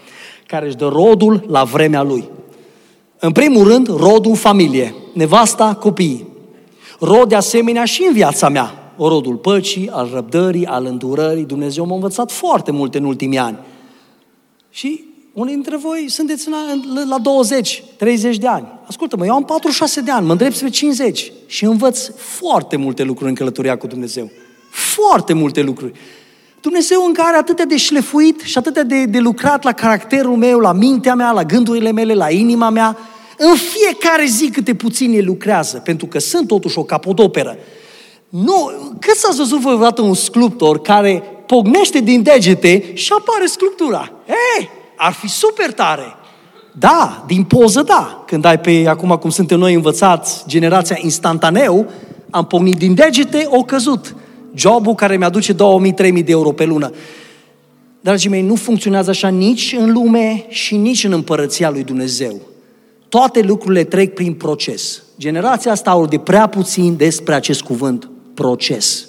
care 0.45 0.65
își 0.65 0.75
dă 0.75 0.87
rodul 0.87 1.45
la 1.47 1.63
vremea 1.63 2.03
lui. 2.03 2.29
În 3.19 3.31
primul 3.31 3.67
rând, 3.67 3.87
rodul 3.87 4.35
familie, 4.35 4.95
nevasta, 5.13 5.75
copiii. 5.75 6.27
Rod 6.99 7.29
de 7.29 7.35
asemenea 7.35 7.85
și 7.85 8.03
în 8.07 8.13
viața 8.13 8.49
mea, 8.49 8.93
rodul 8.97 9.35
păcii, 9.35 9.89
al 9.89 10.09
răbdării, 10.13 10.65
al 10.65 10.85
îndurării. 10.85 11.45
Dumnezeu 11.45 11.85
m-a 11.85 11.95
învățat 11.95 12.31
foarte 12.31 12.71
multe 12.71 12.97
în 12.97 13.03
ultimii 13.03 13.37
ani. 13.37 13.57
Și 14.69 15.07
unii 15.39 15.53
dintre 15.53 15.77
voi 15.77 16.05
sunteți 16.09 16.49
la 17.09 17.17
20, 17.17 17.83
30 17.97 18.37
de 18.37 18.47
ani. 18.47 18.67
Ascultă-mă, 18.87 19.25
eu 19.25 19.33
am 19.33 19.45
46 19.45 20.01
de 20.01 20.11
ani, 20.11 20.25
mă 20.25 20.31
îndrept 20.31 20.55
spre 20.55 20.69
50 20.69 21.31
și 21.45 21.63
învăț 21.63 22.07
foarte 22.15 22.75
multe 22.75 23.03
lucruri 23.03 23.29
în 23.29 23.35
călătoria 23.35 23.77
cu 23.77 23.87
Dumnezeu. 23.87 24.31
Foarte 24.69 25.33
multe 25.33 25.61
lucruri. 25.61 25.93
Dumnezeu 26.61 27.05
încă 27.05 27.21
are 27.25 27.37
atât 27.37 27.63
de 27.63 27.77
șlefuit 27.77 28.41
și 28.41 28.57
atât 28.57 28.79
de, 28.81 29.05
de 29.05 29.19
lucrat 29.19 29.63
la 29.63 29.71
caracterul 29.71 30.35
meu, 30.35 30.59
la 30.59 30.71
mintea 30.71 31.15
mea, 31.15 31.31
la 31.31 31.43
gândurile 31.43 31.91
mele, 31.91 32.13
la 32.13 32.29
inima 32.29 32.69
mea. 32.69 32.97
În 33.37 33.55
fiecare 33.55 34.25
zi 34.25 34.49
câte 34.49 34.73
puțin 34.73 35.13
el 35.13 35.25
lucrează, 35.25 35.77
pentru 35.77 36.05
că 36.05 36.19
sunt 36.19 36.47
totuși 36.47 36.77
o 36.77 36.83
capodoperă. 36.83 37.57
Nu, 38.29 38.71
cât 38.99 39.15
s-a 39.15 39.33
văzut 39.37 39.59
vreodată 39.59 40.01
un 40.01 40.13
sculptor 40.13 40.81
care 40.81 41.23
pognește 41.45 41.99
din 41.99 42.23
degete 42.23 42.91
și 42.93 43.13
apare 43.19 43.45
sculptura? 43.45 44.11
Ei, 44.27 44.69
ar 45.01 45.13
fi 45.13 45.27
super 45.27 45.71
tare. 45.71 46.15
Da, 46.71 47.23
din 47.27 47.43
poză 47.43 47.81
da. 47.81 48.23
Când 48.27 48.45
ai 48.45 48.59
pe, 48.59 48.83
acum 48.87 49.09
cum 49.09 49.29
suntem 49.29 49.59
noi 49.59 49.73
învățați, 49.73 50.43
generația 50.47 50.97
instantaneu, 51.01 51.89
am 52.29 52.45
pornit 52.45 52.77
din 52.77 52.93
degete, 52.93 53.47
o 53.49 53.63
căzut. 53.63 54.15
Jobul 54.55 54.95
care 54.95 55.17
mi-aduce 55.17 55.53
2000-3000 55.53 55.57
de 55.57 56.23
euro 56.25 56.51
pe 56.51 56.65
lună. 56.65 56.91
Dragii 58.01 58.29
mei, 58.29 58.41
nu 58.41 58.55
funcționează 58.55 59.09
așa 59.09 59.27
nici 59.27 59.75
în 59.79 59.91
lume 59.91 60.45
și 60.49 60.75
nici 60.75 61.03
în 61.03 61.11
împărăția 61.11 61.69
lui 61.69 61.83
Dumnezeu. 61.83 62.41
Toate 63.09 63.41
lucrurile 63.41 63.83
trec 63.83 64.13
prin 64.13 64.33
proces. 64.33 65.03
Generația 65.17 65.71
asta 65.71 65.89
au 65.89 66.05
de 66.05 66.17
prea 66.17 66.47
puțin 66.47 66.95
despre 66.95 67.33
acest 67.33 67.61
cuvânt, 67.61 68.09
proces. 68.33 69.07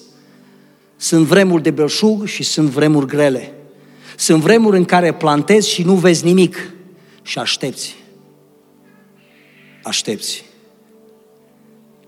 Sunt 0.96 1.26
vremuri 1.26 1.62
de 1.62 1.70
belșug 1.70 2.26
și 2.26 2.42
sunt 2.42 2.68
vremuri 2.68 3.06
grele. 3.06 3.54
Sunt 4.20 4.42
vremuri 4.42 4.76
în 4.76 4.84
care 4.84 5.14
plantezi 5.14 5.68
și 5.68 5.82
nu 5.82 5.94
vezi 5.94 6.24
nimic 6.24 6.72
și 7.22 7.38
aștepți. 7.38 7.96
Aștepți. 9.82 10.44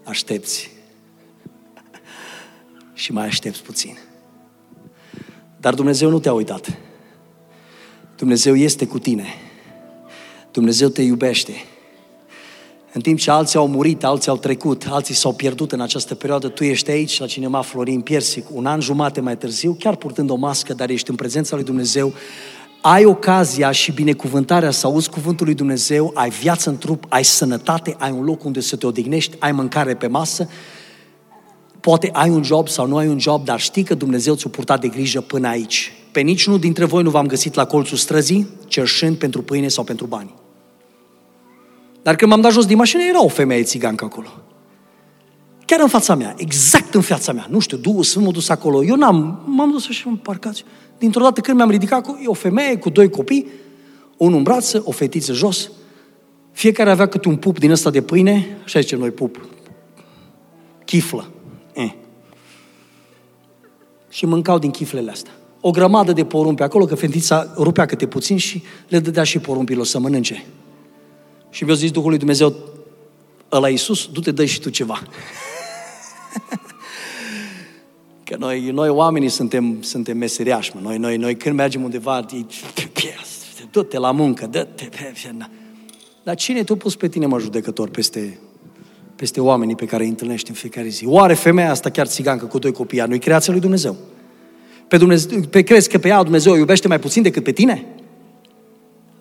Aștepți. 0.03 0.71
și 2.95 3.13
mai 3.13 3.27
aștepți 3.27 3.63
puțin. 3.63 3.99
Dar 5.61 5.75
Dumnezeu 5.75 6.11
nu 6.11 6.19
te-a 6.19 6.33
uitat. 6.33 6.79
Dumnezeu 8.17 8.57
este 8.57 8.87
cu 8.87 8.99
tine. 8.99 9.27
Dumnezeu 10.51 10.89
te 10.89 11.03
iubește. 11.03 11.53
În 12.95 13.01
timp 13.01 13.19
ce 13.19 13.31
alții 13.31 13.59
au 13.59 13.69
murit, 13.69 14.05
alții 14.05 14.31
au 14.31 14.37
trecut, 14.37 14.87
alții 14.91 15.15
s-au 15.15 15.33
pierdut 15.33 15.73
în 15.73 15.81
această 15.81 16.15
perioadă, 16.15 16.49
tu 16.49 16.65
ești 16.65 16.91
aici 16.91 17.19
la 17.19 17.27
cinema 17.27 17.63
Florin 17.63 18.01
Piersic, 18.01 18.47
un 18.51 18.67
an 18.67 18.81
jumate 18.81 19.21
mai 19.21 19.37
târziu, 19.37 19.77
chiar 19.79 19.97
purtând 19.97 20.31
o 20.31 20.35
mască, 20.35 20.75
dar 20.75 20.91
ești 20.91 21.11
în 21.11 21.17
prezența 21.17 21.55
lui 21.55 21.65
Dumnezeu, 21.65 22.13
ai 22.81 23.05
ocazia 23.05 23.71
și 23.71 23.93
binecuvântarea 23.93 24.71
să 24.71 24.87
auzi 24.87 25.11
cuvântul 25.11 25.47
lui 25.47 25.55
Dumnezeu, 25.55 26.11
ai 26.15 26.31
viață 26.31 26.71
în 26.71 26.79
trup, 26.79 27.05
ai 27.09 27.25
sănătate, 27.25 27.97
ai 27.99 28.11
un 28.11 28.25
loc 28.25 28.45
unde 28.45 28.61
să 28.61 28.77
te 28.77 28.87
odihnești, 28.87 29.37
ai 29.39 29.53
mâncare 29.53 29.95
pe 29.95 30.07
masă, 30.07 30.49
poate 31.81 32.11
ai 32.13 32.31
un 32.31 32.43
job 32.43 32.69
sau 32.69 32.87
nu 32.87 32.97
ai 32.97 33.09
un 33.09 33.19
job, 33.19 33.45
dar 33.45 33.61
știi 33.61 33.83
că 33.83 33.95
Dumnezeu 33.95 34.35
ți-a 34.35 34.51
purtat 34.51 34.81
de 34.81 34.89
grijă 34.89 35.21
până 35.21 35.49
aici. 35.49 35.93
Pe 36.13 36.21
niciunul 36.21 36.59
dintre 36.59 36.85
voi 36.85 37.03
nu 37.03 37.11
v-am 37.11 37.27
găsit 37.27 37.55
la 37.55 37.65
colțul 37.65 37.97
străzii, 37.97 38.49
cerșând 38.67 39.17
pentru 39.17 39.43
pâine 39.43 39.69
sau 39.69 39.85
pentru 39.85 40.07
bani. 40.07 40.42
Dar 42.03 42.17
când 42.17 42.31
m-am 42.31 42.41
dat 42.41 42.53
jos 42.53 42.67
din 42.67 42.77
mașină, 42.77 43.03
era 43.03 43.25
o 43.25 43.29
femeie 43.29 43.63
țigancă 43.63 44.05
acolo. 44.05 44.29
Chiar 45.65 45.81
în 45.81 45.89
fața 45.89 46.15
mea, 46.15 46.35
exact 46.37 46.95
în 46.95 47.01
fața 47.01 47.33
mea. 47.33 47.47
Nu 47.51 47.59
știu, 47.59 47.77
Duhul 47.77 48.03
Sfânt 48.03 48.25
m-a 48.25 48.31
dus 48.31 48.49
acolo. 48.49 48.85
Eu 48.85 48.97
n-am, 48.97 49.43
m-am 49.47 49.71
dus 49.71 49.87
așa 49.89 50.11
în 50.11 50.17
parcați. 50.17 50.65
Dintr-o 50.99 51.23
dată 51.23 51.41
când 51.41 51.57
mi-am 51.57 51.71
ridicat, 51.71 52.07
e 52.23 52.27
o 52.27 52.33
femeie 52.33 52.77
cu 52.77 52.91
doi 52.91 53.11
copii, 53.11 53.47
unul 54.17 54.37
în 54.37 54.43
brață, 54.43 54.83
o 54.85 54.91
fetiță 54.91 55.33
jos. 55.33 55.71
Fiecare 56.53 56.91
avea 56.91 57.07
câte 57.07 57.29
un 57.29 57.37
pup 57.37 57.59
din 57.59 57.71
ăsta 57.71 57.91
de 57.91 58.03
pâine, 58.03 58.57
așa 58.65 58.81
zicem 58.81 58.99
noi 58.99 59.11
pup, 59.11 59.49
chiflă. 60.85 61.31
Eh. 61.73 61.93
Și 64.09 64.27
mâncau 64.27 64.59
din 64.59 64.71
chiflele 64.71 65.11
astea. 65.11 65.33
O 65.61 65.71
grămadă 65.71 66.13
de 66.13 66.25
porumpi 66.25 66.63
acolo, 66.63 66.85
că 66.85 66.95
fetița 66.95 67.53
rupea 67.57 67.87
câte 67.87 68.07
puțin 68.07 68.37
și 68.37 68.63
le 68.89 68.99
dădea 68.99 69.23
și 69.23 69.39
porumpilor 69.39 69.87
să 69.87 69.99
mănânce. 69.99 70.45
Și 71.53 71.65
mi-a 71.65 71.75
zis 71.75 71.91
Duhul 71.91 72.09
lui 72.09 72.19
Dumnezeu, 72.19 72.55
ăla 73.53 73.69
Iisus, 73.69 74.09
du-te, 74.13 74.31
dă 74.31 74.45
și 74.45 74.61
tu 74.61 74.71
ceva. 74.71 75.03
Că 78.25 78.37
noi, 78.39 78.71
noi 78.71 78.89
oamenii 78.89 79.29
suntem, 79.29 79.83
suntem 79.83 80.17
meseriași, 80.17 80.71
mă. 80.75 80.81
Noi, 80.83 80.99
noi, 80.99 81.17
noi 81.17 81.37
când 81.37 81.57
mergem 81.57 81.83
undeva, 81.83 82.27
du-te 83.71 83.99
la 83.99 84.11
muncă, 84.11 84.47
dă-te. 84.47 84.89
Dar 86.23 86.35
cine 86.35 86.65
te-a 86.65 86.77
pus 86.77 86.97
pe 86.97 87.09
tine, 87.09 87.27
mă, 87.27 87.39
judecător, 87.39 87.89
peste, 87.89 88.39
peste 89.17 89.41
oamenii 89.41 89.75
pe 89.75 89.85
care 89.85 90.03
îi 90.03 90.09
întâlnești 90.09 90.51
în 90.51 90.57
fiecare 90.57 90.89
zi? 90.89 91.07
Oare 91.07 91.35
femeia 91.35 91.71
asta 91.71 91.91
chiar 91.91 92.07
țigancă 92.07 92.45
cu 92.45 92.59
doi 92.59 92.73
copii, 92.73 93.05
nu-i 93.09 93.19
creația 93.19 93.53
lui 93.53 93.61
Dumnezeu? 93.61 93.97
Pe, 94.89 94.97
Dumnezeu, 94.97 95.41
pe 95.41 95.63
crezi 95.63 95.89
că 95.89 95.99
pe 95.99 96.09
ea 96.09 96.23
Dumnezeu 96.23 96.55
iubește 96.55 96.89
mai 96.89 96.99
puțin 96.99 97.23
decât 97.23 97.45
pe 97.45 97.53
tine? 97.53 97.87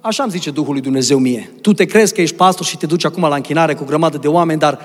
Așa 0.01 0.23
îmi 0.23 0.31
zice 0.31 0.51
Duhul 0.51 0.73
lui 0.73 0.81
Dumnezeu 0.81 1.17
mie. 1.17 1.51
Tu 1.61 1.73
te 1.73 1.85
crezi 1.85 2.13
că 2.13 2.21
ești 2.21 2.35
pastor 2.35 2.65
și 2.65 2.77
te 2.77 2.85
duci 2.85 3.05
acum 3.05 3.21
la 3.21 3.35
închinare 3.35 3.73
cu 3.73 3.83
o 3.83 3.85
grămadă 3.85 4.17
de 4.17 4.27
oameni, 4.27 4.59
dar 4.59 4.79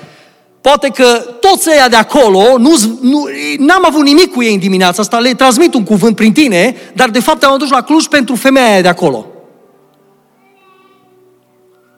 poate 0.60 0.88
că 0.88 1.04
toți 1.40 1.68
ăia 1.70 1.88
de 1.88 1.96
acolo, 1.96 2.58
nu, 2.58 2.74
nu, 3.00 3.28
n-am 3.58 3.84
avut 3.86 4.02
nimic 4.02 4.32
cu 4.32 4.42
ei 4.42 4.52
în 4.52 4.58
dimineața 4.58 5.02
asta, 5.02 5.18
le 5.18 5.34
transmit 5.34 5.74
un 5.74 5.84
cuvânt 5.84 6.16
prin 6.16 6.32
tine, 6.32 6.74
dar 6.94 7.10
de 7.10 7.20
fapt 7.20 7.42
am 7.42 7.58
dus 7.58 7.70
la 7.70 7.82
Cluj 7.82 8.04
pentru 8.04 8.34
femeia 8.34 8.66
aia 8.66 8.80
de 8.80 8.88
acolo. 8.88 9.26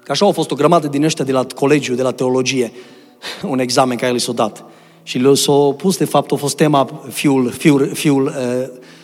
Că 0.02 0.12
așa 0.12 0.24
au 0.24 0.32
fost 0.32 0.50
o 0.50 0.54
grămadă 0.54 0.86
din 0.86 1.04
ăștia 1.04 1.24
de 1.24 1.32
la 1.32 1.46
colegiu, 1.54 1.94
de 1.94 2.02
la 2.02 2.12
teologie, 2.12 2.72
un 3.52 3.58
examen 3.58 3.96
care 3.96 4.12
li 4.12 4.20
s-a 4.20 4.32
dat. 4.32 4.64
Și 5.02 5.18
le 5.18 5.34
s-a 5.34 5.52
pus, 5.52 5.96
de 5.96 6.04
fapt, 6.04 6.32
a 6.32 6.36
fost 6.36 6.56
tema 6.56 7.02
fiul, 7.10 7.50
fiul, 7.50 7.90
fiul 7.94 8.24
uh, 8.24 8.32
tâlha, 8.32 8.97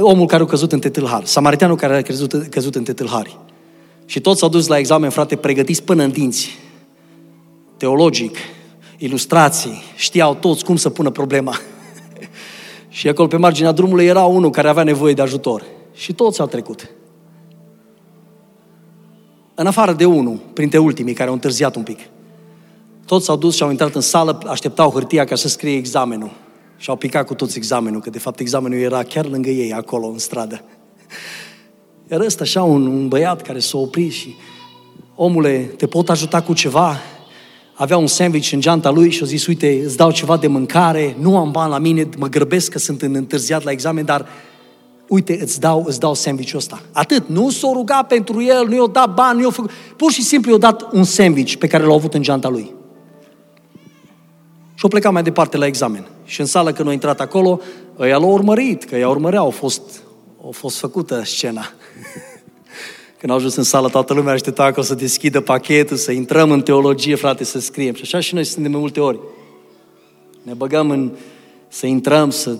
omul 0.00 0.26
care 0.26 0.42
a 0.42 0.46
căzut 0.46 0.72
în 0.72 0.80
tâlhar, 0.80 1.24
samariteanul 1.24 1.76
care 1.76 1.96
a 1.96 2.02
căzut, 2.02 2.46
căzut 2.50 2.74
în 2.74 2.82
tâlhari. 2.82 3.38
Și 4.06 4.20
toți 4.20 4.38
s-au 4.38 4.48
dus 4.48 4.66
la 4.66 4.78
examen, 4.78 5.10
frate, 5.10 5.36
pregătiți 5.36 5.82
până 5.82 6.02
în 6.02 6.10
dinți. 6.10 6.58
Teologic, 7.76 8.36
ilustrații, 8.98 9.82
știau 9.96 10.34
toți 10.34 10.64
cum 10.64 10.76
să 10.76 10.90
pună 10.90 11.10
problema. 11.10 11.56
și 12.88 13.08
acolo 13.08 13.28
pe 13.28 13.36
marginea 13.36 13.72
drumului 13.72 14.06
era 14.06 14.24
unul 14.24 14.50
care 14.50 14.68
avea 14.68 14.82
nevoie 14.82 15.14
de 15.14 15.22
ajutor. 15.22 15.64
Și 15.94 16.12
toți 16.12 16.40
au 16.40 16.46
trecut. 16.46 16.90
În 19.54 19.66
afară 19.66 19.92
de 19.92 20.04
unul, 20.04 20.40
printre 20.52 20.78
ultimii, 20.78 21.14
care 21.14 21.28
au 21.28 21.34
întârziat 21.34 21.76
un 21.76 21.82
pic. 21.82 21.98
Toți 23.06 23.24
s-au 23.24 23.36
dus 23.36 23.54
și 23.54 23.62
au 23.62 23.70
intrat 23.70 23.94
în 23.94 24.00
sală, 24.00 24.38
așteptau 24.46 24.90
hârtia 24.90 25.24
ca 25.24 25.34
să 25.34 25.48
scrie 25.48 25.76
examenul. 25.76 26.30
Și 26.76 26.90
au 26.90 26.96
picat 26.96 27.26
cu 27.26 27.34
toți 27.34 27.56
examenul, 27.56 28.00
că 28.00 28.10
de 28.10 28.18
fapt 28.18 28.40
examenul 28.40 28.78
era 28.78 29.02
chiar 29.02 29.26
lângă 29.26 29.50
ei, 29.50 29.72
acolo, 29.72 30.06
în 30.06 30.18
stradă. 30.18 30.64
Iar 32.10 32.20
ăsta 32.20 32.42
așa, 32.42 32.62
un, 32.62 32.86
un 32.86 33.08
băiat 33.08 33.42
care 33.42 33.58
s-a 33.58 33.78
oprit 33.78 34.12
și 34.12 34.34
omule, 35.14 35.58
te 35.76 35.86
pot 35.86 36.10
ajuta 36.10 36.42
cu 36.42 36.54
ceva? 36.54 36.96
Avea 37.74 37.96
un 37.96 38.06
sandwich 38.06 38.52
în 38.52 38.60
geanta 38.60 38.90
lui 38.90 39.10
și 39.10 39.22
a 39.22 39.26
zis, 39.26 39.46
uite, 39.46 39.82
îți 39.84 39.96
dau 39.96 40.10
ceva 40.10 40.36
de 40.36 40.46
mâncare, 40.46 41.16
nu 41.20 41.36
am 41.36 41.50
bani 41.50 41.70
la 41.70 41.78
mine, 41.78 42.08
mă 42.18 42.26
grăbesc 42.26 42.70
că 42.70 42.78
sunt 42.78 43.02
în 43.02 43.14
întârziat 43.14 43.62
la 43.62 43.70
examen, 43.70 44.04
dar 44.04 44.26
uite, 45.08 45.38
îți 45.40 45.60
dau, 45.60 45.84
îți 45.86 46.00
dau 46.00 46.14
sandwich-ul 46.14 46.58
ăsta. 46.58 46.82
Atât, 46.92 47.28
nu 47.28 47.50
s-o 47.50 47.72
ruga 47.72 48.02
pentru 48.02 48.42
el, 48.42 48.66
nu 48.68 48.74
i-o 48.74 48.86
dat 48.86 49.14
bani, 49.14 49.36
nu 49.36 49.42
i-o 49.42 49.50
făcut. 49.50 49.70
Pur 49.96 50.12
și 50.12 50.22
simplu 50.22 50.50
i-o 50.50 50.58
dat 50.58 50.92
un 50.92 51.04
sandwich 51.04 51.54
pe 51.54 51.66
care 51.66 51.84
l-a 51.84 51.94
avut 51.94 52.14
în 52.14 52.22
geanta 52.22 52.48
lui. 52.48 52.74
Și-o 54.74 54.88
plecat 54.88 55.12
mai 55.12 55.22
departe 55.22 55.56
la 55.56 55.66
examen. 55.66 56.06
Și 56.24 56.40
în 56.40 56.46
sală 56.46 56.72
când 56.72 56.88
a 56.88 56.92
intrat 56.92 57.20
acolo, 57.20 57.60
ăia 57.98 58.16
l-au 58.16 58.32
urmărit, 58.32 58.84
că 58.84 58.96
ea 58.96 59.08
urmărea, 59.08 59.38
au 59.38 59.50
fost, 59.50 59.82
au 60.44 60.50
fost 60.50 60.78
făcută 60.78 61.22
scena. 61.24 61.64
Când 63.18 63.32
au 63.32 63.36
ajuns 63.36 63.54
în 63.54 63.62
sală, 63.62 63.88
toată 63.88 64.14
lumea 64.14 64.32
aștepta 64.32 64.72
că 64.72 64.80
o 64.80 64.82
să 64.82 64.94
deschidă 64.94 65.40
pachetul, 65.40 65.96
să 65.96 66.12
intrăm 66.12 66.50
în 66.50 66.62
teologie, 66.62 67.14
frate, 67.14 67.44
să 67.44 67.60
scriem. 67.60 67.94
Și 67.94 68.02
așa 68.02 68.20
și 68.20 68.34
noi 68.34 68.44
suntem 68.44 68.72
de 68.72 68.78
multe 68.78 69.00
ori. 69.00 69.18
Ne 70.42 70.52
băgăm 70.52 70.90
în 70.90 71.12
să 71.68 71.86
intrăm, 71.86 72.30
să 72.30 72.58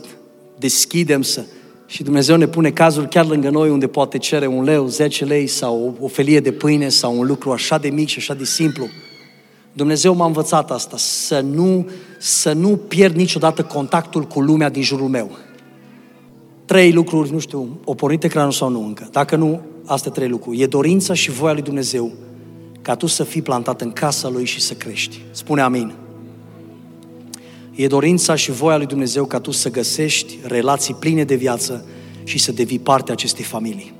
deschidem, 0.59 1.23
să... 1.23 1.45
Și 1.87 2.03
Dumnezeu 2.03 2.37
ne 2.37 2.47
pune 2.47 2.71
cazuri 2.71 3.09
chiar 3.09 3.27
lângă 3.27 3.51
noi 3.51 3.71
unde 3.71 3.87
poate 3.87 4.19
cere 4.19 4.47
un 4.47 4.65
leu, 4.65 4.87
10 4.87 5.25
lei 5.25 5.47
sau 5.47 5.97
o 6.01 6.09
felie 6.09 6.41
de 6.41 6.53
pâine 6.53 6.89
sau 6.89 7.19
un 7.19 7.27
lucru 7.27 7.53
așa 7.53 7.79
de 7.79 7.89
mic 7.89 8.09
și 8.09 8.19
așa 8.19 8.35
de 8.35 8.45
simplu. 8.45 8.89
Dumnezeu 9.77 10.15
m-a 10.15 10.27
învățat 10.27 10.71
asta, 10.71 10.97
să 10.97 11.41
nu, 11.41 11.89
să 12.19 12.53
nu 12.53 12.69
pierd 12.77 13.17
niciodată 13.17 13.63
contactul 13.63 14.23
cu 14.23 14.41
lumea 14.41 14.69
din 14.69 14.83
jurul 14.83 15.09
meu. 15.09 15.31
Trei 16.65 16.93
lucruri, 16.93 17.33
nu 17.33 17.39
știu, 17.39 17.81
o 17.85 17.95
pornit 17.95 18.25
ecranul 18.25 18.53
sau 18.53 18.69
nu 18.69 18.85
încă. 18.85 19.09
Dacă 19.11 19.37
nu, 19.37 19.61
astea 19.85 20.11
trei 20.11 20.29
lucruri. 20.29 20.61
E 20.61 20.67
dorința 20.67 21.15
și 21.15 21.31
voia 21.31 21.53
lui 21.53 21.63
Dumnezeu 21.63 22.13
ca 22.83 22.95
tu 22.95 23.07
să 23.07 23.25
fii 23.25 23.43
plantat 23.43 23.81
în 23.81 23.91
casa 23.91 24.29
Lui 24.29 24.45
și 24.45 24.61
să 24.61 24.75
crești. 24.75 25.21
Spune 25.31 25.61
amin. 25.61 25.95
E 27.75 27.87
dorința 27.87 28.35
și 28.35 28.51
voia 28.51 28.77
lui 28.77 28.87
Dumnezeu 28.87 29.25
ca 29.25 29.41
tu 29.41 29.51
să 29.51 29.71
găsești 29.71 30.39
relații 30.43 30.95
pline 30.95 31.25
de 31.25 31.35
viață 31.35 31.85
și 32.25 32.39
să 32.39 32.53
devii 32.53 32.79
parte 32.79 33.11
a 33.11 33.15
acestei 33.15 33.45
familii. 33.45 33.93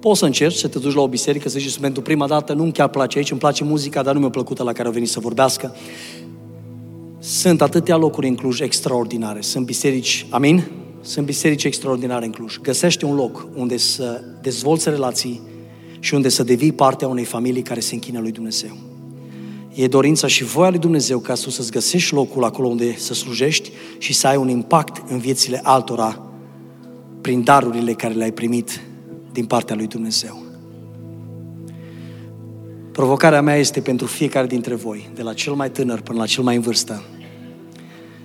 Poți 0.00 0.18
să 0.18 0.24
încerci 0.24 0.54
să 0.54 0.68
te 0.68 0.78
duci 0.78 0.94
la 0.94 1.00
o 1.00 1.08
biserică, 1.08 1.48
să 1.48 1.58
zici, 1.58 1.78
pentru 1.78 2.02
prima 2.02 2.26
dată 2.26 2.52
nu-mi 2.52 2.72
chiar 2.72 2.88
place 2.88 3.18
aici, 3.18 3.30
îmi 3.30 3.40
place 3.40 3.64
muzica, 3.64 4.02
dar 4.02 4.14
nu 4.14 4.20
mi-a 4.20 4.30
plăcută 4.30 4.62
la 4.62 4.72
care 4.72 4.86
au 4.86 4.92
venit 4.92 5.08
să 5.08 5.20
vorbească. 5.20 5.74
Sunt 7.18 7.62
atâtea 7.62 7.96
locuri 7.96 8.28
în 8.28 8.34
Cluj 8.34 8.60
extraordinare. 8.60 9.40
Sunt 9.40 9.66
biserici, 9.66 10.26
amin? 10.30 10.64
Sunt 11.00 11.26
biserici 11.26 11.64
extraordinare 11.64 12.24
în 12.24 12.30
Cluj. 12.30 12.58
Găsește 12.58 13.04
un 13.04 13.14
loc 13.14 13.46
unde 13.54 13.76
să 13.76 14.22
dezvolți 14.42 14.88
relații 14.88 15.40
și 16.00 16.14
unde 16.14 16.28
să 16.28 16.42
devii 16.42 16.72
parte 16.72 17.04
a 17.04 17.08
unei 17.08 17.24
familii 17.24 17.62
care 17.62 17.80
se 17.80 17.94
închină 17.94 18.20
lui 18.20 18.32
Dumnezeu. 18.32 18.76
E 19.74 19.86
dorința 19.86 20.26
și 20.26 20.44
voia 20.44 20.70
lui 20.70 20.78
Dumnezeu 20.78 21.18
ca 21.18 21.34
tu 21.34 21.50
să-ți 21.50 21.70
găsești 21.70 22.14
locul 22.14 22.44
acolo 22.44 22.68
unde 22.68 22.96
să 22.96 23.14
slujești 23.14 23.70
și 23.98 24.12
să 24.12 24.26
ai 24.26 24.36
un 24.36 24.48
impact 24.48 25.10
în 25.10 25.18
viețile 25.18 25.60
altora 25.62 26.22
prin 27.20 27.44
darurile 27.44 27.92
care 27.92 28.14
le-ai 28.14 28.32
primit 28.32 28.80
din 29.38 29.46
partea 29.46 29.76
lui 29.76 29.86
Dumnezeu. 29.86 30.42
Provocarea 32.92 33.42
mea 33.42 33.56
este 33.56 33.80
pentru 33.80 34.06
fiecare 34.06 34.46
dintre 34.46 34.74
voi, 34.74 35.10
de 35.14 35.22
la 35.22 35.32
cel 35.32 35.52
mai 35.52 35.70
tânăr 35.70 36.00
până 36.00 36.18
la 36.18 36.26
cel 36.26 36.42
mai 36.42 36.54
în 36.54 36.60
vârstă, 36.60 37.02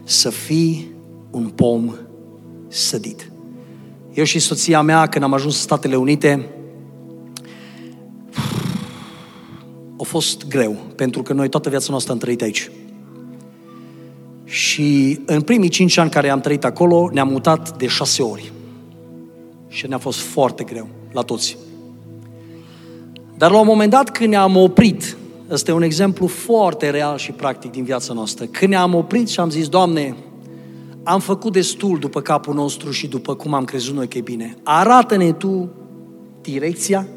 să 0.04 0.30
fii 0.30 0.92
un 1.32 1.50
pom 1.50 1.94
sădit. 2.68 3.32
Eu 4.14 4.24
și 4.24 4.40
soția 4.40 4.82
mea, 4.82 5.08
când 5.08 5.24
am 5.24 5.34
ajuns 5.34 5.56
în 5.56 5.62
Statele 5.62 5.96
Unite, 5.96 6.50
a 10.00 10.04
fost 10.04 10.48
greu, 10.48 10.78
pentru 10.96 11.22
că 11.22 11.34
noi 11.34 11.50
toată 11.50 11.70
viața 11.70 11.88
noastră 11.90 12.14
am 12.14 12.20
trăit 12.20 12.42
aici. 12.42 12.72
Și 14.44 15.20
în 15.26 15.42
primii 15.42 15.70
cinci 15.70 15.98
ani 15.98 16.10
care 16.10 16.30
am 16.30 16.42
trăit 16.42 16.64
acolo, 16.64 17.10
ne-am 17.12 17.28
mutat 17.28 17.78
de 17.78 17.88
șase 17.88 18.22
ori. 18.22 18.52
Și 19.68 19.88
ne-a 19.88 19.98
fost 19.98 20.20
foarte 20.20 20.64
greu 20.64 20.88
la 21.14 21.22
toți. 21.22 21.58
Dar 23.38 23.52
la 23.52 23.60
un 23.60 23.68
moment 23.68 23.90
dat 23.92 24.10
când 24.10 24.30
ne-am 24.30 24.58
oprit, 24.58 25.18
ăsta 25.52 25.72
e 25.72 25.74
un 25.74 25.82
exemplu 25.82 26.28
foarte 26.28 26.90
real 26.90 27.18
și 27.18 27.32
practic 27.32 27.72
din 27.72 27.84
viața 27.84 28.14
noastră, 28.14 28.46
când 28.46 28.72
ne-am 28.72 28.94
oprit 28.94 29.30
și 29.30 29.40
am 29.40 29.50
zis, 29.50 29.68
Doamne, 29.68 30.16
am 31.04 31.20
făcut 31.20 31.52
destul 31.52 32.00
după 32.00 32.22
capul 32.22 32.54
nostru 32.54 32.92
și 32.92 33.08
după 33.08 33.36
cum 33.36 33.54
am 33.54 33.66
crezut 33.66 33.96
noi 33.96 34.08
că 34.08 34.18
e 34.18 34.22
bine. 34.22 34.58
Arată-ne 34.64 35.32
Tu 35.32 35.70
direcția, 36.42 37.08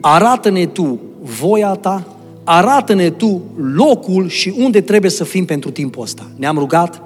arată-ne 0.00 0.66
Tu 0.66 1.00
voia 1.20 1.74
Ta, 1.74 2.16
arată-ne 2.44 3.10
Tu 3.10 3.42
locul 3.56 4.28
și 4.28 4.54
unde 4.58 4.80
trebuie 4.80 5.10
să 5.10 5.24
fim 5.24 5.44
pentru 5.44 5.70
timpul 5.70 6.02
ăsta. 6.02 6.26
Ne-am 6.36 6.58
rugat 6.58 7.02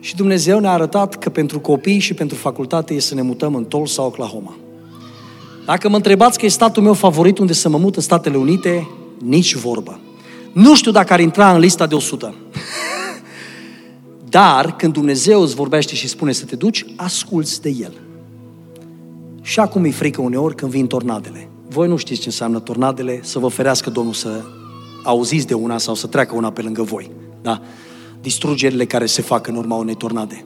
și 0.00 0.16
Dumnezeu 0.16 0.58
ne-a 0.58 0.70
arătat 0.70 1.18
că 1.18 1.30
pentru 1.30 1.60
copii 1.60 1.98
și 1.98 2.14
pentru 2.14 2.36
facultate 2.36 2.94
e 2.94 3.00
să 3.00 3.14
ne 3.14 3.22
mutăm 3.22 3.54
în 3.54 3.66
Tulsa, 3.66 4.02
Oklahoma. 4.02 4.56
Dacă 5.70 5.88
mă 5.88 5.96
întrebați 5.96 6.38
că 6.38 6.44
e 6.44 6.48
statul 6.48 6.82
meu 6.82 6.94
favorit 6.94 7.38
unde 7.38 7.52
să 7.52 7.68
mă 7.68 7.78
mut 7.78 7.96
în 7.96 8.02
Statele 8.02 8.36
Unite, 8.36 8.88
nici 9.18 9.54
vorbă. 9.54 10.00
Nu 10.52 10.74
știu 10.74 10.90
dacă 10.90 11.12
ar 11.12 11.20
intra 11.20 11.52
în 11.54 11.58
lista 11.58 11.86
de 11.86 11.94
100. 11.94 12.34
Dar 14.28 14.76
când 14.76 14.92
Dumnezeu 14.92 15.40
îți 15.40 15.54
vorbește 15.54 15.94
și 15.94 16.08
spune 16.08 16.32
să 16.32 16.44
te 16.44 16.56
duci, 16.56 16.84
asculți 16.96 17.62
de 17.62 17.68
El. 17.68 17.92
Și 19.42 19.60
acum 19.60 19.84
e 19.84 19.90
frică 19.90 20.20
uneori 20.20 20.54
când 20.54 20.70
vin 20.70 20.86
tornadele. 20.86 21.48
voi 21.68 21.88
nu 21.88 21.96
știți 21.96 22.20
ce 22.20 22.26
înseamnă 22.26 22.58
tornadele, 22.58 23.20
să 23.22 23.38
vă 23.38 23.48
ferească 23.48 23.90
Domnul 23.90 24.14
să 24.14 24.42
auziți 25.04 25.46
de 25.46 25.54
una 25.54 25.78
sau 25.78 25.94
să 25.94 26.06
treacă 26.06 26.34
una 26.36 26.52
pe 26.52 26.62
lângă 26.62 26.82
voi. 26.82 27.10
Da? 27.42 27.62
Distrugerile 28.20 28.84
care 28.84 29.06
se 29.06 29.22
fac 29.22 29.46
în 29.46 29.56
urma 29.56 29.76
unei 29.76 29.94
tornade. 29.94 30.44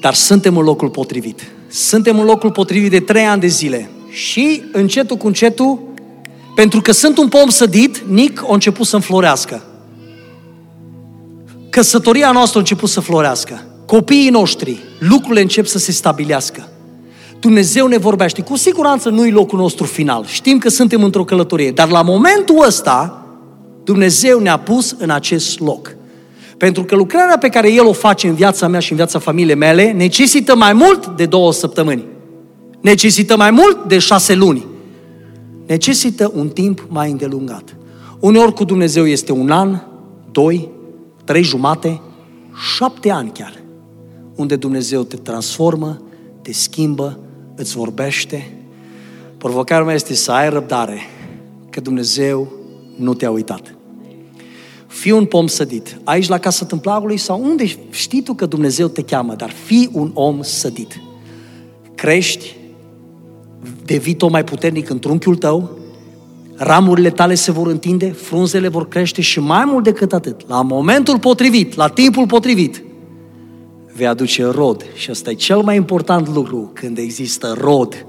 Dar 0.00 0.14
suntem 0.14 0.56
în 0.56 0.64
locul 0.64 0.88
potrivit. 0.90 1.52
Suntem 1.72 2.18
în 2.18 2.24
locul 2.24 2.50
potrivit 2.50 2.90
de 2.90 3.00
trei 3.00 3.24
ani 3.24 3.40
de 3.40 3.46
zile. 3.46 3.90
Și 4.08 4.62
încetul 4.72 5.16
cu 5.16 5.26
încetul, 5.26 5.78
pentru 6.54 6.80
că 6.80 6.92
sunt 6.92 7.18
un 7.18 7.28
pom 7.28 7.48
sădit, 7.48 8.02
Nic 8.08 8.42
a 8.42 8.52
început 8.52 8.86
să 8.86 8.96
înflorească. 8.96 9.62
Căsătoria 11.70 12.32
noastră 12.32 12.58
a 12.58 12.60
început 12.60 12.88
să 12.88 13.00
florească. 13.00 13.64
Copiii 13.86 14.30
noștri, 14.30 14.82
lucrurile 14.98 15.40
încep 15.40 15.66
să 15.66 15.78
se 15.78 15.92
stabilească. 15.92 16.68
Dumnezeu 17.40 17.86
ne 17.86 17.96
vorbește. 17.96 18.42
Cu 18.42 18.56
siguranță 18.56 19.08
nu 19.08 19.26
e 19.26 19.30
locul 19.30 19.58
nostru 19.58 19.84
final. 19.84 20.24
Știm 20.26 20.58
că 20.58 20.68
suntem 20.68 21.02
într-o 21.02 21.24
călătorie. 21.24 21.70
Dar 21.70 21.88
la 21.88 22.02
momentul 22.02 22.64
ăsta, 22.66 23.26
Dumnezeu 23.84 24.38
ne-a 24.38 24.58
pus 24.58 24.94
în 24.98 25.10
acest 25.10 25.60
loc. 25.60 25.96
Pentru 26.62 26.84
că 26.84 26.94
lucrarea 26.94 27.38
pe 27.38 27.48
care 27.48 27.72
El 27.72 27.86
o 27.86 27.92
face 27.92 28.28
în 28.28 28.34
viața 28.34 28.68
mea 28.68 28.80
și 28.80 28.90
în 28.90 28.96
viața 28.96 29.18
familiei 29.18 29.54
mele 29.54 29.92
necesită 29.92 30.56
mai 30.56 30.72
mult 30.72 31.06
de 31.06 31.26
două 31.26 31.52
săptămâni. 31.52 32.04
Necesită 32.80 33.36
mai 33.36 33.50
mult 33.50 33.84
de 33.88 33.98
șase 33.98 34.34
luni. 34.34 34.66
Necesită 35.66 36.30
un 36.34 36.48
timp 36.48 36.84
mai 36.88 37.10
îndelungat. 37.10 37.76
Uneori 38.20 38.52
cu 38.54 38.64
Dumnezeu 38.64 39.06
este 39.06 39.32
un 39.32 39.50
an, 39.50 39.80
doi, 40.30 40.68
trei 41.24 41.42
jumate, 41.42 42.00
șapte 42.76 43.10
ani 43.10 43.30
chiar. 43.30 43.54
Unde 44.34 44.56
Dumnezeu 44.56 45.02
te 45.02 45.16
transformă, 45.16 46.02
te 46.42 46.52
schimbă, 46.52 47.18
îți 47.56 47.76
vorbește. 47.76 48.52
Provocarea 49.38 49.84
mea 49.84 49.94
este 49.94 50.14
să 50.14 50.32
ai 50.32 50.50
răbdare, 50.50 51.00
că 51.70 51.80
Dumnezeu 51.80 52.52
nu 52.96 53.14
te-a 53.14 53.30
uitat. 53.30 53.74
Fii 54.92 55.10
un 55.10 55.24
pom 55.24 55.46
sădit. 55.46 56.00
Aici 56.04 56.28
la 56.28 56.38
casa 56.38 56.64
tâmplarului 56.64 57.16
sau 57.16 57.42
unde 57.42 57.64
știi 57.90 58.22
tu 58.22 58.34
că 58.34 58.46
Dumnezeu 58.46 58.88
te 58.88 59.02
cheamă, 59.02 59.34
dar 59.34 59.50
fii 59.50 59.90
un 59.92 60.10
om 60.14 60.42
sădit. 60.42 61.00
Crești, 61.94 62.56
devii 63.84 64.14
tot 64.14 64.30
mai 64.30 64.44
puternic 64.44 64.90
în 64.90 64.98
trunchiul 64.98 65.36
tău, 65.36 65.70
ramurile 66.56 67.10
tale 67.10 67.34
se 67.34 67.52
vor 67.52 67.66
întinde, 67.66 68.10
frunzele 68.10 68.68
vor 68.68 68.88
crește 68.88 69.20
și 69.20 69.40
mai 69.40 69.64
mult 69.64 69.84
decât 69.84 70.12
atât, 70.12 70.48
la 70.48 70.62
momentul 70.62 71.18
potrivit, 71.18 71.74
la 71.74 71.88
timpul 71.88 72.26
potrivit, 72.26 72.82
vei 73.94 74.06
aduce 74.06 74.44
rod. 74.44 74.84
Și 74.94 75.10
ăsta 75.10 75.30
e 75.30 75.34
cel 75.34 75.60
mai 75.60 75.76
important 75.76 76.28
lucru 76.34 76.70
când 76.74 76.98
există 76.98 77.54
rod, 77.60 78.06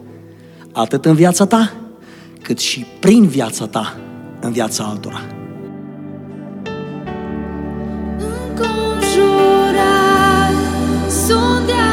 atât 0.71 1.05
în 1.05 1.15
viața 1.15 1.45
ta, 1.45 1.73
cât 2.41 2.59
și 2.59 2.85
prin 2.99 3.27
viața 3.27 3.67
ta, 3.67 3.97
în 4.41 4.51
viața 4.51 4.83
altora. 4.83 5.42
Înconjurat 11.33 11.63
sunt 11.63 11.67
de 11.67 11.92